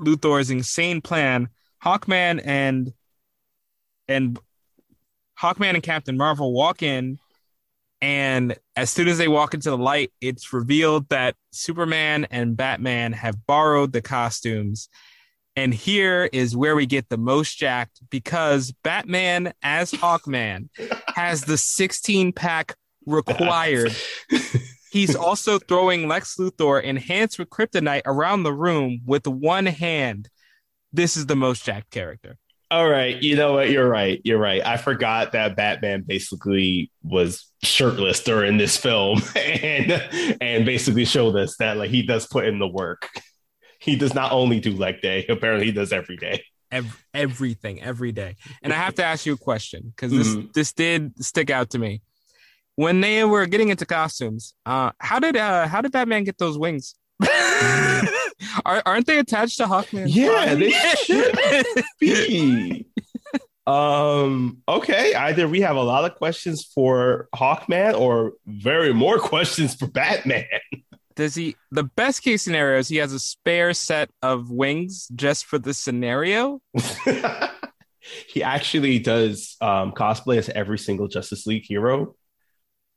Luthor's 0.00 0.50
insane 0.50 1.00
plan, 1.00 1.48
Hawkman 1.84 2.40
and 2.44 2.92
and 4.08 4.38
Hawkman 5.40 5.74
and 5.74 5.82
Captain 5.82 6.16
Marvel 6.16 6.52
walk 6.52 6.82
in 6.82 7.18
And 8.02 8.56
as 8.74 8.90
soon 8.90 9.06
as 9.06 9.16
they 9.16 9.28
walk 9.28 9.54
into 9.54 9.70
the 9.70 9.78
light, 9.78 10.10
it's 10.20 10.52
revealed 10.52 11.08
that 11.10 11.36
Superman 11.52 12.26
and 12.32 12.56
Batman 12.56 13.12
have 13.12 13.46
borrowed 13.46 13.92
the 13.92 14.02
costumes. 14.02 14.88
And 15.54 15.72
here 15.72 16.28
is 16.32 16.56
where 16.56 16.74
we 16.74 16.84
get 16.84 17.08
the 17.10 17.16
most 17.16 17.56
jacked 17.56 18.00
because 18.10 18.72
Batman 18.82 19.52
as 19.62 19.92
Hawkman 19.92 20.68
has 21.14 21.42
the 21.42 21.56
16 21.56 22.32
pack 22.32 22.74
required. 23.06 23.94
He's 24.90 25.14
also 25.14 25.60
throwing 25.60 26.08
Lex 26.08 26.36
Luthor 26.36 26.82
enhanced 26.82 27.38
with 27.38 27.50
kryptonite 27.50 28.02
around 28.04 28.42
the 28.42 28.52
room 28.52 29.00
with 29.06 29.28
one 29.28 29.66
hand. 29.66 30.28
This 30.92 31.16
is 31.16 31.26
the 31.26 31.36
most 31.36 31.64
jacked 31.64 31.90
character. 31.90 32.36
All 32.72 32.88
right, 32.88 33.22
you 33.22 33.36
know 33.36 33.52
what? 33.52 33.68
You're 33.68 33.86
right. 33.86 34.18
You're 34.24 34.38
right. 34.38 34.64
I 34.64 34.78
forgot 34.78 35.32
that 35.32 35.56
Batman 35.56 36.04
basically 36.06 36.90
was 37.02 37.52
shirtless 37.62 38.22
during 38.22 38.56
this 38.56 38.78
film, 38.78 39.20
and 39.36 39.92
and 40.40 40.64
basically 40.64 41.04
showed 41.04 41.36
us 41.36 41.58
that 41.58 41.76
like 41.76 41.90
he 41.90 42.02
does 42.02 42.26
put 42.26 42.46
in 42.46 42.58
the 42.58 42.66
work. 42.66 43.10
He 43.78 43.96
does 43.96 44.14
not 44.14 44.32
only 44.32 44.58
do 44.58 44.74
leg 44.74 45.02
day; 45.02 45.26
apparently, 45.28 45.66
he 45.66 45.72
does 45.72 45.92
every 45.92 46.16
day. 46.16 46.44
Every, 46.70 46.98
everything, 47.12 47.82
every 47.82 48.10
day. 48.10 48.36
And 48.62 48.72
I 48.72 48.76
have 48.76 48.94
to 48.94 49.04
ask 49.04 49.26
you 49.26 49.34
a 49.34 49.36
question 49.36 49.92
because 49.94 50.10
this 50.10 50.28
mm-hmm. 50.28 50.46
this 50.54 50.72
did 50.72 51.22
stick 51.22 51.50
out 51.50 51.68
to 51.70 51.78
me 51.78 52.00
when 52.76 53.02
they 53.02 53.22
were 53.24 53.44
getting 53.44 53.68
into 53.68 53.84
costumes. 53.84 54.54
Uh, 54.64 54.92
how 54.98 55.18
did 55.18 55.36
uh, 55.36 55.66
how 55.68 55.82
did 55.82 55.92
Batman 55.92 56.24
get 56.24 56.38
those 56.38 56.56
wings? 56.56 56.94
Are, 58.64 58.82
aren't 58.84 59.06
they 59.06 59.18
attached 59.18 59.58
to 59.58 59.64
Hawkman? 59.64 60.06
Yeah, 60.08 60.54
they 60.54 60.72
should 61.04 61.84
be. 61.98 62.86
Um, 63.66 64.58
okay, 64.68 65.14
either 65.14 65.46
we 65.46 65.60
have 65.60 65.76
a 65.76 65.82
lot 65.82 66.04
of 66.04 66.16
questions 66.16 66.64
for 66.64 67.28
Hawkman 67.34 67.98
or 67.98 68.32
very 68.46 68.92
more 68.92 69.18
questions 69.18 69.74
for 69.74 69.86
Batman. 69.86 70.46
Does 71.14 71.34
he 71.34 71.56
the 71.70 71.84
best 71.84 72.22
case 72.22 72.42
scenario 72.42 72.78
is 72.78 72.88
he 72.88 72.96
has 72.96 73.12
a 73.12 73.18
spare 73.18 73.74
set 73.74 74.10
of 74.22 74.50
wings 74.50 75.08
just 75.14 75.44
for 75.44 75.58
the 75.58 75.74
scenario? 75.74 76.60
he 78.28 78.42
actually 78.42 78.98
does 78.98 79.56
um, 79.60 79.92
cosplay 79.92 80.38
as 80.38 80.48
every 80.48 80.78
single 80.78 81.08
Justice 81.08 81.46
League 81.46 81.64
hero. 81.66 82.16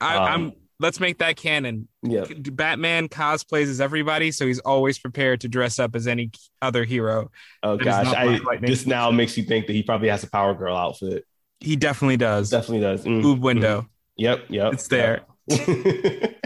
I, 0.02 0.16
um, 0.16 0.24
I'm 0.24 0.52
let's 0.80 1.00
make 1.00 1.20
that 1.20 1.36
canon. 1.36 1.88
Yeah. 2.04 2.26
Batman 2.52 3.08
cosplays 3.08 3.68
as 3.68 3.82
everybody, 3.82 4.32
so 4.32 4.46
he's 4.46 4.60
always 4.60 5.00
prepared 5.00 5.42
to 5.42 5.48
dress 5.48 5.80
up 5.80 5.96
as 5.96 6.08
any 6.08 6.32
other 6.62 6.84
hero. 6.84 7.32
Oh 7.64 7.78
gosh, 7.78 8.08
I, 8.08 8.40
this 8.62 8.86
now 8.86 9.12
makes 9.12 9.38
you 9.38 9.44
think 9.44 9.68
that 9.68 9.74
he 9.74 9.84
probably 9.84 10.10
has 10.10 10.24
a 10.24 10.30
Power 10.30 10.54
Girl 10.54 10.76
outfit. 10.76 11.26
He 11.60 11.76
definitely 11.76 12.18
does. 12.18 12.50
Definitely 12.50 12.82
does. 12.82 13.06
Mm. 13.06 13.22
Boob 13.22 13.42
window. 13.42 13.82
Mm. 13.82 13.88
Yep, 14.18 14.46
yep. 14.50 14.74
It's 14.74 14.88
there. 14.88 15.22
Yep. 15.48 16.44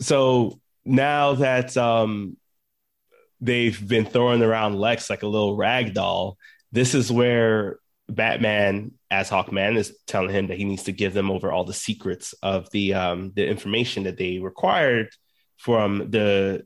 so 0.00 0.60
now 0.84 1.34
that 1.34 1.76
um 1.76 2.36
they've 3.40 3.86
been 3.86 4.06
throwing 4.06 4.42
around 4.42 4.76
Lex 4.76 5.10
like 5.10 5.22
a 5.22 5.26
little 5.26 5.56
rag 5.56 5.94
doll, 5.94 6.38
this 6.72 6.94
is 6.94 7.10
where 7.12 7.78
Batman 8.08 8.92
as 9.10 9.30
Hawkman 9.30 9.76
is 9.76 9.96
telling 10.06 10.30
him 10.30 10.48
that 10.48 10.58
he 10.58 10.64
needs 10.64 10.84
to 10.84 10.92
give 10.92 11.12
them 11.12 11.30
over 11.30 11.50
all 11.50 11.64
the 11.64 11.74
secrets 11.74 12.34
of 12.42 12.70
the 12.70 12.94
um, 12.94 13.32
the 13.34 13.46
information 13.46 14.04
that 14.04 14.16
they 14.16 14.38
required 14.38 15.08
from 15.56 16.10
the 16.10 16.64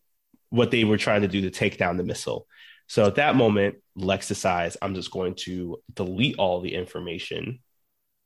what 0.50 0.70
they 0.70 0.84
were 0.84 0.98
trying 0.98 1.22
to 1.22 1.28
do 1.28 1.42
to 1.42 1.50
take 1.50 1.78
down 1.78 1.96
the 1.96 2.04
missile. 2.04 2.46
So 2.88 3.06
at 3.06 3.14
that 3.14 3.36
moment, 3.36 3.76
Lex 3.94 4.28
decides 4.28 4.76
I'm 4.82 4.94
just 4.94 5.10
going 5.10 5.34
to 5.46 5.78
delete 5.94 6.36
all 6.38 6.60
the 6.60 6.74
information. 6.74 7.60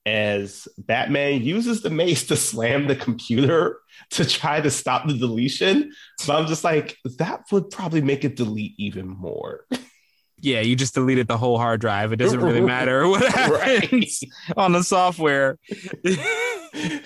As 0.06 0.68
Batman 0.76 1.42
uses 1.42 1.82
the 1.82 1.90
mace 1.90 2.26
to 2.26 2.36
slam 2.36 2.86
the 2.86 2.96
computer 2.96 3.78
to 4.10 4.24
try 4.24 4.60
to 4.60 4.70
stop 4.70 5.06
the 5.06 5.16
deletion, 5.16 5.92
but 6.26 6.36
I'm 6.36 6.46
just 6.46 6.64
like, 6.64 6.96
that 7.18 7.44
would 7.52 7.70
probably 7.70 8.02
make 8.02 8.24
it 8.24 8.36
delete 8.36 8.74
even 8.78 9.06
more. 9.06 9.66
yeah, 10.44 10.60
you 10.60 10.76
just 10.76 10.94
deleted 10.94 11.26
the 11.26 11.38
whole 11.38 11.58
hard 11.58 11.80
drive. 11.80 12.12
It 12.12 12.16
doesn't 12.16 12.40
really 12.40 12.60
matter 12.76 13.08
what 13.08 13.26
happens 13.26 14.22
right. 14.22 14.56
on 14.56 14.72
the 14.72 14.82
software. 14.82 15.58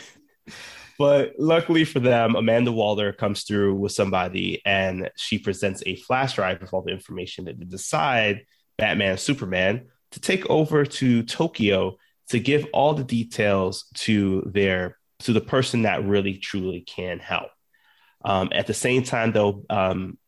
but 0.99 1.35
luckily 1.39 1.85
for 1.85 2.01
them, 2.01 2.35
Amanda 2.35 2.73
Waller 2.73 3.13
comes 3.13 3.45
through 3.45 3.77
with 3.77 3.93
somebody 3.93 4.61
and 4.67 5.11
she 5.17 5.39
presents 5.39 5.83
a 5.87 5.97
flash 5.97 6.35
drive 6.35 6.61
with 6.61 6.75
all 6.75 6.83
the 6.83 6.93
information 6.93 7.45
that 7.45 7.59
they 7.59 7.65
decide 7.65 8.45
Batman 8.77 9.19
Superman 9.19 9.87
to 10.11 10.21
take 10.21 10.49
over 10.51 10.85
to 10.85 11.23
Tokyo 11.23 11.97
to 12.31 12.41
give 12.41 12.67
all 12.73 12.95
the 12.95 13.05
details 13.05 13.87
to 13.95 14.43
their 14.53 14.99
to 15.21 15.33
the 15.33 15.41
person 15.41 15.83
that 15.83 16.05
really 16.05 16.39
truly 16.39 16.81
can 16.81 17.19
help. 17.19 17.51
Um, 18.25 18.51
at 18.53 18.67
the 18.67 18.75
same 18.75 19.03
time, 19.03 19.33
though, 19.33 19.65
um, 19.71 20.19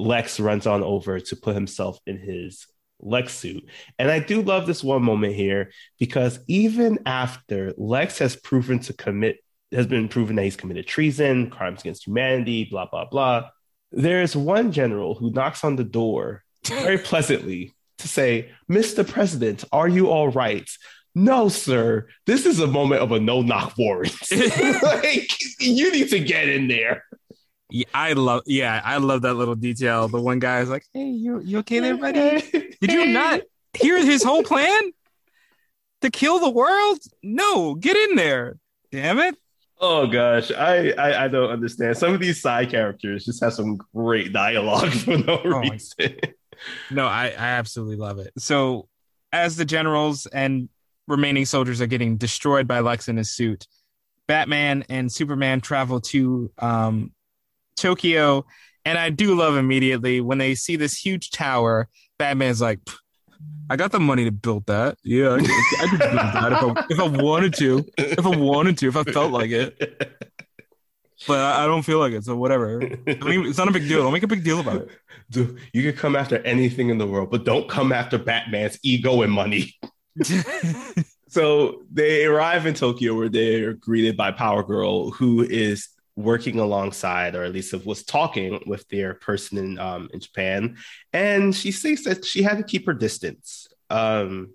Lex 0.00 0.40
runs 0.40 0.66
on 0.66 0.82
over 0.82 1.20
to 1.20 1.36
put 1.36 1.54
himself 1.54 1.98
in 2.06 2.18
his 2.18 2.66
Lex 3.00 3.34
suit. 3.34 3.68
And 3.98 4.10
I 4.10 4.18
do 4.18 4.42
love 4.42 4.66
this 4.66 4.84
one 4.84 5.02
moment 5.02 5.34
here 5.34 5.70
because 5.98 6.40
even 6.48 6.98
after 7.06 7.72
Lex 7.76 8.18
has 8.18 8.36
proven 8.36 8.78
to 8.80 8.92
commit, 8.92 9.38
has 9.72 9.86
been 9.86 10.08
proven 10.08 10.36
that 10.36 10.42
he's 10.42 10.56
committed 10.56 10.86
treason, 10.86 11.50
crimes 11.50 11.80
against 11.80 12.06
humanity, 12.06 12.64
blah, 12.70 12.86
blah, 12.86 13.06
blah, 13.06 13.48
there's 13.92 14.36
one 14.36 14.72
general 14.72 15.14
who 15.14 15.30
knocks 15.30 15.64
on 15.64 15.76
the 15.76 15.84
door 15.84 16.44
very 16.64 16.98
pleasantly 17.10 17.72
to 17.98 18.08
say, 18.08 18.50
Mr. 18.70 19.06
President, 19.06 19.64
are 19.72 19.88
you 19.88 20.08
all 20.08 20.30
right? 20.30 20.68
No, 21.14 21.48
sir. 21.48 22.06
This 22.26 22.46
is 22.46 22.60
a 22.60 22.66
moment 22.66 23.02
of 23.02 23.12
a 23.12 23.20
no 23.20 23.42
knock 23.42 23.74
warrant. 23.76 24.14
like, 24.82 25.30
you 25.58 25.92
need 25.92 26.08
to 26.10 26.20
get 26.20 26.48
in 26.48 26.68
there. 26.68 27.04
Yeah, 27.70 27.86
I 27.94 28.12
love. 28.12 28.42
Yeah, 28.46 28.80
I 28.84 28.98
love 28.98 29.22
that 29.22 29.34
little 29.34 29.54
detail. 29.54 30.08
The 30.08 30.20
one 30.20 30.38
guy 30.38 30.60
is 30.60 30.68
like, 30.68 30.84
"Hey, 30.92 31.08
you 31.08 31.40
you 31.40 31.58
okay 31.58 31.80
there, 31.80 31.96
buddy? 31.98 32.40
Did 32.80 32.92
you 32.92 33.06
not 33.06 33.40
hear 33.74 34.04
his 34.04 34.22
whole 34.22 34.42
plan 34.42 34.92
to 36.02 36.10
kill 36.10 36.38
the 36.38 36.50
world? 36.50 36.98
No, 37.22 37.74
get 37.74 37.96
in 37.96 38.16
there. 38.16 38.58
Damn 38.90 39.18
it." 39.18 39.36
Oh 39.82 40.06
gosh, 40.06 40.52
I, 40.52 40.90
I, 40.90 41.24
I 41.24 41.28
don't 41.28 41.50
understand. 41.50 41.96
Some 41.96 42.12
of 42.12 42.20
these 42.20 42.40
side 42.40 42.70
characters 42.70 43.24
just 43.24 43.42
have 43.42 43.54
some 43.54 43.78
great 43.94 44.32
dialogue 44.32 44.90
for 44.90 45.16
no 45.16 45.40
oh 45.42 45.58
reason. 45.58 46.16
no, 46.90 47.06
I 47.06 47.28
I 47.28 47.48
absolutely 47.56 47.96
love 47.96 48.18
it. 48.18 48.32
So, 48.38 48.88
as 49.32 49.56
the 49.56 49.64
generals 49.64 50.26
and 50.26 50.68
remaining 51.08 51.46
soldiers 51.46 51.80
are 51.80 51.86
getting 51.86 52.18
destroyed 52.18 52.68
by 52.68 52.80
Lex 52.80 53.08
in 53.08 53.16
his 53.16 53.30
suit, 53.30 53.66
Batman 54.26 54.84
and 54.90 55.10
Superman 55.10 55.62
travel 55.62 56.00
to 56.02 56.52
um, 56.58 57.12
Tokyo. 57.76 58.44
And 58.84 58.98
I 58.98 59.10
do 59.10 59.34
love 59.34 59.56
immediately 59.56 60.20
when 60.20 60.38
they 60.38 60.54
see 60.54 60.76
this 60.76 60.96
huge 60.96 61.30
tower, 61.30 61.88
Batman's 62.18 62.60
like, 62.60 62.80
I 63.68 63.76
got 63.76 63.92
the 63.92 64.00
money 64.00 64.24
to 64.24 64.32
build 64.32 64.66
that. 64.66 64.98
Yeah, 65.04 65.34
I 65.34 65.38
could, 65.38 65.50
I 65.50 65.86
could 65.88 65.98
build 65.98 66.12
that 66.12 66.52
if 66.52 66.62
I, 66.62 66.86
if 66.90 67.00
I 67.00 67.22
wanted 67.22 67.54
to. 67.54 67.84
If 67.98 68.26
I 68.26 68.36
wanted 68.36 68.78
to, 68.78 68.88
if 68.88 68.96
I 68.96 69.04
felt 69.04 69.32
like 69.32 69.50
it. 69.50 70.30
But 71.26 71.38
I, 71.38 71.64
I 71.64 71.66
don't 71.66 71.82
feel 71.82 71.98
like 71.98 72.12
it, 72.12 72.24
so 72.24 72.36
whatever. 72.36 72.82
Even, 72.82 73.46
it's 73.46 73.58
not 73.58 73.68
a 73.68 73.72
big 73.72 73.86
deal. 73.86 74.02
Don't 74.02 74.12
make 74.12 74.22
a 74.22 74.28
big 74.28 74.42
deal 74.42 74.60
about 74.60 74.76
it. 74.76 74.88
Dude, 75.30 75.58
you 75.72 75.82
can 75.82 75.98
come 75.98 76.16
after 76.16 76.38
anything 76.38 76.88
in 76.88 76.98
the 76.98 77.06
world, 77.06 77.30
but 77.30 77.44
don't 77.44 77.68
come 77.68 77.92
after 77.92 78.18
Batman's 78.18 78.78
ego 78.82 79.22
and 79.22 79.32
money. 79.32 79.74
so 81.28 81.82
they 81.92 82.24
arrive 82.24 82.66
in 82.66 82.74
Tokyo 82.74 83.14
where 83.14 83.28
they 83.28 83.62
are 83.62 83.74
greeted 83.74 84.16
by 84.16 84.32
Power 84.32 84.62
Girl, 84.62 85.10
who 85.10 85.42
is 85.42 85.88
working 86.22 86.58
alongside, 86.58 87.34
or 87.34 87.44
at 87.44 87.52
least 87.52 87.74
was 87.84 88.04
talking 88.04 88.62
with 88.66 88.88
their 88.88 89.14
person 89.14 89.58
in 89.58 89.78
um, 89.78 90.08
in 90.12 90.20
Japan, 90.20 90.76
and 91.12 91.54
she 91.54 91.72
says 91.72 92.04
that 92.04 92.24
she 92.24 92.42
had 92.42 92.58
to 92.58 92.64
keep 92.64 92.86
her 92.86 92.94
distance. 92.94 93.68
Um, 93.88 94.54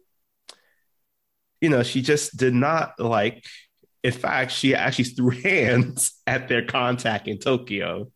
you 1.62 1.70
know, 1.70 1.84
she 1.84 2.02
just 2.02 2.38
did 2.38 2.54
not 2.54 3.00
like. 3.00 3.46
In 4.04 4.12
fact, 4.12 4.52
she 4.52 4.76
actually 4.76 5.06
threw 5.16 5.32
hands 5.32 6.14
at 6.28 6.48
their 6.48 6.66
contact 6.66 7.28
in 7.28 7.40
Tokyo. 7.40 8.12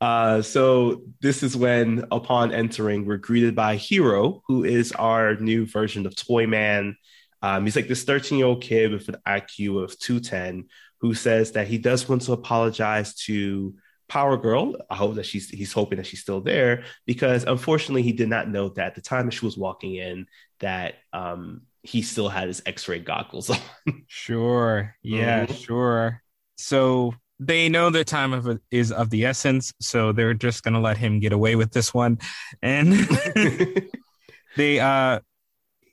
Uh, 0.00 0.42
so 0.42 1.02
this 1.22 1.42
is 1.42 1.56
when, 1.56 2.04
upon 2.10 2.52
entering, 2.52 3.06
we're 3.06 3.16
greeted 3.16 3.54
by 3.54 3.76
Hiro, 3.76 4.42
who 4.46 4.64
is 4.64 4.92
our 4.92 5.36
new 5.36 5.66
version 5.66 6.04
of 6.06 6.14
Toyman. 6.14 6.96
Um, 7.40 7.64
he's 7.64 7.76
like 7.76 7.88
this 7.88 8.04
13 8.04 8.38
year 8.38 8.46
old 8.46 8.62
kid 8.62 8.92
with 8.92 9.08
an 9.08 9.16
IQ 9.26 9.84
of 9.84 9.98
210 9.98 10.66
who 11.06 11.14
says 11.14 11.52
that 11.52 11.68
he 11.68 11.78
does 11.78 12.08
want 12.08 12.22
to 12.22 12.32
apologize 12.32 13.14
to 13.14 13.74
Power 14.08 14.36
Girl. 14.36 14.74
I 14.90 14.96
hope 14.96 15.14
that 15.14 15.26
she's 15.26 15.48
he's 15.48 15.72
hoping 15.72 15.98
that 15.98 16.06
she's 16.06 16.20
still 16.20 16.40
there 16.40 16.84
because 17.06 17.44
unfortunately 17.44 18.02
he 18.02 18.12
did 18.12 18.28
not 18.28 18.48
know 18.48 18.70
that 18.70 18.88
at 18.88 18.94
the 18.96 19.00
time 19.00 19.26
that 19.26 19.32
she 19.32 19.44
was 19.44 19.56
walking 19.56 19.94
in 19.94 20.26
that 20.58 20.94
um 21.12 21.62
he 21.82 22.02
still 22.02 22.28
had 22.28 22.48
his 22.48 22.60
X-ray 22.66 22.98
goggles 22.98 23.50
on. 23.86 24.04
sure. 24.08 24.96
Yeah, 25.02 25.46
mm-hmm. 25.46 25.54
sure. 25.54 26.22
So 26.56 27.14
they 27.38 27.68
know 27.68 27.90
the 27.90 28.04
time 28.04 28.32
of 28.32 28.60
is 28.72 28.90
of 28.90 29.10
the 29.10 29.26
essence, 29.26 29.72
so 29.80 30.10
they're 30.10 30.34
just 30.34 30.64
gonna 30.64 30.80
let 30.80 30.98
him 30.98 31.20
get 31.20 31.32
away 31.32 31.54
with 31.54 31.70
this 31.70 31.94
one. 31.94 32.18
And 32.62 32.92
they 34.56 34.80
uh 34.80 35.20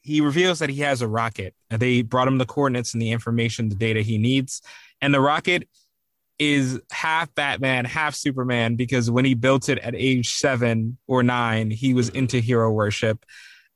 he 0.01 0.19
reveals 0.21 0.59
that 0.59 0.69
he 0.69 0.81
has 0.81 1.01
a 1.01 1.07
rocket. 1.07 1.55
They 1.69 2.01
brought 2.01 2.27
him 2.27 2.37
the 2.37 2.45
coordinates 2.45 2.93
and 2.93 3.01
the 3.01 3.11
information, 3.11 3.69
the 3.69 3.75
data 3.75 4.01
he 4.01 4.17
needs, 4.17 4.61
and 5.03 5.13
the 5.13 5.19
rocket 5.19 5.67
is 6.39 6.79
half 6.91 7.33
Batman, 7.35 7.85
half 7.85 8.15
Superman 8.15 8.75
because 8.75 9.11
when 9.11 9.25
he 9.25 9.33
built 9.33 9.69
it 9.69 9.77
at 9.79 9.93
age 9.95 10.33
seven 10.33 10.97
or 11.07 11.21
nine, 11.21 11.69
he 11.69 11.93
was 11.93 12.09
into 12.09 12.39
hero 12.39 12.71
worship. 12.71 13.23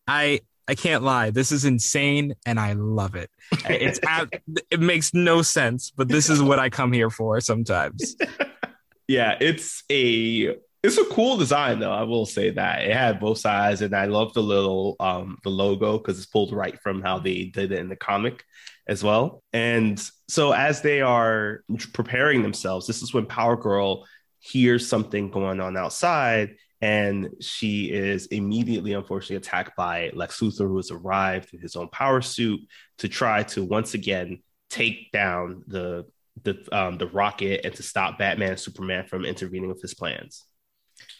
I 0.07 0.39
I 0.69 0.75
can't 0.75 1.03
lie. 1.03 1.29
This 1.29 1.51
is 1.51 1.65
insane 1.65 2.33
and 2.45 2.59
I 2.59 2.73
love 2.73 3.15
it. 3.15 3.29
It's 3.69 3.99
it 4.71 4.79
makes 4.79 5.13
no 5.13 5.41
sense, 5.41 5.91
but 5.91 6.07
this 6.07 6.29
is 6.29 6.41
what 6.41 6.59
I 6.59 6.69
come 6.69 6.93
here 6.93 7.09
for 7.09 7.39
sometimes. 7.41 8.15
yeah, 9.07 9.37
it's 9.41 9.83
a 9.91 10.55
it's 10.81 10.97
a 10.97 11.05
cool 11.05 11.35
design 11.35 11.79
though. 11.79 11.91
I 11.91 12.03
will 12.03 12.25
say 12.25 12.51
that 12.51 12.83
it 12.83 12.93
had 12.93 13.19
both 13.19 13.39
sides, 13.39 13.81
and 13.81 13.93
I 13.93 14.05
love 14.05 14.33
the 14.33 14.43
little 14.43 14.95
um 15.01 15.39
the 15.43 15.49
logo 15.49 15.97
because 15.97 16.17
it's 16.17 16.27
pulled 16.27 16.53
right 16.53 16.79
from 16.81 17.01
how 17.01 17.19
they 17.19 17.45
did 17.45 17.73
it 17.73 17.79
in 17.79 17.89
the 17.89 17.97
comic 17.97 18.45
as 18.87 19.03
well. 19.03 19.43
And 19.53 20.01
so 20.27 20.51
as 20.51 20.81
they 20.81 21.01
are 21.01 21.61
preparing 21.93 22.41
themselves, 22.41 22.87
this 22.87 23.01
is 23.01 23.13
when 23.13 23.25
Power 23.25 23.55
Girl 23.55 24.05
hears 24.39 24.87
something 24.87 25.29
going 25.29 25.59
on 25.59 25.75
outside 25.77 26.55
and 26.81 27.29
she 27.41 27.91
is 27.91 28.27
immediately 28.27 28.93
unfortunately 28.93 29.35
attacked 29.35 29.75
by 29.75 30.11
lex 30.13 30.39
luthor 30.39 30.67
who 30.67 30.77
has 30.77 30.91
arrived 30.91 31.53
in 31.53 31.59
his 31.59 31.75
own 31.75 31.89
power 31.89 32.21
suit 32.21 32.59
to 32.99 33.09
try 33.09 33.43
to 33.43 33.63
once 33.63 33.93
again 33.93 34.41
take 34.69 35.11
down 35.11 35.63
the 35.67 36.05
the 36.43 36.55
um, 36.71 36.97
the 36.97 37.07
rocket 37.07 37.61
and 37.65 37.73
to 37.73 37.81
stop 37.81 38.19
batman 38.19 38.51
and 38.51 38.59
superman 38.59 39.05
from 39.07 39.25
intervening 39.25 39.69
with 39.69 39.81
his 39.81 39.95
plans 39.95 40.45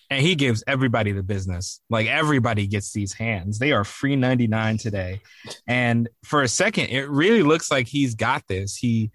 and 0.10 0.22
he 0.22 0.36
gives 0.36 0.64
everybody 0.68 1.12
the 1.12 1.24
business. 1.24 1.82
Like 1.89 2.08
everybody 2.08 2.68
gets 2.68 2.93
these 2.93 3.14
hands. 3.14 3.60
They 3.60 3.72
are 3.72 3.84
free 3.84 4.16
99 4.16 4.78
today. 4.78 5.22
And 5.68 6.10
for 6.24 6.41
a 6.41 6.47
second 6.47 6.88
it 6.88 7.10
really 7.10 7.43
looks 7.43 7.70
like 7.70 7.88
he's 7.88 8.16
got 8.16 8.43
this. 8.47 8.76
He 8.76 9.12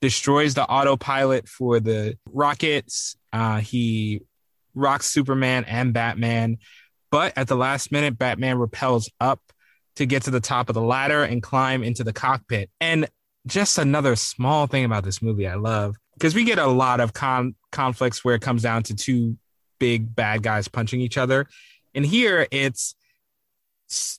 destroys 0.00 0.54
the 0.54 0.64
autopilot 0.64 1.48
for 1.48 1.80
the 1.80 2.16
rockets. 2.26 3.16
Uh, 3.32 3.58
he 3.58 4.20
rocks 4.74 5.06
Superman 5.06 5.64
and 5.64 5.92
Batman. 5.92 6.58
But 7.10 7.32
at 7.36 7.48
the 7.48 7.56
last 7.56 7.90
minute, 7.92 8.18
Batman 8.18 8.58
repels 8.58 9.10
up 9.20 9.40
to 9.96 10.06
get 10.06 10.22
to 10.24 10.30
the 10.30 10.40
top 10.40 10.68
of 10.68 10.74
the 10.74 10.82
ladder 10.82 11.22
and 11.22 11.42
climb 11.42 11.82
into 11.82 12.04
the 12.04 12.12
cockpit. 12.12 12.70
And 12.80 13.08
just 13.46 13.78
another 13.78 14.16
small 14.16 14.66
thing 14.66 14.84
about 14.84 15.04
this 15.04 15.22
movie 15.22 15.46
I 15.46 15.54
love 15.54 15.96
because 16.14 16.34
we 16.34 16.44
get 16.44 16.58
a 16.58 16.66
lot 16.66 17.00
of 17.00 17.12
con- 17.12 17.54
conflicts 17.72 18.24
where 18.24 18.34
it 18.34 18.42
comes 18.42 18.62
down 18.62 18.82
to 18.84 18.94
two 18.94 19.36
big 19.78 20.14
bad 20.14 20.42
guys 20.42 20.68
punching 20.68 21.00
each 21.00 21.18
other. 21.18 21.46
And 21.94 22.04
here 22.04 22.46
it's 22.50 22.94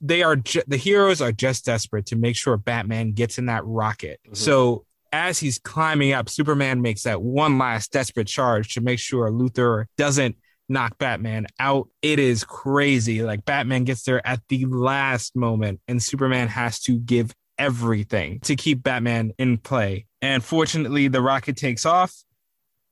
they 0.01 0.24
are 0.24 0.38
ju- 0.38 0.64
the 0.68 0.78
heroes 0.78 1.22
are 1.22 1.32
just 1.32 1.66
desperate 1.66 2.05
to 2.08 2.16
make 2.16 2.36
sure 2.36 2.58
Batman 2.58 3.12
gets 3.12 3.38
in 3.38 3.47
that 3.47 3.66
rocket. 3.66 4.20
Mm-hmm. 4.26 4.36
So 4.36 4.86
as 5.12 5.39
he's 5.39 5.60
climbing 5.60 6.14
up, 6.14 6.30
Superman 6.30 6.82
makes 6.82 7.03
that 7.03 7.22
one 7.22 7.58
last 7.58 7.91
desperate 7.91 8.28
charge 8.28 8.74
to 8.74 8.82
make 8.82 8.99
sure 8.99 9.30
Luthor 9.30 9.86
doesn't 9.97 10.36
knock 10.70 10.97
Batman 10.97 11.47
out. 11.60 11.88
It 12.01 12.20
is 12.20 12.43
crazy. 12.43 13.24
Like 13.24 13.45
Batman 13.45 13.84
gets 13.84 14.03
there 14.03 14.26
at 14.26 14.41
the 14.49 14.66
last 14.66 15.36
moment, 15.36 15.82
and 15.88 16.01
Superman 16.01 16.47
has 16.47 16.80
to 16.82 16.97
give 16.97 17.34
everything 17.58 18.39
to 18.41 18.55
keep 18.55 18.84
Batman 18.84 19.32
in 19.38 19.58
play. 19.58 20.05
And 20.22 20.43
fortunately, 20.43 21.08
the 21.08 21.22
rocket 21.22 21.58
takes 21.58 21.86
off, 21.86 22.14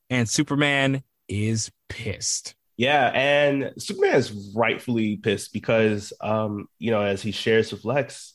and 0.09 0.27
Superman 0.27 1.03
is 1.27 1.71
pissed. 1.95 2.55
Yeah, 2.77 3.09
and 3.13 3.71
Superman 3.77 4.15
is 4.15 4.53
rightfully 4.53 5.15
pissed 5.15 5.53
because, 5.53 6.11
um, 6.19 6.67
you 6.77 6.91
know, 6.91 7.01
as 7.01 7.21
he 7.21 7.31
shares 7.31 7.71
with 7.71 7.85
Lex, 7.85 8.33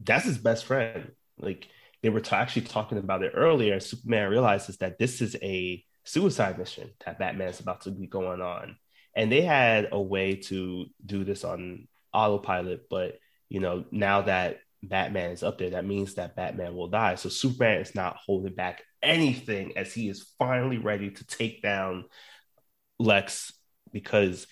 that's 0.00 0.24
his 0.24 0.38
best 0.38 0.64
friend. 0.64 1.12
Like 1.38 1.68
they 2.02 2.08
were 2.08 2.20
t- 2.20 2.34
actually 2.34 2.62
talking 2.62 2.98
about 2.98 3.22
it 3.22 3.32
earlier. 3.34 3.78
Superman 3.78 4.28
realizes 4.28 4.78
that 4.78 4.98
this 4.98 5.20
is 5.22 5.36
a 5.40 5.84
suicide 6.02 6.58
mission 6.58 6.90
that 7.04 7.20
Batman's 7.20 7.60
about 7.60 7.82
to 7.82 7.92
be 7.92 8.08
going 8.08 8.40
on. 8.40 8.76
And 9.14 9.30
they 9.30 9.42
had 9.42 9.88
a 9.92 10.00
way 10.00 10.34
to 10.34 10.86
do 11.04 11.22
this 11.22 11.44
on 11.44 11.86
autopilot, 12.12 12.88
but 12.90 13.18
you 13.48 13.60
know, 13.60 13.84
now 13.92 14.22
that 14.22 14.58
Batman 14.82 15.30
is 15.30 15.44
up 15.44 15.58
there, 15.58 15.70
that 15.70 15.86
means 15.86 16.14
that 16.14 16.34
Batman 16.34 16.74
will 16.74 16.88
die. 16.88 17.14
So 17.14 17.28
Superman 17.28 17.80
is 17.80 17.94
not 17.94 18.16
holding 18.16 18.54
back 18.54 18.82
anything 19.02 19.76
as 19.76 19.94
he 19.94 20.08
is 20.08 20.32
finally 20.38 20.78
ready 20.78 21.10
to 21.10 21.26
take 21.26 21.62
down 21.62 22.04
Lex 22.98 23.52
because 23.92 24.46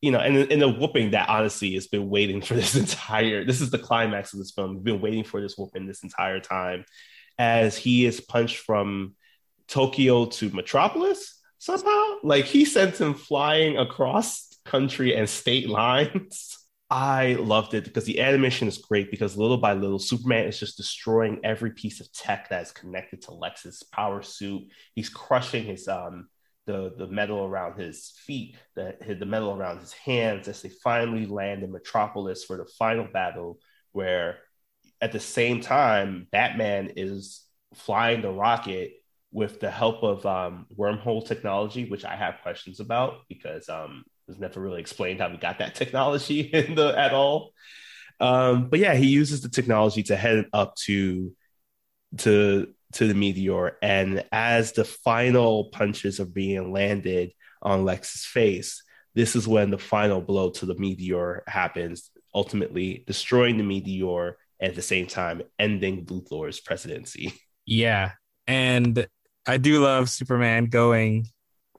you 0.00 0.10
know, 0.10 0.18
and 0.18 0.36
in 0.50 0.60
the 0.60 0.68
whooping 0.68 1.10
that 1.10 1.28
honestly 1.28 1.74
has 1.74 1.86
been 1.86 2.08
waiting 2.08 2.40
for 2.40 2.54
this 2.54 2.74
entire 2.76 3.44
this 3.44 3.60
is 3.60 3.70
the 3.70 3.78
climax 3.78 4.32
of 4.32 4.38
this 4.38 4.52
film. 4.52 4.74
We've 4.74 4.84
been 4.84 5.00
waiting 5.00 5.24
for 5.24 5.40
this 5.40 5.56
whooping 5.56 5.86
this 5.86 6.02
entire 6.02 6.40
time 6.40 6.84
as 7.38 7.76
he 7.76 8.06
is 8.06 8.20
punched 8.20 8.58
from 8.58 9.14
Tokyo 9.68 10.26
to 10.26 10.50
Metropolis 10.50 11.38
somehow. 11.58 12.16
Like 12.22 12.44
he 12.44 12.64
sent 12.64 13.00
him 13.00 13.14
flying 13.14 13.78
across 13.78 14.58
country 14.64 15.16
and 15.16 15.28
state 15.28 15.68
lines. 15.68 16.56
I 16.92 17.34
loved 17.34 17.74
it 17.74 17.84
because 17.84 18.04
the 18.04 18.20
animation 18.20 18.66
is 18.66 18.78
great 18.78 19.12
because 19.12 19.36
little 19.36 19.58
by 19.58 19.74
little, 19.74 20.00
Superman 20.00 20.46
is 20.46 20.58
just 20.58 20.76
destroying 20.76 21.38
every 21.44 21.70
piece 21.70 22.00
of 22.00 22.12
tech 22.12 22.48
that 22.48 22.62
is 22.62 22.72
connected 22.72 23.22
to 23.22 23.34
Lex's 23.34 23.84
power 23.84 24.22
suit. 24.22 24.64
He's 24.96 25.08
crushing 25.08 25.64
his 25.64 25.86
um 25.86 26.28
the 26.70 26.94
the 26.96 27.06
metal 27.08 27.44
around 27.44 27.78
his 27.78 28.12
feet, 28.24 28.56
the 28.76 28.96
the 29.18 29.26
metal 29.26 29.52
around 29.52 29.80
his 29.80 29.92
hands 29.92 30.46
as 30.48 30.62
they 30.62 30.68
finally 30.68 31.26
land 31.26 31.62
in 31.62 31.72
Metropolis 31.72 32.44
for 32.44 32.56
the 32.56 32.66
final 32.78 33.06
battle, 33.12 33.58
where 33.92 34.38
at 35.00 35.12
the 35.12 35.20
same 35.20 35.60
time 35.60 36.28
Batman 36.30 36.92
is 36.96 37.44
flying 37.74 38.22
the 38.22 38.30
rocket 38.30 38.92
with 39.32 39.60
the 39.60 39.70
help 39.70 40.02
of 40.02 40.24
um, 40.26 40.66
wormhole 40.76 41.26
technology, 41.26 41.88
which 41.88 42.04
I 42.04 42.16
have 42.16 42.42
questions 42.42 42.80
about 42.80 43.20
because 43.28 43.68
um, 43.68 44.04
it 44.28 44.32
was 44.32 44.40
never 44.40 44.60
really 44.60 44.80
explained 44.80 45.20
how 45.20 45.30
we 45.30 45.36
got 45.36 45.58
that 45.58 45.74
technology 45.82 46.40
in 46.40 46.74
the 46.74 46.96
at 46.96 47.12
all. 47.12 47.52
Um, 48.20 48.68
but 48.68 48.78
yeah, 48.78 48.94
he 48.94 49.06
uses 49.06 49.40
the 49.40 49.48
technology 49.48 50.02
to 50.04 50.16
head 50.16 50.46
up 50.52 50.76
to 50.86 51.34
to 52.18 52.72
to 52.92 53.06
the 53.06 53.14
meteor, 53.14 53.76
and 53.82 54.24
as 54.32 54.72
the 54.72 54.84
final 54.84 55.66
punches 55.66 56.20
are 56.20 56.24
being 56.24 56.72
landed 56.72 57.32
on 57.62 57.84
Lex's 57.84 58.24
face, 58.24 58.82
this 59.14 59.36
is 59.36 59.46
when 59.46 59.70
the 59.70 59.78
final 59.78 60.20
blow 60.20 60.50
to 60.50 60.66
the 60.66 60.74
meteor 60.76 61.42
happens, 61.46 62.10
ultimately 62.34 63.04
destroying 63.06 63.56
the 63.56 63.64
meteor 63.64 64.36
at 64.60 64.74
the 64.74 64.82
same 64.82 65.06
time 65.06 65.42
ending 65.58 66.04
Luthor's 66.06 66.60
presidency. 66.60 67.32
Yeah, 67.66 68.12
and 68.46 69.06
I 69.46 69.56
do 69.56 69.80
love 69.80 70.10
Superman 70.10 70.66
going, 70.66 71.26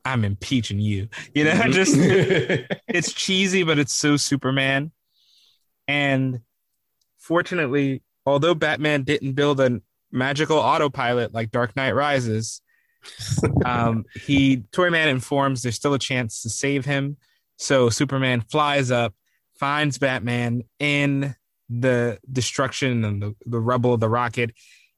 I'm 0.04 0.26
impeaching 0.26 0.80
you. 0.80 1.10
You 1.34 1.46
know, 1.46 1.52
mm-hmm. 1.52 1.72
just 1.72 1.94
it's 2.88 3.14
cheesy, 3.14 3.64
but 3.64 3.80
it's 3.80 3.94
so 3.94 4.18
Superman. 4.18 4.92
And 5.88 6.42
fortunately, 7.20 8.02
although 8.26 8.56
Batman 8.56 9.04
didn't 9.04 9.34
build 9.34 9.60
a 9.60 9.82
magical 10.12 10.58
autopilot 10.58 11.34
like 11.34 11.52
Dark 11.52 11.76
Knight 11.76 11.96
Rises, 11.96 12.62
um, 13.66 14.06
he 14.26 14.64
Toyman 14.72 15.08
informs 15.08 15.64
there's 15.64 15.76
still 15.76 15.94
a 15.94 16.00
chance 16.00 16.42
to 16.44 16.50
save 16.50 16.86
him. 16.86 17.18
So 17.58 17.90
Superman 17.90 18.42
flies 18.42 18.92
up, 18.92 19.14
finds 19.60 19.98
Batman 19.98 20.64
in 20.80 21.36
the 21.70 22.20
destruction 22.32 23.04
and 23.04 23.22
the, 23.22 23.36
the 23.46 23.60
rubble 23.60 23.94
of 23.94 24.00
the 24.00 24.10
rocket, 24.10 24.52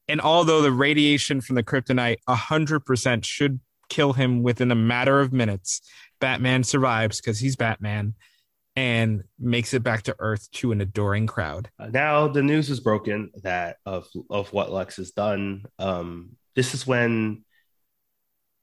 and 0.08 0.20
although 0.20 0.60
the 0.60 0.72
radiation 0.72 1.40
from 1.40 1.56
the 1.56 1.62
kryptonite 1.62 2.18
100% 2.28 3.24
should 3.24 3.60
kill 3.88 4.12
him 4.12 4.42
within 4.42 4.70
a 4.70 4.74
matter 4.74 5.20
of 5.20 5.32
minutes, 5.32 5.80
Batman 6.20 6.64
survives 6.64 7.20
because 7.20 7.38
he's 7.38 7.56
Batman 7.56 8.14
and 8.76 9.22
makes 9.38 9.72
it 9.74 9.82
back 9.82 10.02
to 10.02 10.16
Earth 10.18 10.50
to 10.52 10.72
an 10.72 10.80
adoring 10.80 11.26
crowd. 11.26 11.70
Uh, 11.78 11.88
now 11.88 12.28
the 12.28 12.42
news 12.42 12.70
is 12.70 12.80
broken 12.80 13.30
that 13.42 13.76
of 13.86 14.06
of 14.30 14.52
what 14.52 14.72
Lex 14.72 14.96
has 14.96 15.12
done. 15.12 15.64
Um, 15.78 16.36
this 16.56 16.74
is 16.74 16.86
when 16.86 17.44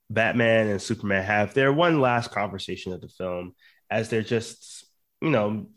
Batman 0.09 0.68
and 0.68 0.82
Superman 0.82 1.24
have 1.24 1.53
their 1.53 1.72
one 1.72 2.01
last 2.01 2.32
conversation 2.32 2.93
of 2.93 3.01
the 3.01 3.07
film, 3.07 3.53
as 3.89 4.09
they're 4.09 4.22
just 4.22 4.86
you 5.22 5.30
know 5.30 5.68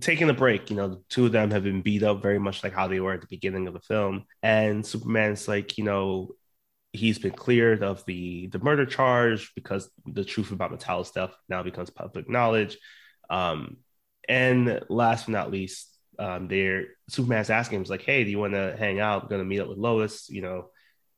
taking 0.00 0.30
a 0.30 0.34
break. 0.34 0.70
You 0.70 0.76
know, 0.76 0.88
the 0.88 1.02
two 1.08 1.26
of 1.26 1.32
them 1.32 1.50
have 1.50 1.64
been 1.64 1.82
beat 1.82 2.02
up 2.02 2.22
very 2.22 2.38
much 2.38 2.64
like 2.64 2.72
how 2.72 2.88
they 2.88 3.00
were 3.00 3.12
at 3.12 3.20
the 3.20 3.26
beginning 3.28 3.68
of 3.68 3.74
the 3.74 3.80
film. 3.80 4.24
And 4.42 4.84
Superman's 4.84 5.46
like, 5.48 5.78
you 5.78 5.84
know, 5.84 6.34
he's 6.92 7.18
been 7.18 7.32
cleared 7.32 7.82
of 7.82 8.04
the 8.06 8.48
the 8.48 8.58
murder 8.58 8.86
charge 8.86 9.52
because 9.54 9.90
the 10.06 10.24
truth 10.24 10.50
about 10.50 10.72
Metallo's 10.72 11.10
death 11.10 11.34
now 11.48 11.62
becomes 11.62 11.90
public 11.90 12.28
knowledge. 12.28 12.78
Um, 13.30 13.78
and 14.28 14.80
last 14.88 15.26
but 15.26 15.32
not 15.32 15.50
least, 15.50 15.96
um, 16.18 16.48
they're 16.48 16.86
Superman's 17.08 17.50
asking 17.50 17.76
him, 17.76 17.82
"Is 17.82 17.90
like, 17.90 18.02
hey, 18.02 18.24
do 18.24 18.30
you 18.30 18.38
want 18.38 18.54
to 18.54 18.76
hang 18.78 19.00
out? 19.00 19.28
Gonna 19.30 19.44
meet 19.44 19.60
up 19.60 19.68
with 19.68 19.78
Lois." 19.78 20.28
You 20.28 20.42
know, 20.42 20.70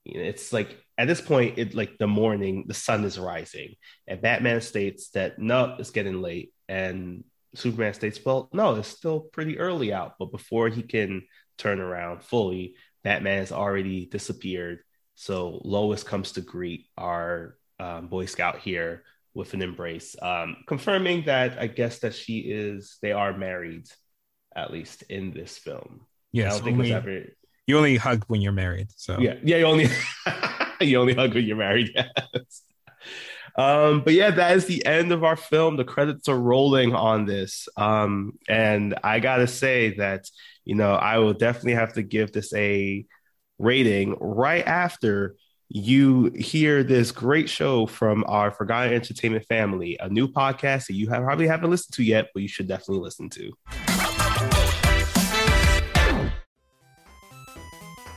it's 0.04 0.52
like 0.52 0.76
at 0.96 1.06
this 1.08 1.20
point, 1.20 1.58
it 1.58 1.74
like 1.74 1.98
the 1.98 2.06
morning, 2.06 2.64
the 2.66 2.74
sun 2.74 3.04
is 3.04 3.18
rising, 3.18 3.74
and 4.06 4.20
Batman 4.20 4.60
states 4.60 5.10
that 5.10 5.38
no, 5.38 5.76
it's 5.78 5.90
getting 5.90 6.20
late, 6.20 6.52
and 6.68 7.24
Superman 7.54 7.94
states, 7.94 8.20
"Well, 8.24 8.48
no, 8.52 8.76
it's 8.76 8.88
still 8.88 9.20
pretty 9.20 9.58
early 9.58 9.92
out, 9.92 10.14
but 10.18 10.32
before 10.32 10.68
he 10.68 10.82
can 10.82 11.22
turn 11.58 11.80
around 11.80 12.22
fully, 12.22 12.76
Batman 13.04 13.38
has 13.38 13.52
already 13.52 14.06
disappeared. 14.06 14.80
So 15.14 15.60
Lois 15.64 16.02
comes 16.04 16.32
to 16.32 16.40
greet 16.40 16.86
our 16.96 17.56
um, 17.80 18.08
Boy 18.08 18.26
Scout 18.26 18.58
here 18.58 19.04
with 19.34 19.54
an 19.54 19.62
embrace, 19.62 20.16
um, 20.20 20.56
confirming 20.66 21.24
that 21.26 21.58
I 21.58 21.66
guess 21.66 22.00
that 22.00 22.14
she 22.14 22.38
is 22.38 22.98
they 23.02 23.12
are 23.12 23.36
married, 23.36 23.86
at 24.54 24.72
least 24.72 25.02
in 25.02 25.32
this 25.32 25.56
film. 25.56 26.06
Yes, 26.32 26.46
I 26.46 26.56
don't 26.56 26.64
think 26.64 26.78
only, 26.78 26.92
ever. 26.92 27.24
You 27.66 27.76
only 27.76 27.96
hug 27.96 28.24
when 28.28 28.40
you're 28.40 28.52
married, 28.52 28.88
so 28.96 29.18
yeah, 29.18 29.34
yeah, 29.42 29.58
you 29.58 29.64
only 29.66 29.88
you 30.80 30.98
only 30.98 31.14
hug 31.14 31.34
when 31.34 31.44
you're 31.44 31.56
married. 31.56 31.90
Yes. 32.34 32.62
Um, 33.56 34.02
but 34.04 34.14
yeah, 34.14 34.30
that 34.30 34.56
is 34.56 34.66
the 34.66 34.86
end 34.86 35.10
of 35.10 35.24
our 35.24 35.34
film. 35.34 35.76
The 35.76 35.84
credits 35.84 36.28
are 36.28 36.38
rolling 36.38 36.94
on 36.94 37.26
this. 37.26 37.68
Um, 37.76 38.38
and 38.48 38.94
I 39.02 39.18
gotta 39.18 39.48
say 39.48 39.96
that, 39.96 40.30
you 40.64 40.76
know, 40.76 40.92
I 40.92 41.18
will 41.18 41.34
definitely 41.34 41.74
have 41.74 41.94
to 41.94 42.04
give 42.04 42.30
this 42.30 42.54
a 42.54 43.04
rating 43.58 44.16
right 44.20 44.64
after 44.64 45.34
you 45.68 46.32
hear 46.36 46.82
this 46.82 47.12
great 47.12 47.48
show 47.48 47.86
from 47.86 48.24
our 48.26 48.50
Forgotten 48.50 48.94
Entertainment 48.94 49.44
family, 49.46 49.96
a 50.00 50.08
new 50.08 50.26
podcast 50.26 50.86
that 50.86 50.94
you 50.94 51.08
have, 51.08 51.22
probably 51.22 51.46
haven't 51.46 51.70
listened 51.70 51.94
to 51.94 52.02
yet, 52.02 52.28
but 52.32 52.42
you 52.42 52.48
should 52.48 52.68
definitely 52.68 53.02
listen 53.02 53.28
to. 53.30 54.17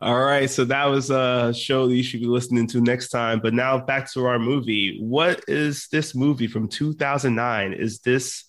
All 0.00 0.20
right, 0.20 0.48
so 0.48 0.64
that 0.66 0.84
was 0.84 1.10
a 1.10 1.52
show 1.52 1.88
that 1.88 1.94
you 1.94 2.04
should 2.04 2.20
be 2.20 2.26
listening 2.26 2.68
to 2.68 2.80
next 2.80 3.08
time. 3.08 3.40
But 3.40 3.52
now 3.52 3.78
back 3.78 4.10
to 4.12 4.26
our 4.26 4.38
movie. 4.38 4.98
What 5.00 5.42
is 5.48 5.88
this 5.90 6.14
movie 6.14 6.46
from 6.46 6.68
2009? 6.68 7.72
Is 7.72 7.98
this 8.00 8.44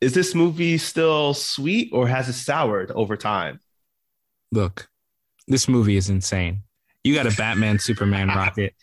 is 0.00 0.14
this 0.14 0.34
movie 0.34 0.78
still 0.78 1.34
sweet 1.34 1.90
or 1.92 2.06
has 2.06 2.28
it 2.28 2.34
soured 2.34 2.90
over 2.92 3.16
time? 3.16 3.60
Look, 4.52 4.88
this 5.48 5.68
movie 5.68 5.96
is 5.96 6.08
insane. 6.08 6.62
You 7.02 7.14
got 7.14 7.26
a 7.26 7.36
Batman 7.36 7.78
Superman 7.80 8.28
rocket. 8.28 8.74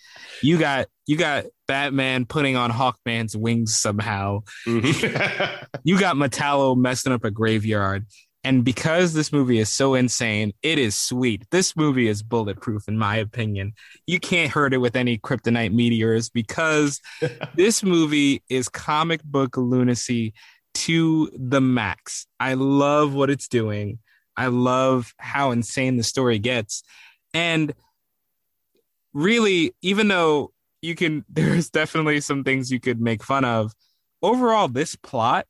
You 0.43 0.57
got 0.57 0.87
you 1.05 1.15
got 1.15 1.45
Batman 1.67 2.25
putting 2.25 2.57
on 2.57 2.69
Hawkman's 2.69 3.35
wings 3.35 3.77
somehow. 3.77 4.43
Mm-hmm. 4.67 5.65
you 5.83 5.99
got 5.99 6.17
Metallo 6.17 6.75
messing 6.75 7.13
up 7.13 7.23
a 7.23 7.31
graveyard. 7.31 8.05
And 8.47 8.63
because 8.63 9.11
this 9.11 9.33
movie 9.33 9.59
is 9.59 9.67
so 9.67 9.93
insane, 9.93 10.53
it 10.63 10.79
is 10.79 10.95
sweet. 10.95 11.43
This 11.51 11.75
movie 11.75 12.07
is 12.07 12.23
bulletproof, 12.23 12.87
in 12.87 12.97
my 12.97 13.17
opinion. 13.17 13.73
You 14.05 14.21
can't 14.21 14.49
hurt 14.49 14.73
it 14.73 14.77
with 14.77 14.95
any 14.95 15.17
kryptonite 15.17 15.73
meteors 15.73 16.29
because 16.29 17.01
this 17.55 17.83
movie 17.83 18.41
is 18.47 18.69
comic 18.69 19.21
book 19.21 19.57
lunacy 19.57 20.33
to 20.75 21.29
the 21.37 21.59
max. 21.59 22.25
I 22.39 22.53
love 22.53 23.13
what 23.13 23.29
it's 23.29 23.49
doing. 23.49 23.99
I 24.37 24.47
love 24.47 25.13
how 25.17 25.51
insane 25.51 25.97
the 25.97 26.03
story 26.03 26.39
gets. 26.39 26.83
And 27.33 27.73
really, 29.11 29.75
even 29.81 30.07
though 30.07 30.53
you 30.81 30.95
can, 30.95 31.25
there's 31.29 31.69
definitely 31.69 32.21
some 32.21 32.45
things 32.45 32.71
you 32.71 32.79
could 32.79 33.01
make 33.01 33.25
fun 33.25 33.43
of, 33.43 33.73
overall, 34.21 34.69
this 34.69 34.95
plot 34.95 35.47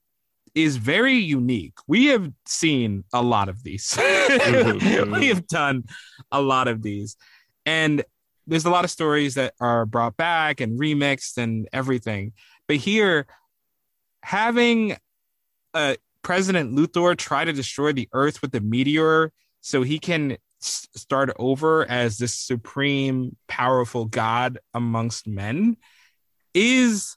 is 0.58 0.78
very 0.78 1.14
unique. 1.14 1.76
We 1.88 2.08
have 2.08 2.32
seen 2.48 3.04
a 3.14 3.22
lot 3.22 3.48
of 3.48 3.64
these. 3.64 3.92
Mm-hmm, 3.92 4.78
mm-hmm. 4.88 5.20
we 5.20 5.28
have 5.28 5.48
done 5.48 5.84
a 6.32 6.42
lot 6.42 6.68
of 6.68 6.82
these. 6.82 7.16
And 7.66 8.04
there's 8.48 8.66
a 8.66 8.72
lot 8.72 8.84
of 8.84 8.90
stories 8.90 9.36
that 9.36 9.54
are 9.60 9.86
brought 9.86 10.18
back 10.18 10.60
and 10.60 10.80
remixed 10.80 11.38
and 11.38 11.70
everything. 11.72 12.34
But 12.68 12.78
here, 12.78 13.28
having 14.24 14.98
a 15.76 15.98
President 16.24 16.76
Luthor 16.76 17.16
try 17.16 17.46
to 17.46 17.54
destroy 17.54 17.94
the 17.94 18.10
Earth 18.12 18.42
with 18.42 18.56
a 18.56 18.60
meteor 18.60 19.32
so 19.62 19.84
he 19.84 20.00
can 20.00 20.38
s- 20.62 20.88
start 20.96 21.32
over 21.38 21.90
as 21.90 22.18
this 22.18 22.34
supreme, 22.34 23.36
powerful 23.48 24.06
God 24.06 24.58
amongst 24.74 25.28
men 25.28 25.78
is 26.54 27.16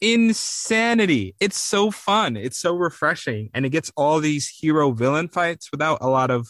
insanity. 0.00 1.34
It's 1.40 1.60
so 1.60 1.90
fun. 1.90 2.36
It's 2.36 2.58
so 2.58 2.74
refreshing. 2.74 3.50
And 3.54 3.64
it 3.64 3.70
gets 3.70 3.92
all 3.96 4.20
these 4.20 4.48
hero 4.48 4.92
villain 4.92 5.28
fights 5.28 5.70
without 5.70 5.98
a 6.00 6.08
lot 6.08 6.30
of 6.30 6.48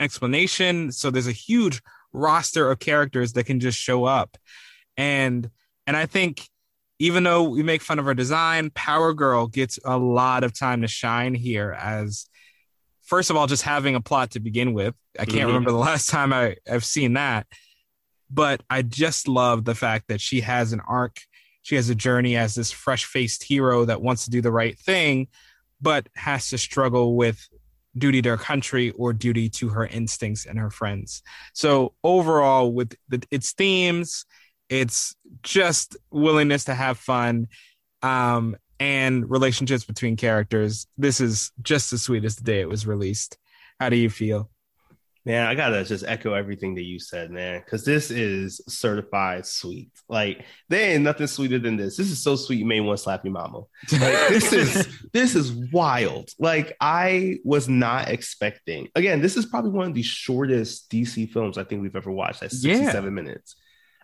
explanation. 0.00 0.92
So 0.92 1.10
there's 1.10 1.26
a 1.26 1.32
huge 1.32 1.82
roster 2.12 2.70
of 2.70 2.78
characters 2.78 3.34
that 3.34 3.44
can 3.44 3.60
just 3.60 3.78
show 3.78 4.04
up. 4.04 4.36
And 4.96 5.50
and 5.86 5.96
I 5.96 6.06
think 6.06 6.48
even 6.98 7.24
though 7.24 7.44
we 7.44 7.62
make 7.62 7.82
fun 7.82 7.98
of 7.98 8.06
our 8.06 8.14
design, 8.14 8.70
Power 8.70 9.12
Girl 9.12 9.46
gets 9.46 9.78
a 9.84 9.98
lot 9.98 10.44
of 10.44 10.58
time 10.58 10.82
to 10.82 10.88
shine 10.88 11.34
here 11.34 11.76
as 11.78 12.26
first 13.04 13.30
of 13.30 13.36
all, 13.36 13.46
just 13.46 13.62
having 13.62 13.94
a 13.94 14.00
plot 14.00 14.32
to 14.32 14.40
begin 14.40 14.72
with. 14.72 14.94
I 15.18 15.24
can't 15.24 15.38
mm-hmm. 15.38 15.46
remember 15.46 15.70
the 15.70 15.76
last 15.76 16.08
time 16.10 16.32
I, 16.32 16.56
I've 16.70 16.84
seen 16.84 17.14
that. 17.14 17.46
But 18.28 18.62
I 18.68 18.82
just 18.82 19.28
love 19.28 19.64
the 19.64 19.74
fact 19.76 20.08
that 20.08 20.20
she 20.20 20.40
has 20.40 20.72
an 20.72 20.80
arc 20.80 21.20
she 21.66 21.74
has 21.74 21.90
a 21.90 21.96
journey 21.96 22.36
as 22.36 22.54
this 22.54 22.70
fresh 22.70 23.06
faced 23.06 23.42
hero 23.42 23.84
that 23.86 24.00
wants 24.00 24.24
to 24.24 24.30
do 24.30 24.40
the 24.40 24.52
right 24.52 24.78
thing, 24.78 25.26
but 25.80 26.08
has 26.14 26.48
to 26.50 26.58
struggle 26.58 27.16
with 27.16 27.48
duty 27.98 28.22
to 28.22 28.28
her 28.28 28.36
country 28.36 28.92
or 28.92 29.12
duty 29.12 29.48
to 29.48 29.70
her 29.70 29.84
instincts 29.84 30.46
and 30.46 30.60
her 30.60 30.70
friends. 30.70 31.24
So 31.54 31.94
overall, 32.04 32.72
with 32.72 32.94
the, 33.08 33.20
its 33.32 33.50
themes, 33.50 34.26
it's 34.68 35.16
just 35.42 35.96
willingness 36.12 36.66
to 36.66 36.74
have 36.74 36.98
fun 36.98 37.48
um, 38.00 38.56
and 38.78 39.28
relationships 39.28 39.82
between 39.82 40.14
characters. 40.14 40.86
This 40.96 41.20
is 41.20 41.50
just 41.62 41.92
as 41.92 42.02
sweet 42.02 42.24
as 42.24 42.36
the 42.36 42.44
day 42.44 42.60
it 42.60 42.68
was 42.68 42.86
released. 42.86 43.38
How 43.80 43.88
do 43.88 43.96
you 43.96 44.08
feel? 44.08 44.50
Man, 45.26 45.44
I 45.44 45.56
gotta 45.56 45.82
just 45.82 46.04
echo 46.06 46.34
everything 46.34 46.76
that 46.76 46.84
you 46.84 47.00
said, 47.00 47.32
man, 47.32 47.58
because 47.58 47.84
this 47.84 48.12
is 48.12 48.60
certified 48.68 49.44
sweet. 49.44 49.90
Like 50.08 50.44
there 50.68 50.92
ain't 50.92 51.02
nothing 51.02 51.26
sweeter 51.26 51.58
than 51.58 51.76
this. 51.76 51.96
This 51.96 52.12
is 52.12 52.22
so 52.22 52.36
sweet, 52.36 52.60
you 52.60 52.64
may 52.64 52.80
want 52.80 52.98
to 52.98 53.02
slap 53.02 53.24
your 53.24 53.32
mama. 53.32 53.62
Like, 53.90 54.00
this 54.28 54.52
is 54.52 54.88
this 55.12 55.34
is 55.34 55.50
wild. 55.72 56.30
Like 56.38 56.76
I 56.80 57.38
was 57.42 57.68
not 57.68 58.08
expecting. 58.08 58.86
Again, 58.94 59.20
this 59.20 59.36
is 59.36 59.46
probably 59.46 59.72
one 59.72 59.88
of 59.88 59.94
the 59.94 60.02
shortest 60.02 60.88
DC 60.92 61.32
films 61.32 61.58
I 61.58 61.64
think 61.64 61.82
we've 61.82 61.96
ever 61.96 62.12
watched. 62.12 62.42
That's 62.42 62.62
sixty-seven 62.62 63.10
yeah. 63.16 63.22
minutes. 63.22 63.56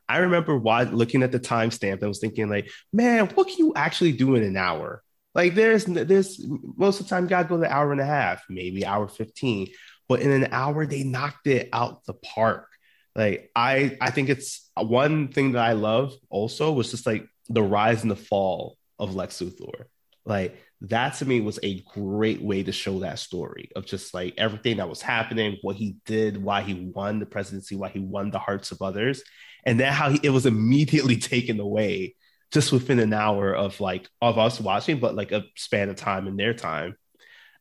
I 0.08 0.18
remember 0.18 0.58
why, 0.58 0.82
looking 0.82 1.22
at 1.22 1.30
the 1.30 1.38
timestamp 1.38 2.00
and 2.00 2.08
was 2.08 2.18
thinking, 2.18 2.50
like, 2.50 2.68
man, 2.92 3.28
what 3.28 3.46
can 3.46 3.58
you 3.58 3.72
actually 3.76 4.10
do 4.10 4.34
in 4.34 4.42
an 4.42 4.56
hour? 4.56 5.04
Like, 5.36 5.54
there's 5.54 5.84
there's 5.84 6.44
most 6.76 6.98
of 6.98 7.06
the 7.06 7.10
time, 7.10 7.22
you 7.24 7.30
gotta 7.30 7.48
go 7.48 7.60
to 7.60 7.72
hour 7.72 7.92
and 7.92 8.00
a 8.00 8.04
half, 8.04 8.42
maybe 8.50 8.84
hour 8.84 9.06
fifteen 9.06 9.68
but 10.12 10.20
in 10.20 10.30
an 10.30 10.52
hour 10.52 10.84
they 10.84 11.04
knocked 11.04 11.46
it 11.46 11.70
out 11.72 12.04
the 12.04 12.12
park. 12.12 12.68
Like 13.16 13.50
I 13.56 13.96
I 13.98 14.10
think 14.10 14.28
it's 14.28 14.70
one 14.76 15.28
thing 15.28 15.52
that 15.52 15.64
I 15.66 15.72
love 15.72 16.12
also 16.28 16.70
was 16.70 16.90
just 16.90 17.06
like 17.06 17.26
the 17.48 17.62
rise 17.62 18.02
and 18.02 18.10
the 18.10 18.16
fall 18.16 18.76
of 18.98 19.14
Lex 19.14 19.40
Luthor. 19.40 19.86
Like 20.26 20.54
that 20.82 21.14
to 21.14 21.24
me 21.24 21.40
was 21.40 21.58
a 21.62 21.80
great 21.94 22.42
way 22.42 22.62
to 22.62 22.72
show 22.72 22.98
that 22.98 23.20
story 23.20 23.70
of 23.74 23.86
just 23.86 24.12
like 24.12 24.34
everything 24.36 24.76
that 24.76 24.88
was 24.90 25.00
happening, 25.00 25.56
what 25.62 25.76
he 25.76 25.96
did, 26.04 26.36
why 26.36 26.60
he 26.60 26.74
won 26.74 27.18
the 27.18 27.24
presidency, 27.24 27.74
why 27.74 27.88
he 27.88 27.98
won 27.98 28.30
the 28.30 28.38
hearts 28.38 28.70
of 28.70 28.82
others, 28.82 29.22
and 29.64 29.80
then 29.80 29.94
how 29.94 30.10
he, 30.10 30.20
it 30.22 30.28
was 30.28 30.44
immediately 30.44 31.16
taken 31.34 31.58
away 31.58 32.16
just 32.52 32.70
within 32.70 32.98
an 32.98 33.14
hour 33.14 33.54
of 33.54 33.80
like 33.80 34.10
of 34.20 34.36
us 34.36 34.60
watching, 34.60 35.00
but 35.00 35.14
like 35.14 35.32
a 35.32 35.44
span 35.56 35.88
of 35.88 35.96
time 35.96 36.26
in 36.26 36.36
their 36.36 36.52
time. 36.52 36.96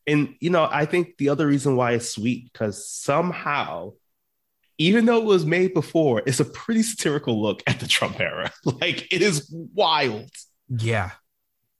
And 0.06 0.34
you 0.40 0.50
know, 0.50 0.68
I 0.70 0.84
think 0.86 1.16
the 1.18 1.28
other 1.28 1.46
reason 1.46 1.76
why 1.76 1.92
it's 1.92 2.10
sweet 2.10 2.52
because 2.52 2.88
somehow, 2.88 3.92
even 4.78 5.06
though 5.06 5.18
it 5.18 5.24
was 5.24 5.46
made 5.46 5.74
before, 5.74 6.22
it's 6.26 6.40
a 6.40 6.44
pretty 6.44 6.82
satirical 6.82 7.40
look 7.40 7.62
at 7.66 7.80
the 7.80 7.86
Trump 7.86 8.20
era. 8.20 8.52
like 8.64 9.12
it 9.12 9.22
is 9.22 9.48
wild. 9.74 10.30
Yeah, 10.68 11.10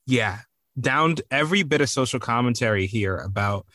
yeah. 0.07 0.41
Down 0.81 1.17
every 1.31 1.65
bit 1.65 1.81
of 1.81 1.91
social 1.91 2.21
commentary 2.21 2.87
here 2.87 3.17
about 3.17 3.67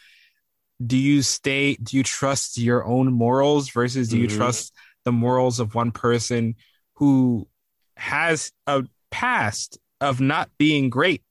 do 0.85 0.97
you 0.97 1.21
stay 1.21 1.75
do 1.75 1.97
you 1.97 2.03
trust 2.03 2.57
your 2.57 2.85
own 2.85 3.11
morals 3.11 3.69
versus 3.69 4.09
do 4.09 4.19
you 4.19 4.27
mm-hmm. 4.27 4.37
trust 4.37 4.73
the 5.05 5.11
morals 5.11 5.59
of 5.59 5.73
one 5.73 5.91
person 5.91 6.55
who 6.93 7.47
has 7.95 8.51
a 8.67 8.83
past 9.09 9.79
of 10.01 10.21
not 10.21 10.49
being 10.59 10.89
great 10.89 11.23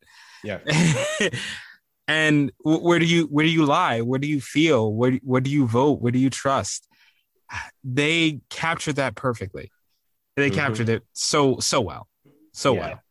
Yeah. 0.42 0.58
and 2.08 2.52
where 2.64 2.98
do 2.98 3.04
you 3.04 3.24
where 3.24 3.44
do 3.44 3.50
you 3.50 3.64
lie? 3.64 4.00
Where 4.00 4.18
do 4.18 4.28
you 4.28 4.40
feel? 4.40 4.92
Where 4.92 5.12
where 5.22 5.40
do 5.40 5.50
you 5.50 5.66
vote? 5.66 6.00
Where 6.00 6.12
do 6.12 6.18
you 6.18 6.30
trust? 6.30 6.86
They 7.84 8.40
captured 8.50 8.96
that 8.96 9.14
perfectly. 9.14 9.72
They 10.36 10.50
Mhm. 10.50 10.54
captured 10.54 10.88
it 10.88 11.04
so 11.12 11.58
so 11.60 11.80
well, 11.80 12.08
so 12.52 12.74
yeah. 12.74 12.80
well. 12.80 13.02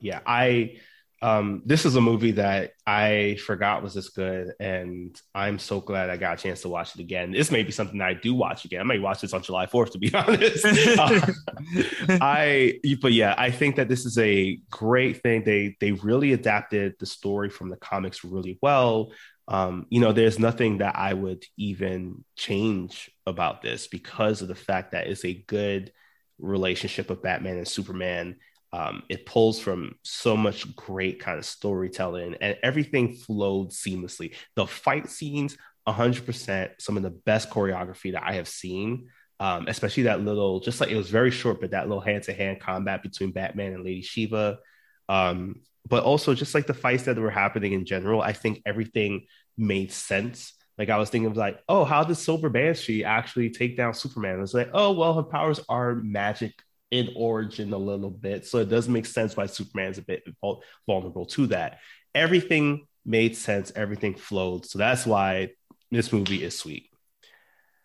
Yeah, 0.00 0.20
I 0.26 0.78
um 1.22 1.62
this 1.64 1.86
is 1.86 1.96
a 1.96 2.00
movie 2.00 2.32
that 2.32 2.72
I 2.86 3.38
forgot 3.46 3.82
was 3.82 3.94
this 3.94 4.10
good 4.10 4.52
and 4.60 5.18
I'm 5.34 5.58
so 5.58 5.80
glad 5.80 6.10
I 6.10 6.18
got 6.18 6.38
a 6.38 6.42
chance 6.42 6.60
to 6.62 6.68
watch 6.68 6.94
it 6.94 7.00
again. 7.00 7.32
This 7.32 7.50
may 7.50 7.62
be 7.62 7.72
something 7.72 7.98
that 7.98 8.08
I 8.08 8.14
do 8.14 8.34
watch 8.34 8.64
again. 8.66 8.80
I 8.80 8.84
may 8.84 8.98
watch 8.98 9.22
this 9.22 9.32
on 9.32 9.42
July 9.42 9.66
4th 9.66 9.92
to 9.92 9.98
be 9.98 10.10
honest. 10.14 10.64
Uh, 10.98 11.26
I 12.20 12.80
but 13.00 13.12
yeah, 13.12 13.34
I 13.38 13.50
think 13.50 13.76
that 13.76 13.88
this 13.88 14.04
is 14.04 14.18
a 14.18 14.58
great 14.70 15.22
thing. 15.22 15.42
They 15.44 15.76
they 15.80 15.92
really 15.92 16.32
adapted 16.32 16.94
the 16.98 17.06
story 17.06 17.48
from 17.48 17.70
the 17.70 17.76
comics 17.76 18.22
really 18.22 18.58
well. 18.60 19.12
Um, 19.48 19.86
you 19.90 20.00
know, 20.00 20.12
there's 20.12 20.38
nothing 20.38 20.78
that 20.78 20.96
I 20.96 21.14
would 21.14 21.44
even 21.56 22.24
change 22.36 23.10
about 23.26 23.62
this 23.62 23.86
because 23.86 24.42
of 24.42 24.48
the 24.48 24.54
fact 24.54 24.92
that 24.92 25.06
it's 25.06 25.24
a 25.24 25.34
good 25.46 25.92
relationship 26.38 27.10
of 27.10 27.22
Batman 27.22 27.56
and 27.56 27.68
Superman. 27.68 28.36
Um, 28.76 29.04
it 29.08 29.24
pulls 29.24 29.58
from 29.58 29.94
so 30.02 30.36
much 30.36 30.76
great 30.76 31.18
kind 31.18 31.38
of 31.38 31.46
storytelling 31.46 32.36
and 32.42 32.58
everything 32.62 33.14
flowed 33.14 33.70
seamlessly. 33.70 34.34
The 34.54 34.66
fight 34.66 35.08
scenes, 35.08 35.56
100%, 35.88 36.70
some 36.78 36.98
of 36.98 37.02
the 37.02 37.10
best 37.10 37.48
choreography 37.48 38.12
that 38.12 38.22
I 38.22 38.34
have 38.34 38.48
seen. 38.48 39.08
Um, 39.40 39.66
especially 39.66 40.04
that 40.04 40.20
little, 40.20 40.60
just 40.60 40.80
like 40.80 40.90
it 40.90 40.96
was 40.96 41.08
very 41.08 41.30
short, 41.30 41.58
but 41.60 41.70
that 41.70 41.88
little 41.88 42.02
hand 42.02 42.24
to 42.24 42.34
hand 42.34 42.60
combat 42.60 43.02
between 43.02 43.32
Batman 43.32 43.72
and 43.72 43.82
Lady 43.82 44.02
Shiva. 44.02 44.58
Um, 45.08 45.62
but 45.88 46.04
also 46.04 46.34
just 46.34 46.54
like 46.54 46.66
the 46.66 46.74
fights 46.74 47.04
that 47.04 47.16
were 47.16 47.30
happening 47.30 47.72
in 47.72 47.86
general, 47.86 48.20
I 48.20 48.34
think 48.34 48.60
everything 48.66 49.26
made 49.56 49.90
sense. 49.90 50.52
Like 50.76 50.90
I 50.90 50.98
was 50.98 51.08
thinking 51.08 51.30
of 51.30 51.36
like, 51.36 51.58
oh, 51.66 51.84
how 51.84 52.04
did 52.04 52.16
Silver 52.16 52.50
Banshee 52.50 53.04
actually 53.04 53.50
take 53.50 53.74
down 53.74 53.94
Superman? 53.94 54.42
It's 54.42 54.52
like, 54.52 54.70
oh, 54.74 54.92
well, 54.92 55.14
her 55.14 55.22
powers 55.22 55.60
are 55.66 55.94
magic 55.94 56.52
in 56.90 57.10
origin 57.16 57.72
a 57.72 57.78
little 57.78 58.10
bit, 58.10 58.46
so 58.46 58.58
it 58.58 58.68
does 58.68 58.88
make 58.88 59.06
sense 59.06 59.36
why 59.36 59.46
Superman's 59.46 59.98
a 59.98 60.02
bit 60.02 60.24
vulnerable 60.86 61.26
to 61.26 61.46
that. 61.48 61.78
Everything 62.14 62.86
made 63.04 63.36
sense, 63.36 63.72
everything 63.74 64.14
flowed, 64.14 64.66
so 64.66 64.78
that's 64.78 65.06
why 65.06 65.50
this 65.90 66.12
movie 66.12 66.42
is 66.42 66.56
sweet. 66.56 66.90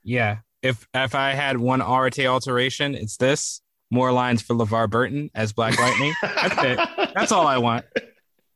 Yeah. 0.03 0.37
If 0.61 0.87
if 0.93 1.15
I 1.15 1.31
had 1.31 1.57
one 1.57 1.79
Arate 1.79 2.27
alteration, 2.27 2.95
it's 2.95 3.17
this. 3.17 3.61
More 3.89 4.11
lines 4.11 4.41
for 4.41 4.55
LeVar 4.55 4.89
Burton 4.89 5.29
as 5.35 5.51
Black 5.51 5.77
Lightning. 5.77 6.13
That's 6.21 6.63
it. 6.63 7.11
That's 7.15 7.31
all 7.31 7.45
I 7.45 7.57
want. 7.57 7.85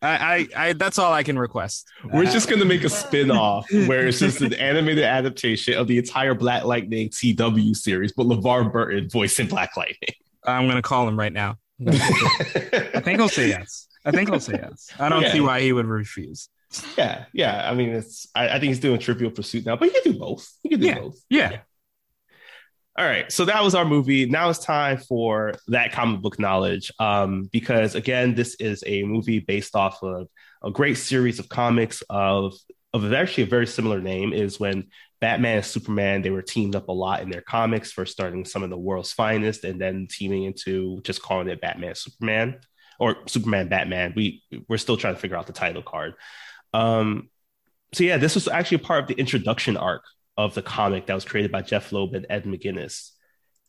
I, 0.02 0.48
I, 0.56 0.68
I 0.68 0.74
that's 0.74 1.00
all 1.00 1.12
I 1.12 1.24
can 1.24 1.38
request. 1.40 1.88
We're 2.14 2.26
just 2.26 2.48
gonna 2.48 2.66
make 2.66 2.84
a 2.84 2.90
spin-off 2.90 3.66
where 3.72 4.08
it's 4.08 4.20
just 4.20 4.42
an 4.42 4.54
animated 4.54 5.04
adaptation 5.04 5.74
of 5.74 5.88
the 5.88 5.98
entire 5.98 6.36
Black 6.36 6.64
Lightning 6.64 7.10
TW 7.10 7.74
series, 7.74 8.14
but 8.14 8.28
LeVar 8.28 8.72
Burton 8.72 9.10
voicing 9.10 9.48
Black 9.48 9.76
Lightning. 9.76 10.14
I'm 10.46 10.68
gonna 10.68 10.82
call 10.82 11.08
him 11.08 11.18
right 11.18 11.34
now. 11.34 11.58
I 11.88 13.02
think 13.04 13.20
he'll 13.20 13.30
say 13.30 13.50
yes. 13.50 13.88
I 14.06 14.12
think 14.12 14.30
he'll 14.30 14.40
say 14.40 14.54
yes. 14.62 14.90
I 15.00 15.10
don't 15.10 15.22
Yeah. 15.24 15.32
see 15.34 15.42
why 15.42 15.62
he 15.62 15.74
would 15.74 15.86
refuse. 15.88 16.50
yeah, 16.98 17.26
yeah. 17.34 17.70
I 17.70 17.74
mean, 17.74 17.90
it's 17.90 18.28
I, 18.36 18.48
I 18.50 18.52
think 18.54 18.66
he's 18.66 18.80
doing 18.80 19.00
Trivial 19.00 19.32
Pursuit 19.32 19.66
now, 19.66 19.76
but 19.76 19.90
he 19.90 20.00
can 20.02 20.14
do 20.14 20.20
both. 20.20 20.48
He 20.64 20.70
can 20.70 20.80
do 20.80 20.88
Yeah. 20.88 21.00
both. 21.00 21.18
Yeah. 21.30 21.58
All 22.98 23.06
right, 23.06 23.30
so 23.30 23.44
that 23.44 23.62
was 23.62 23.76
our 23.76 23.84
movie. 23.84 24.26
Now 24.26 24.50
it's 24.50 24.60
time 24.60 25.00
for 25.00 25.56
that 25.68 25.92
comic 25.92 26.22
book 26.22 26.40
knowledge, 26.40 26.94
um, 26.98 27.50
because 27.52 27.94
again, 27.94 28.36
this 28.36 28.56
is 28.56 28.86
a 28.88 29.04
movie 29.04 29.40
based 29.40 29.76
off 29.76 30.02
of 30.02 30.30
a 30.64 30.72
great 30.72 30.98
series 30.98 31.38
of 31.40 31.50
comics 31.50 32.02
of 32.10 32.54
of 33.04 33.14
actually 33.14 33.44
a 33.44 33.48
very 33.48 33.68
similar 33.68 34.00
name. 34.00 34.34
Is 34.34 34.60
when 34.60 34.88
Batman 35.22 35.58
and 35.58 35.66
Superman 35.66 36.22
they 36.22 36.30
were 36.30 36.42
teamed 36.42 36.76
up 36.76 36.88
a 36.88 36.94
lot 36.94 37.22
in 37.22 37.30
their 37.30 37.42
comics, 37.42 37.92
first 37.92 38.14
starting 38.14 38.46
some 38.46 38.64
of 38.64 38.70
the 38.70 38.78
world's 38.78 39.12
finest, 39.12 39.64
and 39.64 39.80
then 39.80 40.08
teaming 40.10 40.44
into 40.44 41.02
just 41.02 41.22
calling 41.22 41.48
it 41.48 41.62
Batman 41.62 41.96
Superman 41.96 42.60
or 43.00 43.18
Superman 43.28 43.68
Batman. 43.68 44.14
We 44.16 44.44
we're 44.68 44.78
still 44.78 44.98
trying 44.98 45.16
to 45.16 45.20
figure 45.20 45.38
out 45.38 45.48
the 45.48 45.54
title 45.54 45.84
card. 45.84 46.14
Um, 46.74 47.30
so 47.94 48.04
yeah, 48.04 48.18
this 48.18 48.36
was 48.36 48.48
actually 48.48 48.78
a 48.78 48.88
part 48.88 49.04
of 49.04 49.08
the 49.08 49.20
introduction 49.20 49.78
arc 49.78 50.04
of 50.38 50.54
the 50.54 50.62
comic 50.62 51.08
that 51.08 51.14
was 51.14 51.26
created 51.26 51.52
by 51.52 51.62
Jeph 51.62 51.92
Loeb 51.92 52.14
and 52.14 52.26
Ed 52.30 52.44
McGuinness. 52.44 53.12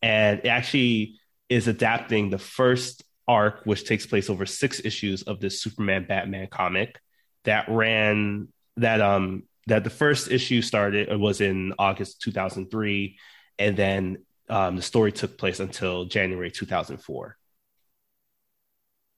And 0.03 0.41
it 0.41 0.49
actually 0.49 1.21
is 1.49 1.69
adapting 1.69 2.31
the 2.31 2.39
first 2.39 3.05
arc, 3.29 3.65
which 3.65 3.85
takes 3.85 4.07
place 4.07 4.29
over 4.29 4.47
six 4.47 4.81
issues 4.85 5.23
of 5.23 5.41
this 5.41 5.63
Superman 5.63 6.07
Batman 6.09 6.49
comic 6.49 6.99
that 7.45 7.69
ran 7.69 8.49
that 8.77 9.01
um 9.01 9.45
that 9.67 9.85
the 9.85 9.91
first 9.91 10.31
issue 10.31 10.63
started 10.63 11.19
was 11.19 11.41
in 11.41 11.73
August 11.79 12.21
2003 12.23 13.19
and 13.59 13.77
then 13.77 14.19
um, 14.49 14.77
the 14.77 14.83
story 14.83 15.11
took 15.11 15.39
place 15.39 15.59
until 15.61 16.05
January 16.05 16.51
2004. 16.51 17.37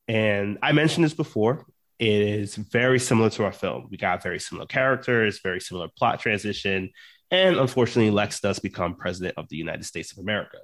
And 0.06 0.58
I 0.62 0.72
mentioned 0.72 1.04
this 1.04 1.12
before. 1.12 1.66
It 1.98 2.08
is 2.08 2.56
very 2.56 2.98
similar 2.98 3.28
to 3.30 3.44
our 3.44 3.52
film. 3.52 3.88
We 3.90 3.98
got 3.98 4.22
very 4.22 4.38
similar 4.38 4.66
characters, 4.66 5.40
very 5.42 5.60
similar 5.60 5.88
plot 5.88 6.20
transition, 6.20 6.90
and 7.30 7.56
unfortunately, 7.56 8.10
Lex 8.10 8.40
does 8.40 8.58
become 8.58 8.94
president 8.94 9.36
of 9.36 9.48
the 9.48 9.56
United 9.56 9.84
States 9.84 10.12
of 10.12 10.18
America. 10.18 10.58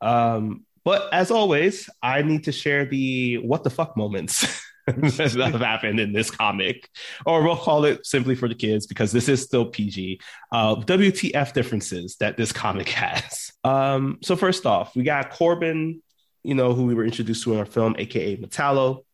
Um, 0.00 0.64
but 0.84 1.12
as 1.12 1.30
always, 1.30 1.88
I 2.02 2.22
need 2.22 2.44
to 2.44 2.52
share 2.52 2.84
the 2.84 3.36
what 3.38 3.62
the 3.62 3.70
fuck 3.70 3.96
moments 3.96 4.62
that 5.36 5.50
have 5.52 5.60
happened 5.60 6.00
in 6.00 6.12
this 6.12 6.30
comic, 6.30 6.88
or 7.26 7.42
we'll 7.42 7.56
call 7.56 7.84
it 7.84 8.06
simply 8.06 8.34
for 8.34 8.48
the 8.48 8.54
kids 8.54 8.86
because 8.86 9.12
this 9.12 9.28
is 9.28 9.42
still 9.42 9.66
PG. 9.66 10.20
Uh, 10.52 10.76
WTF 10.76 11.52
differences 11.52 12.16
that 12.16 12.36
this 12.36 12.52
comic 12.52 12.88
has. 12.88 13.52
Um, 13.64 14.18
so 14.22 14.36
first 14.36 14.66
off, 14.66 14.94
we 14.96 15.02
got 15.02 15.30
Corben, 15.30 16.02
you 16.42 16.54
know, 16.54 16.72
who 16.72 16.84
we 16.84 16.94
were 16.94 17.04
introduced 17.04 17.44
to 17.44 17.52
in 17.52 17.58
our 17.58 17.66
film, 17.66 17.96
aka 17.98 18.36
Metallo. 18.36 19.04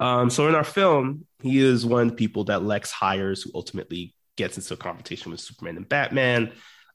Um, 0.00 0.30
so 0.30 0.48
in 0.48 0.54
our 0.54 0.64
film, 0.64 1.26
he 1.42 1.58
is 1.58 1.86
one 1.86 2.02
of 2.02 2.08
the 2.10 2.16
people 2.16 2.44
that 2.44 2.62
Lex 2.62 2.90
hires 2.90 3.42
who 3.42 3.50
ultimately 3.54 4.14
gets 4.36 4.56
into 4.56 4.74
a 4.74 4.76
confrontation 4.76 5.30
with 5.30 5.40
Superman 5.40 5.76
and 5.76 5.88
Batman. 5.88 6.52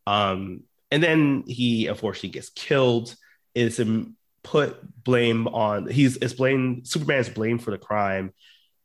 Um, 0.07 0.63
and 0.91 1.01
then 1.01 1.43
he 1.47 1.87
unfortunately 1.87 2.29
gets 2.29 2.49
killed. 2.49 3.15
It's 3.55 3.79
put 4.43 4.77
blame 5.03 5.47
on 5.47 5.87
he's 5.89 6.17
it's 6.17 6.33
blamed 6.33 6.87
Superman's 6.87 7.29
blamed 7.29 7.63
for 7.63 7.71
the 7.71 7.77
crime, 7.77 8.33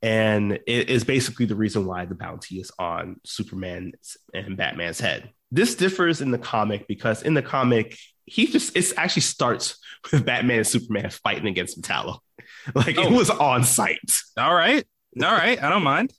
and 0.03 0.53
it 0.67 0.89
is 0.91 1.05
basically 1.05 1.47
the 1.47 1.57
reason 1.57 1.87
why 1.87 2.05
the 2.05 2.15
bounty 2.15 2.57
is 2.61 2.71
on 2.79 3.21
Superman 3.25 3.93
and 4.35 4.57
Batman's 4.57 5.01
head. 5.01 5.31
This 5.51 5.75
differs 5.75 6.21
in 6.21 6.31
the 6.31 6.39
comic 6.39 6.87
because 6.89 7.23
in 7.23 7.35
the 7.35 7.43
comic 7.43 7.97
he 8.27 8.47
just 8.47 8.77
it 8.77 8.93
actually 8.97 9.23
starts 9.23 9.79
with 10.13 10.25
Batman 10.27 10.59
and 10.59 10.67
Superman 10.67 11.11
fighting 11.11 11.47
against 11.47 11.81
Metallo. 11.81 12.19
Like 12.75 12.89
it 12.99 12.99
Oh. 12.99 13.13
was 13.15 13.31
on 13.31 13.65
site. 13.65 13.99
All 14.37 14.55
right. 14.55 14.85
All 15.23 15.33
right. 15.33 15.63
I 15.63 15.71
don't 15.71 15.83
mind. 15.83 16.13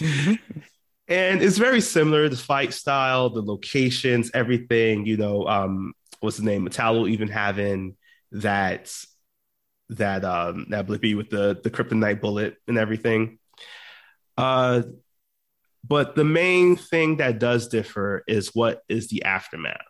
and 1.08 1.42
it's 1.42 1.58
very 1.58 1.80
similar 1.80 2.28
the 2.28 2.36
fight 2.36 2.72
style 2.72 3.30
the 3.30 3.40
locations 3.42 4.30
everything 4.34 5.06
you 5.06 5.16
know 5.16 5.46
um 5.46 5.92
what's 6.20 6.36
the 6.38 6.44
name 6.44 6.66
metallo 6.68 7.08
even 7.08 7.28
having 7.28 7.96
that 8.32 8.92
that 9.90 10.24
um 10.24 10.66
that 10.70 10.86
blippy 10.86 11.16
with 11.16 11.30
the 11.30 11.58
the 11.62 11.70
kryptonite 11.70 12.20
bullet 12.20 12.56
and 12.66 12.78
everything. 12.78 13.38
Uh 14.36 14.82
but 15.88 16.16
the 16.16 16.24
main 16.24 16.76
thing 16.76 17.18
that 17.18 17.38
does 17.38 17.68
differ 17.68 18.24
is 18.26 18.54
what 18.54 18.82
is 18.88 19.08
the 19.08 19.24
aftermath. 19.24 19.80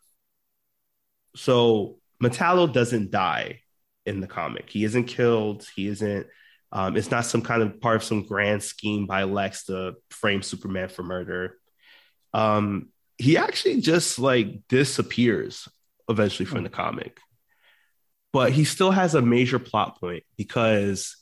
So 1.36 1.98
metallo 2.22 2.70
doesn't 2.70 3.10
die 3.10 3.60
in 4.04 4.20
the 4.20 4.26
comic. 4.26 4.68
He 4.68 4.84
isn't 4.84 5.04
killed. 5.04 5.66
He 5.74 5.88
isn't 5.88 6.26
um, 6.72 6.96
it's 6.96 7.10
not 7.10 7.24
some 7.24 7.42
kind 7.42 7.62
of 7.62 7.80
part 7.80 7.96
of 7.96 8.04
some 8.04 8.22
grand 8.22 8.62
scheme 8.62 9.06
by 9.06 9.22
Lex 9.22 9.64
to 9.64 9.94
frame 10.10 10.42
Superman 10.42 10.88
for 10.88 11.02
murder. 11.02 11.56
Um, 12.34 12.88
he 13.18 13.38
actually 13.38 13.80
just 13.80 14.18
like 14.18 14.66
disappears 14.68 15.68
eventually 16.08 16.44
from 16.46 16.64
the 16.64 16.68
comic, 16.68 17.18
but 18.36 18.52
he 18.52 18.64
still 18.64 18.90
has 18.90 19.14
a 19.14 19.22
major 19.22 19.58
plot 19.58 19.98
point 19.98 20.22
because 20.36 21.16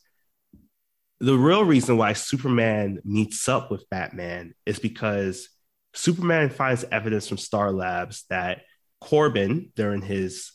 the 1.21 1.39
real 1.39 1.65
reason 1.65 1.97
why 1.97 2.13
Superman 2.13 2.99
meets 3.05 3.49
up 3.49 3.71
with 3.71 3.89
Batman 3.89 4.53
is 4.67 4.81
because 4.81 5.49
Superman 5.95 6.51
finds 6.51 6.85
evidence 6.91 7.29
from 7.29 7.39
Star 7.39 7.71
Labs 7.71 8.25
that 8.31 8.63
Corben, 9.01 9.71
during 9.77 10.03
his 10.03 10.55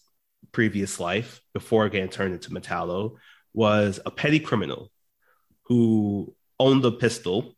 previous 0.51 0.99
life, 0.99 1.39
before 1.53 1.87
getting 1.87 2.09
turned 2.09 2.33
into 2.33 2.49
Metallo, 2.49 3.15
was 3.53 4.01
a 4.05 4.11
petty 4.11 4.41
criminal 4.41 4.91
who 5.67 6.35
owned 6.59 6.83
a 6.83 6.91
pistol 6.91 7.55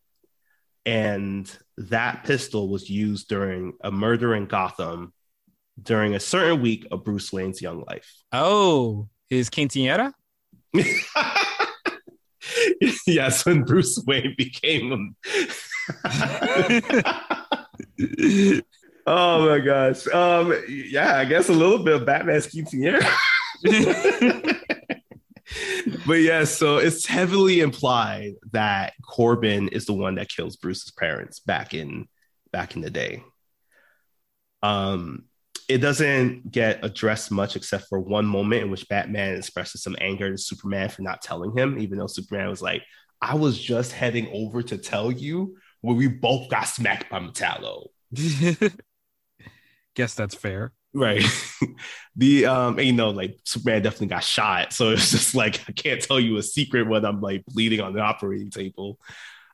and 0.85 1.51
that 1.75 2.23
pistol 2.23 2.69
was 2.69 2.87
used 2.87 3.29
during 3.29 3.73
a 3.83 3.89
murder 3.89 4.35
in 4.35 4.45
Gotham 4.45 5.11
during 5.81 6.15
a 6.15 6.19
certain 6.19 6.61
week 6.61 6.87
of 6.91 7.03
Bruce 7.03 7.31
Wayne's 7.31 7.61
young 7.61 7.83
life. 7.87 8.11
Oh, 8.31 9.09
his 9.29 9.49
quinceanera? 9.49 10.13
yes, 13.07 13.45
when 13.45 13.63
Bruce 13.63 14.01
Wayne 14.05 14.35
became 14.37 15.15
oh 19.07 19.47
my 19.47 19.59
gosh. 19.59 20.07
Um, 20.07 20.53
yeah, 20.67 21.17
I 21.17 21.25
guess 21.25 21.49
a 21.49 21.53
little 21.53 21.83
bit 21.83 21.95
of 21.95 22.05
Batman's 22.05 22.47
quinceanera. 22.47 23.05
but 26.05 26.13
yeah, 26.13 26.43
so 26.45 26.77
it's 26.77 27.05
heavily 27.05 27.59
implied 27.59 28.33
that 28.51 28.93
Corben 29.03 29.67
is 29.69 29.85
the 29.85 29.93
one 29.93 30.15
that 30.15 30.29
kills 30.29 30.55
Bruce's 30.55 30.91
parents 30.91 31.39
back 31.39 31.73
in 31.73 32.07
back 32.51 32.75
in 32.75 32.81
the 32.81 32.89
day. 32.89 33.23
Um, 34.63 35.25
it 35.71 35.79
doesn't 35.79 36.51
get 36.51 36.83
addressed 36.83 37.31
much 37.31 37.55
except 37.55 37.85
for 37.87 37.99
one 37.99 38.25
moment 38.25 38.63
in 38.63 38.71
which 38.71 38.87
Batman 38.89 39.37
expresses 39.37 39.81
some 39.81 39.95
anger 40.01 40.29
to 40.29 40.37
Superman 40.37 40.89
for 40.89 41.01
not 41.01 41.21
telling 41.21 41.55
him, 41.57 41.79
even 41.79 41.97
though 41.97 42.07
Superman 42.07 42.49
was 42.49 42.61
like, 42.61 42.83
I 43.21 43.35
was 43.35 43.57
just 43.57 43.93
heading 43.93 44.27
over 44.33 44.61
to 44.63 44.77
tell 44.77 45.11
you 45.11 45.55
when 45.79 45.95
we 45.95 46.07
both 46.07 46.49
got 46.49 46.63
smacked 46.63 47.09
by 47.09 47.19
Metallo. 47.19 47.87
Guess 49.95 50.15
that's 50.15 50.35
fair. 50.35 50.73
Right. 50.93 51.23
the 52.17 52.47
um, 52.47 52.77
and, 52.77 52.87
you 52.87 52.93
know, 52.93 53.11
like 53.11 53.37
Superman 53.45 53.81
definitely 53.81 54.07
got 54.07 54.25
shot. 54.25 54.73
So 54.73 54.89
it's 54.89 55.11
just 55.11 55.33
like 55.35 55.61
I 55.69 55.71
can't 55.71 56.01
tell 56.01 56.19
you 56.19 56.37
a 56.37 56.43
secret 56.43 56.87
when 56.87 57.05
I'm 57.05 57.21
like 57.21 57.45
bleeding 57.45 57.79
on 57.79 57.93
the 57.93 58.01
operating 58.01 58.49
table. 58.49 58.99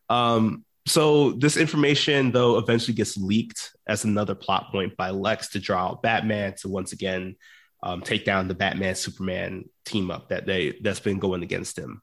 Um, 0.09 0.65
so 0.88 1.32
this 1.32 1.58
information 1.58 2.32
though 2.32 2.58
eventually 2.58 2.96
gets 2.96 3.18
leaked 3.18 3.76
as 3.88 4.06
another 4.06 4.36
plot 4.36 4.72
point 4.72 4.96
by 4.98 5.12
Lex 5.12 5.50
to 5.50 5.60
draw 5.60 5.88
out 5.88 6.02
Batman 6.02 6.56
to 6.58 6.70
once 6.70 6.94
again 6.94 7.36
um, 7.84 8.02
take 8.02 8.26
down 8.26 8.48
the 8.48 8.56
Batman 8.56 8.96
Superman 8.96 9.66
team 9.86 10.10
up 10.10 10.30
that 10.30 10.46
they 10.46 10.78
that's 10.82 11.00
been 11.00 11.20
going 11.20 11.44
against 11.44 11.78
him. 11.78 12.02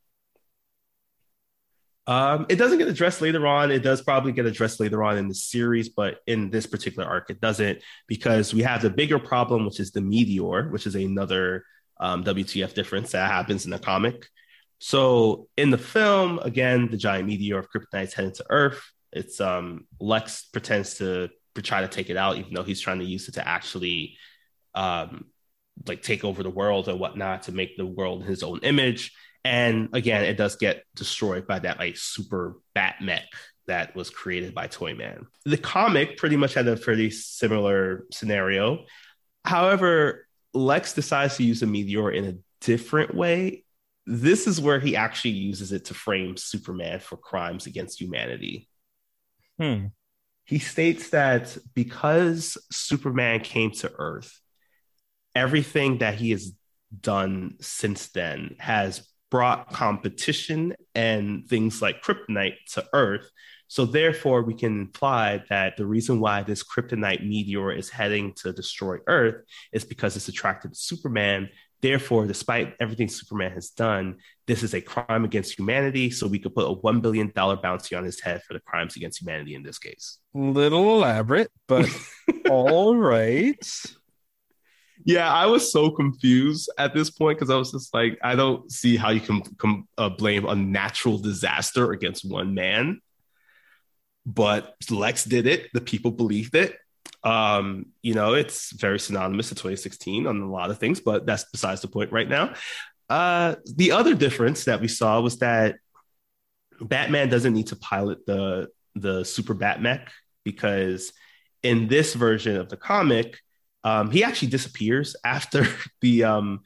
Um, 2.07 2.45
it 2.51 2.57
doesn't 2.57 2.79
get 2.79 2.89
addressed 2.89 3.23
later 3.23 3.47
on. 3.47 3.71
It 3.71 3.83
does 3.83 4.03
probably 4.03 4.33
get 4.33 4.45
addressed 4.45 4.79
later 4.79 5.03
on 5.03 5.17
in 5.17 5.29
the 5.29 5.35
series, 5.35 5.89
but 5.89 6.19
in 6.27 6.51
this 6.51 6.67
particular 6.67 7.09
arc, 7.09 7.31
it 7.31 7.41
doesn't 7.41 7.81
because 8.07 8.53
we 8.53 8.63
have 8.63 8.83
the 8.83 8.91
bigger 8.91 9.19
problem, 9.19 9.65
which 9.65 9.81
is 9.81 9.91
the 9.91 10.03
meteor, 10.03 10.69
which 10.69 10.87
is 10.87 10.95
another 10.95 11.65
um, 11.99 12.23
WTF 12.23 12.75
difference 12.75 13.13
that 13.13 13.31
happens 13.31 13.65
in 13.65 13.71
the 13.71 13.79
comic. 13.79 14.29
So 14.87 15.49
in 15.57 15.71
the 15.71 15.79
film, 15.79 16.41
again, 16.41 16.91
the 16.91 16.99
giant 16.99 17.27
meteor 17.27 17.59
of 17.59 17.71
kryptonite 17.71 18.13
heading 18.13 18.35
to 18.35 18.45
Earth. 18.51 18.83
It's 19.15 19.41
um, 19.41 19.87
Lex 19.99 20.45
pretends 20.53 20.97
to 20.97 21.31
try 21.57 21.81
to 21.81 21.89
take 21.89 22.11
it 22.11 22.19
out, 22.19 22.37
even 22.37 22.53
though 22.53 22.65
he's 22.65 22.83
trying 22.83 22.99
to 22.99 23.07
use 23.07 23.27
it 23.27 23.37
to 23.37 23.49
actually 23.49 24.19
um, 24.75 25.25
like 25.89 26.03
take 26.03 26.23
over 26.23 26.43
the 26.43 26.51
world 26.51 26.91
and 26.91 27.01
whatnot 27.01 27.45
to 27.45 27.53
make 27.53 27.79
the 27.79 27.87
world 27.87 28.25
his 28.25 28.43
own 28.43 28.61
image. 28.63 29.13
And 29.43 29.89
again, 29.95 30.23
it 30.23 30.37
does 30.37 30.57
get 30.57 30.85
destroyed 30.95 31.47
by 31.47 31.61
that 31.61 31.79
like 31.79 31.97
super 31.97 32.57
bat 32.75 32.97
mech 33.01 33.25
that 33.67 33.97
was 33.97 34.11
created 34.11 34.55
by 34.55 34.67
Toyman. 34.67 35.25
The 35.47 35.57
comic 35.57 36.19
pretty 36.19 36.37
much 36.37 36.53
had 36.53 36.69
a 36.69 36.77
pretty 36.77 37.09
similar 37.09 38.05
scenario. 38.13 38.85
However, 39.47 40.27
Lex 40.53 40.93
decides 40.93 41.39
to 41.39 41.43
use 41.43 41.63
a 41.63 41.67
meteor 41.67 42.11
in 42.11 42.27
a 42.27 42.35
different 42.61 43.15
way. 43.15 43.64
This 44.07 44.47
is 44.47 44.61
where 44.61 44.81
he 44.81 44.97
actually 44.97 45.33
uses 45.33 45.73
it 45.73 45.87
to 45.87 45.95
frame 45.95 46.37
Superman 46.37 47.01
for 47.01 47.17
crimes 47.17 47.67
against 47.67 48.01
humanity. 48.01 48.69
Hmm. 49.59 49.87
He 50.45 50.59
states 50.59 51.11
that 51.11 51.57
because 51.75 52.59
Superman 52.71 53.41
came 53.41 53.71
to 53.73 53.91
Earth, 53.97 54.41
everything 55.35 55.99
that 55.99 56.15
he 56.15 56.33
has 56.33 56.53
done 57.01 57.57
since 57.61 58.09
then 58.09 58.57
has 58.59 59.09
brought 59.31 59.73
competition 59.73 60.75
and 60.95 61.49
things 61.49 61.83
like 61.83 62.03
kryptonite 62.03 62.57
to 62.73 62.85
Earth. 62.93 63.29
So, 63.67 63.87
therefore, 63.87 64.43
we 64.43 64.55
can 64.55 64.83
imply 64.83 65.43
that 65.49 65.77
the 65.77 65.87
reason 65.87 66.21
why 66.21 66.43
this 66.43 66.63
kryptonite 66.63 67.27
meteor 67.27 67.73
is 67.73 67.91
heading 67.91 68.35
to 68.35 68.53
destroy 68.53 68.99
Earth 69.07 69.43
is 69.73 69.85
because 69.85 70.15
it's 70.17 70.29
attracted 70.29 70.75
to 70.75 70.79
Superman. 70.79 71.49
Therefore, 71.81 72.27
despite 72.27 72.75
everything 72.81 73.09
Superman 73.09 73.53
has 73.53 73.71
done, 73.71 74.17
this 74.47 74.63
is 74.63 74.75
a 74.75 74.81
crime 74.81 75.25
against 75.25 75.59
humanity. 75.59 76.11
So, 76.11 76.27
we 76.27 76.39
could 76.39 76.55
put 76.55 76.71
a 76.71 76.75
$1 76.75 77.03
billion 77.03 77.29
bounty 77.29 77.95
on 77.95 78.05
his 78.05 78.21
head 78.21 78.43
for 78.43 78.55
the 78.55 78.61
crimes 78.61 78.97
against 78.97 79.21
humanity 79.21 79.55
in 79.55 79.63
this 79.63 79.79
case. 79.79 80.19
Little 80.33 80.97
elaborate, 80.97 81.51
but 81.69 81.89
all 82.51 82.97
right 82.97 83.63
yeah, 85.05 85.31
I 85.31 85.47
was 85.47 85.71
so 85.71 85.91
confused 85.91 86.71
at 86.79 86.95
this 86.95 87.11
point 87.11 87.39
because 87.39 87.51
I 87.51 87.57
was 87.57 87.73
just 87.73 87.93
like, 87.93 88.19
I 88.23 88.35
don't 88.35 88.71
see 88.73 88.97
how 88.97 89.11
you 89.11 89.21
can, 89.21 89.43
can 89.59 89.87
uh, 89.99 90.09
blame 90.09 90.47
a 90.47 90.55
natural 90.55 91.19
disaster 91.19 91.93
against 91.93 92.29
one 92.29 92.55
man. 92.55 93.01
But 94.25 94.75
Lex 94.91 95.25
did 95.25 95.47
it. 95.47 95.69
The 95.75 95.83
people 95.83 96.11
believed 96.11 96.55
it. 96.55 96.77
Um, 97.25 97.87
you 98.03 98.15
know, 98.15 98.35
it's 98.35 98.73
very 98.73 99.01
synonymous 99.01 99.49
to 99.49 99.55
2016 99.55 100.27
on 100.27 100.41
a 100.41 100.51
lot 100.51 100.71
of 100.71 100.79
things, 100.79 101.01
but 101.01 101.25
that's 101.25 101.45
besides 101.51 101.81
the 101.81 101.89
point 101.89 102.13
right 102.13 102.29
now. 102.29 102.55
Uh, 103.09 103.57
the 103.77 103.93
other 103.93 104.15
difference 104.15 104.65
that 104.65 104.81
we 104.81 104.89
saw 104.89 105.21
was 105.21 105.39
that 105.39 105.77
Batman 106.81 107.29
doesn't 107.29 107.55
need 107.55 107.69
to 107.69 107.77
pilot 107.77 108.27
the 108.27 108.69
the 108.95 109.25
super 109.25 109.55
Batmech 109.55 110.09
because 110.45 111.13
in 111.63 111.89
this 111.89 112.15
version 112.15 112.57
of 112.57 112.69
the 112.69 112.77
comic, 112.77 113.39
um, 113.83 114.11
he 114.11 114.23
actually 114.23 114.49
disappears 114.49 115.17
after 115.25 115.67
the 116.01 116.25
um, 116.25 116.61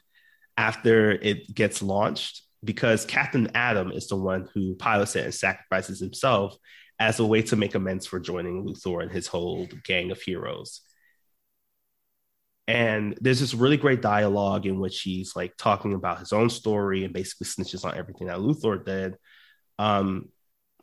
after 0.57 1.11
it 1.11 1.53
gets 1.53 1.81
launched 1.81 2.43
because 2.63 3.05
Captain 3.05 3.49
Atom 3.55 3.91
is 3.91 4.07
the 4.07 4.17
one 4.17 4.49
who 4.53 4.75
pilots 4.75 5.15
it 5.15 5.23
and 5.23 5.33
sacrifices 5.33 5.99
himself 5.99 6.57
as 6.99 7.19
a 7.19 7.25
way 7.25 7.41
to 7.43 7.55
make 7.55 7.75
amends 7.75 8.05
for 8.05 8.19
joining 8.19 8.65
Luthor 8.65 9.01
and 9.01 9.11
his 9.11 9.27
whole 9.27 9.67
gang 9.85 10.11
of 10.11 10.21
heroes. 10.21 10.81
And 12.67 13.17
there's 13.19 13.39
this 13.39 13.55
really 13.55 13.77
great 13.77 14.01
dialogue 14.01 14.65
in 14.67 14.79
which 14.79 15.01
he's 15.01 15.35
like 15.35 15.57
talking 15.57 15.93
about 15.93 16.19
his 16.19 16.33
own 16.33 16.49
story 16.49 17.03
and 17.03 17.13
basically 17.13 17.47
snitches 17.47 17.83
on 17.83 17.97
everything 17.97 18.27
that 18.27 18.37
Luthor 18.37 18.85
did. 18.85 19.15
Um, 19.79 20.29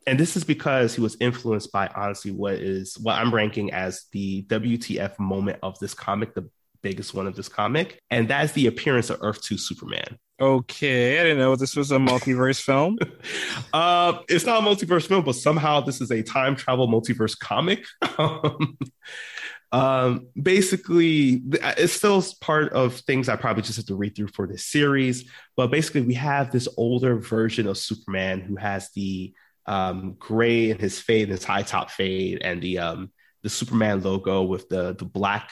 and 0.05 0.19
this 0.19 0.35
is 0.35 0.43
because 0.43 0.95
he 0.95 1.01
was 1.01 1.17
influenced 1.19 1.71
by 1.71 1.87
honestly 1.95 2.31
what 2.31 2.55
is 2.55 2.97
what 2.97 3.15
I'm 3.15 3.33
ranking 3.33 3.71
as 3.71 4.05
the 4.11 4.43
WTF 4.43 5.19
moment 5.19 5.59
of 5.63 5.77
this 5.79 5.93
comic, 5.93 6.33
the 6.33 6.49
biggest 6.81 7.13
one 7.13 7.27
of 7.27 7.35
this 7.35 7.49
comic, 7.49 7.99
and 8.09 8.27
that's 8.27 8.53
the 8.53 8.67
appearance 8.67 9.09
of 9.09 9.19
Earth 9.21 9.41
2 9.41 9.57
Superman. 9.57 10.17
Okay, 10.39 11.19
I 11.19 11.23
didn't 11.23 11.39
know 11.39 11.55
this 11.55 11.75
was 11.75 11.91
a 11.91 11.97
multiverse 11.97 12.61
film. 12.61 12.99
uh, 13.73 14.19
it's 14.29 14.45
not 14.45 14.61
a 14.61 14.65
multiverse 14.65 15.07
film, 15.07 15.23
but 15.23 15.33
somehow 15.33 15.81
this 15.81 15.99
is 15.99 16.11
a 16.11 16.21
time 16.21 16.55
travel 16.55 16.87
multiverse 16.87 17.37
comic. 17.37 17.83
um, 19.71 20.27
basically, 20.39 21.41
it's 21.51 21.93
still 21.93 22.23
part 22.39 22.71
of 22.73 22.97
things 22.99 23.29
I 23.29 23.35
probably 23.35 23.63
just 23.63 23.77
have 23.77 23.87
to 23.87 23.95
read 23.95 24.15
through 24.15 24.27
for 24.27 24.45
this 24.45 24.65
series. 24.65 25.27
But 25.55 25.71
basically, 25.71 26.01
we 26.01 26.13
have 26.13 26.51
this 26.51 26.67
older 26.77 27.17
version 27.17 27.65
of 27.65 27.79
Superman 27.79 28.41
who 28.41 28.57
has 28.57 28.91
the 28.91 29.33
um, 29.65 30.17
gray 30.19 30.69
in 30.69 30.77
his 30.77 30.99
fade, 30.99 31.29
his 31.29 31.43
high 31.43 31.63
top 31.63 31.89
fade, 31.89 32.43
and 32.43 32.61
the 32.61 32.77
um, 32.77 33.11
the 33.41 33.49
Superman 33.49 34.03
logo 34.03 34.43
with 34.43 34.69
the 34.69 34.93
the 34.93 35.05
black 35.05 35.49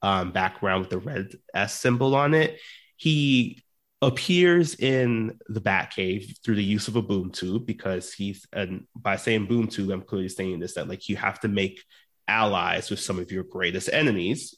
um, 0.00 0.30
background 0.30 0.82
with 0.82 0.90
the 0.90 0.98
red 0.98 1.32
S 1.52 1.74
symbol 1.74 2.14
on 2.14 2.34
it. 2.34 2.60
He 2.96 3.62
appears 4.00 4.76
in 4.76 5.38
the 5.48 5.60
Batcave 5.60 6.42
through 6.44 6.54
the 6.54 6.64
use 6.64 6.88
of 6.88 6.96
a 6.96 7.02
boom 7.02 7.30
tube 7.30 7.66
because 7.66 8.12
he's 8.12 8.46
and 8.52 8.86
by 8.94 9.16
saying 9.16 9.46
boom 9.46 9.66
tube, 9.66 9.90
I'm 9.90 10.02
clearly 10.02 10.28
saying 10.28 10.60
this 10.60 10.74
that 10.74 10.88
like 10.88 11.08
you 11.08 11.16
have 11.16 11.40
to 11.40 11.48
make 11.48 11.82
allies 12.28 12.90
with 12.90 13.00
some 13.00 13.18
of 13.18 13.32
your 13.32 13.44
greatest 13.44 13.88
enemies. 13.92 14.54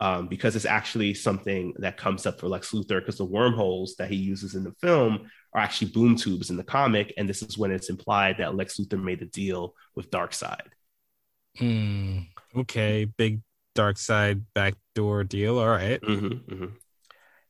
Um, 0.00 0.26
because 0.26 0.56
it's 0.56 0.64
actually 0.64 1.14
something 1.14 1.74
that 1.78 1.96
comes 1.96 2.26
up 2.26 2.40
for 2.40 2.48
Lex 2.48 2.72
Luthor 2.72 2.98
because 2.98 3.18
the 3.18 3.24
wormholes 3.24 3.94
that 3.96 4.10
he 4.10 4.16
uses 4.16 4.56
in 4.56 4.64
the 4.64 4.72
film 4.80 5.30
are 5.52 5.60
actually 5.60 5.92
boom 5.92 6.16
tubes 6.16 6.50
in 6.50 6.56
the 6.56 6.64
comic, 6.64 7.14
and 7.16 7.28
this 7.28 7.40
is 7.40 7.56
when 7.56 7.70
it's 7.70 7.88
implied 7.88 8.38
that 8.38 8.56
Lex 8.56 8.78
Luthor 8.78 9.00
made 9.00 9.22
a 9.22 9.26
deal 9.26 9.76
with 9.94 10.10
Darkseid. 10.10 10.58
Hmm. 11.56 12.18
Okay, 12.56 13.04
big 13.04 13.42
Darkseid 13.76 14.42
backdoor 14.54 15.22
deal. 15.22 15.60
All 15.60 15.68
right. 15.68 16.00
mm-hmm, 16.00 16.52
mm-hmm. 16.52 16.74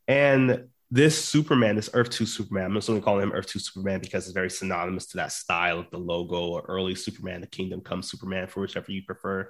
And 0.06 0.68
this 0.92 1.24
Superman, 1.24 1.74
this 1.74 1.88
Earth 1.94 2.10
2 2.10 2.26
Superman, 2.26 2.66
I'm 2.66 2.78
to 2.78 3.00
call 3.00 3.18
him 3.18 3.32
Earth 3.32 3.46
2 3.46 3.58
Superman 3.58 3.98
because 3.98 4.26
it's 4.26 4.34
very 4.34 4.50
synonymous 4.50 5.06
to 5.06 5.16
that 5.16 5.32
style 5.32 5.78
of 5.78 5.88
the 5.90 5.96
logo 5.96 6.48
or 6.48 6.66
early 6.68 6.94
Superman, 6.94 7.40
the 7.40 7.46
Kingdom 7.46 7.80
Come 7.80 8.02
Superman, 8.02 8.46
for 8.46 8.60
whichever 8.60 8.92
you 8.92 9.02
prefer. 9.02 9.48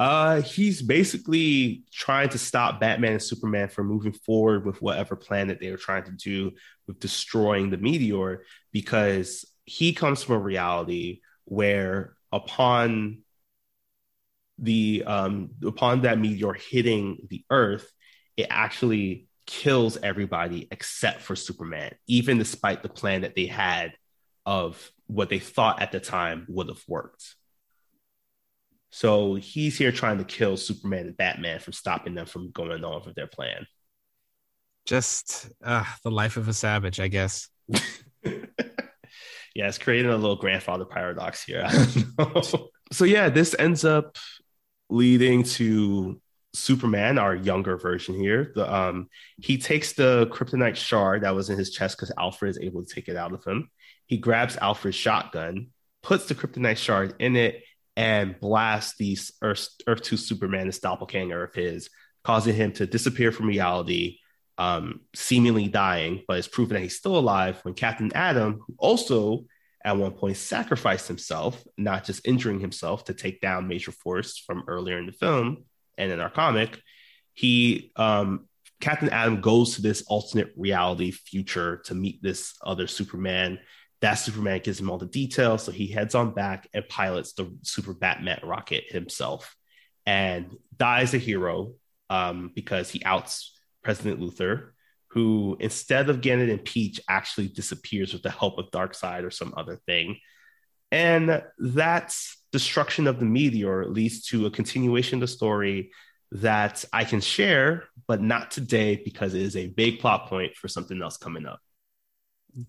Uh, 0.00 0.40
he's 0.40 0.82
basically 0.82 1.84
trying 1.92 2.30
to 2.30 2.38
stop 2.38 2.80
Batman 2.80 3.12
and 3.12 3.22
Superman 3.22 3.68
from 3.68 3.86
moving 3.86 4.12
forward 4.12 4.66
with 4.66 4.82
whatever 4.82 5.14
plan 5.14 5.46
that 5.48 5.60
they 5.60 5.70
were 5.70 5.76
trying 5.76 6.02
to 6.02 6.10
do 6.10 6.50
with 6.88 6.98
destroying 6.98 7.70
the 7.70 7.78
meteor, 7.78 8.42
because 8.72 9.44
he 9.66 9.92
comes 9.92 10.24
from 10.24 10.34
a 10.34 10.40
reality 10.40 11.20
where 11.44 12.16
upon 12.32 13.22
the 14.58 15.04
um 15.06 15.50
upon 15.64 16.00
that 16.00 16.18
meteor 16.18 16.54
hitting 16.54 17.18
the 17.30 17.44
Earth, 17.50 17.88
it 18.36 18.48
actually 18.50 19.25
kills 19.46 19.96
everybody 19.96 20.68
except 20.70 21.22
for 21.22 21.36
Superman, 21.36 21.94
even 22.06 22.38
despite 22.38 22.82
the 22.82 22.88
plan 22.88 23.22
that 23.22 23.34
they 23.34 23.46
had 23.46 23.92
of 24.44 24.90
what 25.06 25.28
they 25.28 25.38
thought 25.38 25.80
at 25.80 25.92
the 25.92 26.00
time 26.00 26.46
would 26.48 26.68
have 26.68 26.82
worked. 26.88 27.34
So 28.90 29.34
he's 29.34 29.76
here 29.76 29.92
trying 29.92 30.18
to 30.18 30.24
kill 30.24 30.56
Superman 30.56 31.06
and 31.06 31.16
Batman 31.16 31.60
from 31.60 31.72
stopping 31.72 32.14
them 32.14 32.26
from 32.26 32.50
going 32.50 32.84
on 32.84 33.02
with 33.04 33.14
their 33.14 33.26
plan. 33.26 33.66
Just 34.86 35.50
uh, 35.62 35.84
the 36.02 36.10
life 36.10 36.36
of 36.36 36.48
a 36.48 36.54
savage, 36.54 37.00
I 37.00 37.08
guess. 37.08 37.48
yeah, 38.24 39.68
it's 39.68 39.78
creating 39.78 40.10
a 40.10 40.16
little 40.16 40.36
grandfather 40.36 40.84
paradox 40.84 41.42
here. 41.42 41.68
so 42.92 43.04
yeah, 43.04 43.28
this 43.28 43.54
ends 43.58 43.84
up 43.84 44.16
leading 44.88 45.42
to 45.42 46.20
Superman, 46.56 47.18
our 47.18 47.34
younger 47.34 47.76
version 47.76 48.14
here. 48.14 48.52
The 48.54 48.72
um 48.72 49.08
he 49.38 49.58
takes 49.58 49.92
the 49.92 50.26
kryptonite 50.32 50.76
shard 50.76 51.22
that 51.22 51.34
was 51.34 51.50
in 51.50 51.58
his 51.58 51.70
chest 51.70 51.96
because 51.96 52.12
Alfred 52.18 52.50
is 52.50 52.58
able 52.60 52.84
to 52.84 52.94
take 52.94 53.08
it 53.08 53.16
out 53.16 53.32
of 53.32 53.44
him. 53.44 53.70
He 54.06 54.16
grabs 54.18 54.56
Alfred's 54.56 54.96
shotgun, 54.96 55.68
puts 56.02 56.26
the 56.26 56.34
kryptonite 56.34 56.78
shard 56.78 57.14
in 57.18 57.36
it, 57.36 57.62
and 57.96 58.38
blasts 58.40 58.96
the 58.98 59.18
Earth, 59.42 59.68
Earth 59.86 60.02
2 60.02 60.16
Superman, 60.16 60.66
this 60.66 60.78
doppelganger 60.78 61.42
of 61.42 61.54
his, 61.54 61.90
causing 62.24 62.54
him 62.54 62.72
to 62.72 62.86
disappear 62.86 63.32
from 63.32 63.46
reality, 63.46 64.18
um, 64.58 65.00
seemingly 65.14 65.68
dying, 65.68 66.22
but 66.28 66.38
it's 66.38 66.48
proven 66.48 66.74
that 66.74 66.82
he's 66.82 66.96
still 66.96 67.16
alive 67.16 67.58
when 67.62 67.74
Captain 67.74 68.12
Atom, 68.14 68.60
who 68.66 68.74
also 68.78 69.46
at 69.84 69.96
one 69.96 70.12
point 70.12 70.36
sacrificed 70.36 71.08
himself, 71.08 71.64
not 71.76 72.04
just 72.04 72.26
injuring 72.26 72.60
himself 72.60 73.04
to 73.04 73.14
take 73.14 73.40
down 73.40 73.68
Major 73.68 73.92
Force 73.92 74.38
from 74.38 74.64
earlier 74.66 74.98
in 74.98 75.06
the 75.06 75.12
film 75.12 75.64
and 75.98 76.12
in 76.12 76.20
our 76.20 76.30
comic, 76.30 76.80
he 77.34 77.92
um, 77.96 78.46
Captain 78.80 79.10
Atom 79.10 79.40
goes 79.40 79.76
to 79.76 79.82
this 79.82 80.02
alternate 80.06 80.52
reality 80.56 81.10
future 81.10 81.82
to 81.86 81.94
meet 81.94 82.22
this 82.22 82.54
other 82.64 82.86
Superman. 82.86 83.58
That 84.02 84.14
Superman 84.14 84.60
gives 84.62 84.78
him 84.78 84.90
all 84.90 84.98
the 84.98 85.06
details, 85.06 85.64
so 85.64 85.72
he 85.72 85.86
heads 85.86 86.14
on 86.14 86.34
back 86.34 86.68
and 86.74 86.86
pilots 86.88 87.32
the 87.32 87.56
Super 87.62 87.94
Batman 87.94 88.40
rocket 88.42 88.84
himself, 88.88 89.56
and 90.04 90.54
dies 90.76 91.14
a 91.14 91.18
hero 91.18 91.72
um, 92.10 92.52
because 92.54 92.90
he 92.90 93.02
outs 93.04 93.58
President 93.82 94.20
Luthor, 94.20 94.70
who 95.08 95.56
instead 95.60 96.10
of 96.10 96.20
getting 96.20 96.50
impeached, 96.50 97.00
actually 97.08 97.48
disappears 97.48 98.12
with 98.12 98.22
the 98.22 98.30
help 98.30 98.58
of 98.58 98.70
Darkseid 98.70 99.24
or 99.24 99.30
some 99.30 99.54
other 99.56 99.76
thing. 99.86 100.18
And 100.92 101.42
that 101.58 102.14
destruction 102.56 103.06
of 103.06 103.18
the 103.18 103.26
meteor 103.26 103.86
leads 103.86 104.22
to 104.28 104.46
a 104.46 104.50
continuation 104.50 105.16
of 105.16 105.20
the 105.20 105.28
story 105.28 105.90
that 106.32 106.84
I 106.90 107.04
can 107.04 107.20
share, 107.20 107.84
but 108.06 108.22
not 108.22 108.50
today 108.50 108.96
because 109.04 109.34
it 109.34 109.42
is 109.42 109.56
a 109.56 109.66
big 109.66 110.00
plot 110.00 110.26
point 110.26 110.56
for 110.56 110.66
something 110.66 111.02
else 111.02 111.18
coming 111.18 111.44
up. 111.44 111.60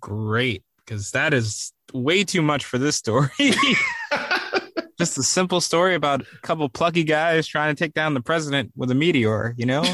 Great, 0.01 0.63
because 0.77 1.11
that 1.11 1.33
is 1.33 1.71
way 1.93 2.25
too 2.25 2.41
much 2.41 2.65
for 2.65 2.77
this 2.77 2.97
story. 2.97 3.29
Just 4.97 5.17
a 5.17 5.23
simple 5.23 5.61
story 5.61 5.95
about 5.95 6.21
a 6.21 6.25
couple 6.41 6.67
plucky 6.67 7.05
guys 7.05 7.47
trying 7.47 7.73
to 7.73 7.81
take 7.81 7.93
down 7.93 8.13
the 8.13 8.21
president 8.21 8.73
with 8.75 8.91
a 8.91 8.95
meteor, 8.95 9.53
you 9.57 9.65
know? 9.65 9.85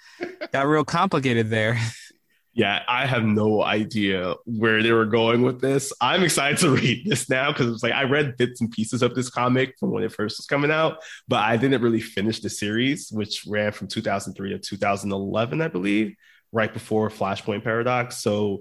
Got 0.52 0.66
real 0.66 0.84
complicated 0.84 1.50
there. 1.50 1.78
Yeah, 2.54 2.84
I 2.86 3.06
have 3.06 3.24
no 3.24 3.64
idea 3.64 4.34
where 4.44 4.80
they 4.80 4.92
were 4.92 5.06
going 5.06 5.42
with 5.42 5.60
this. 5.60 5.92
I'm 6.00 6.22
excited 6.22 6.58
to 6.58 6.70
read 6.76 7.04
this 7.04 7.28
now 7.28 7.50
because 7.50 7.72
it's 7.72 7.82
like 7.82 7.92
I 7.92 8.04
read 8.04 8.36
bits 8.36 8.60
and 8.60 8.70
pieces 8.70 9.02
of 9.02 9.16
this 9.16 9.28
comic 9.28 9.74
from 9.78 9.90
when 9.90 10.04
it 10.04 10.12
first 10.12 10.38
was 10.38 10.46
coming 10.46 10.70
out, 10.70 10.98
but 11.26 11.40
I 11.40 11.56
didn't 11.56 11.82
really 11.82 12.00
finish 12.00 12.38
the 12.40 12.48
series, 12.48 13.10
which 13.10 13.44
ran 13.48 13.72
from 13.72 13.88
2003 13.88 14.50
to 14.50 14.58
2011, 14.60 15.60
I 15.60 15.68
believe, 15.68 16.14
right 16.52 16.72
before 16.72 17.10
Flashpoint 17.10 17.64
Paradox. 17.64 18.18
So, 18.18 18.60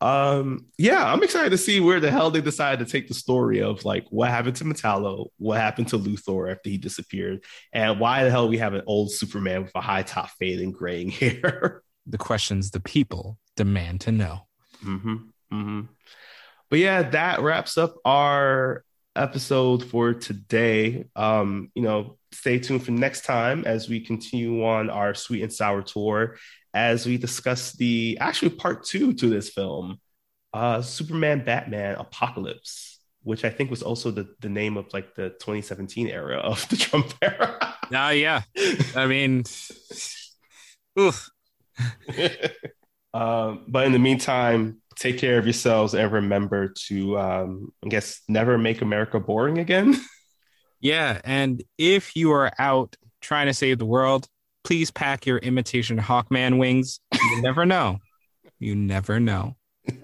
um, 0.00 0.66
yeah, 0.78 1.04
I'm 1.04 1.22
excited 1.22 1.50
to 1.50 1.58
see 1.58 1.78
where 1.80 2.00
the 2.00 2.10
hell 2.10 2.30
they 2.30 2.40
decided 2.40 2.86
to 2.86 2.90
take 2.90 3.06
the 3.06 3.14
story 3.14 3.60
of 3.60 3.84
like 3.84 4.06
what 4.08 4.30
happened 4.30 4.56
to 4.56 4.64
Metallo, 4.64 5.26
what 5.36 5.60
happened 5.60 5.88
to 5.88 5.98
Luthor 5.98 6.50
after 6.50 6.70
he 6.70 6.78
disappeared, 6.78 7.44
and 7.74 8.00
why 8.00 8.24
the 8.24 8.30
hell 8.30 8.48
we 8.48 8.58
have 8.58 8.72
an 8.72 8.82
old 8.86 9.12
Superman 9.12 9.64
with 9.64 9.72
a 9.74 9.82
high 9.82 10.02
top 10.02 10.30
fade 10.38 10.60
and 10.60 10.72
graying 10.72 11.10
hair. 11.10 11.82
The 12.06 12.18
questions 12.18 12.70
the 12.70 12.80
people 12.80 13.38
demand 13.56 14.00
to 14.02 14.12
know. 14.12 14.46
Mm-hmm. 14.84 15.14
Mm-hmm. 15.52 15.80
But 16.70 16.78
yeah, 16.78 17.02
that 17.10 17.40
wraps 17.40 17.78
up 17.78 17.96
our 18.04 18.84
episode 19.14 19.84
for 19.84 20.14
today. 20.14 21.06
Um, 21.16 21.70
you 21.74 21.82
know, 21.82 22.18
stay 22.32 22.58
tuned 22.58 22.84
for 22.84 22.90
next 22.90 23.24
time 23.24 23.64
as 23.64 23.88
we 23.88 24.00
continue 24.00 24.64
on 24.64 24.90
our 24.90 25.14
sweet 25.14 25.42
and 25.42 25.52
sour 25.52 25.82
tour 25.82 26.36
as 26.74 27.06
we 27.06 27.16
discuss 27.16 27.72
the 27.72 28.18
actually 28.20 28.50
part 28.50 28.84
two 28.84 29.14
to 29.14 29.28
this 29.30 29.48
film, 29.48 29.98
uh, 30.52 30.82
Superman 30.82 31.42
Batman 31.42 31.96
Apocalypse, 31.96 33.00
which 33.22 33.44
I 33.44 33.50
think 33.50 33.70
was 33.70 33.82
also 33.82 34.10
the, 34.10 34.28
the 34.40 34.50
name 34.50 34.76
of 34.76 34.92
like 34.92 35.14
the 35.14 35.30
2017 35.30 36.08
era 36.08 36.36
of 36.36 36.68
the 36.68 36.76
Trump 36.76 37.12
era. 37.22 37.74
Ah, 37.94 38.08
uh, 38.08 38.10
yeah. 38.10 38.42
I 38.96 39.06
mean, 39.06 39.44
oof. 40.98 41.30
um, 43.14 43.64
but 43.68 43.86
in 43.86 43.92
the 43.92 43.98
meantime, 43.98 44.80
take 44.96 45.18
care 45.18 45.38
of 45.38 45.44
yourselves 45.46 45.94
and 45.94 46.10
remember 46.10 46.68
to, 46.86 47.18
um, 47.18 47.72
I 47.84 47.88
guess, 47.88 48.22
never 48.28 48.58
make 48.58 48.82
America 48.82 49.20
boring 49.20 49.58
again. 49.58 49.94
yeah. 50.80 51.20
And 51.24 51.62
if 51.78 52.16
you 52.16 52.32
are 52.32 52.50
out 52.58 52.96
trying 53.20 53.46
to 53.46 53.54
save 53.54 53.78
the 53.78 53.86
world, 53.86 54.26
please 54.64 54.90
pack 54.90 55.26
your 55.26 55.38
imitation 55.38 55.98
Hawkman 55.98 56.58
wings. 56.58 57.00
You 57.12 57.42
never 57.42 57.66
know. 57.66 57.98
You 58.58 58.74
never 58.74 59.20
know. 59.20 59.56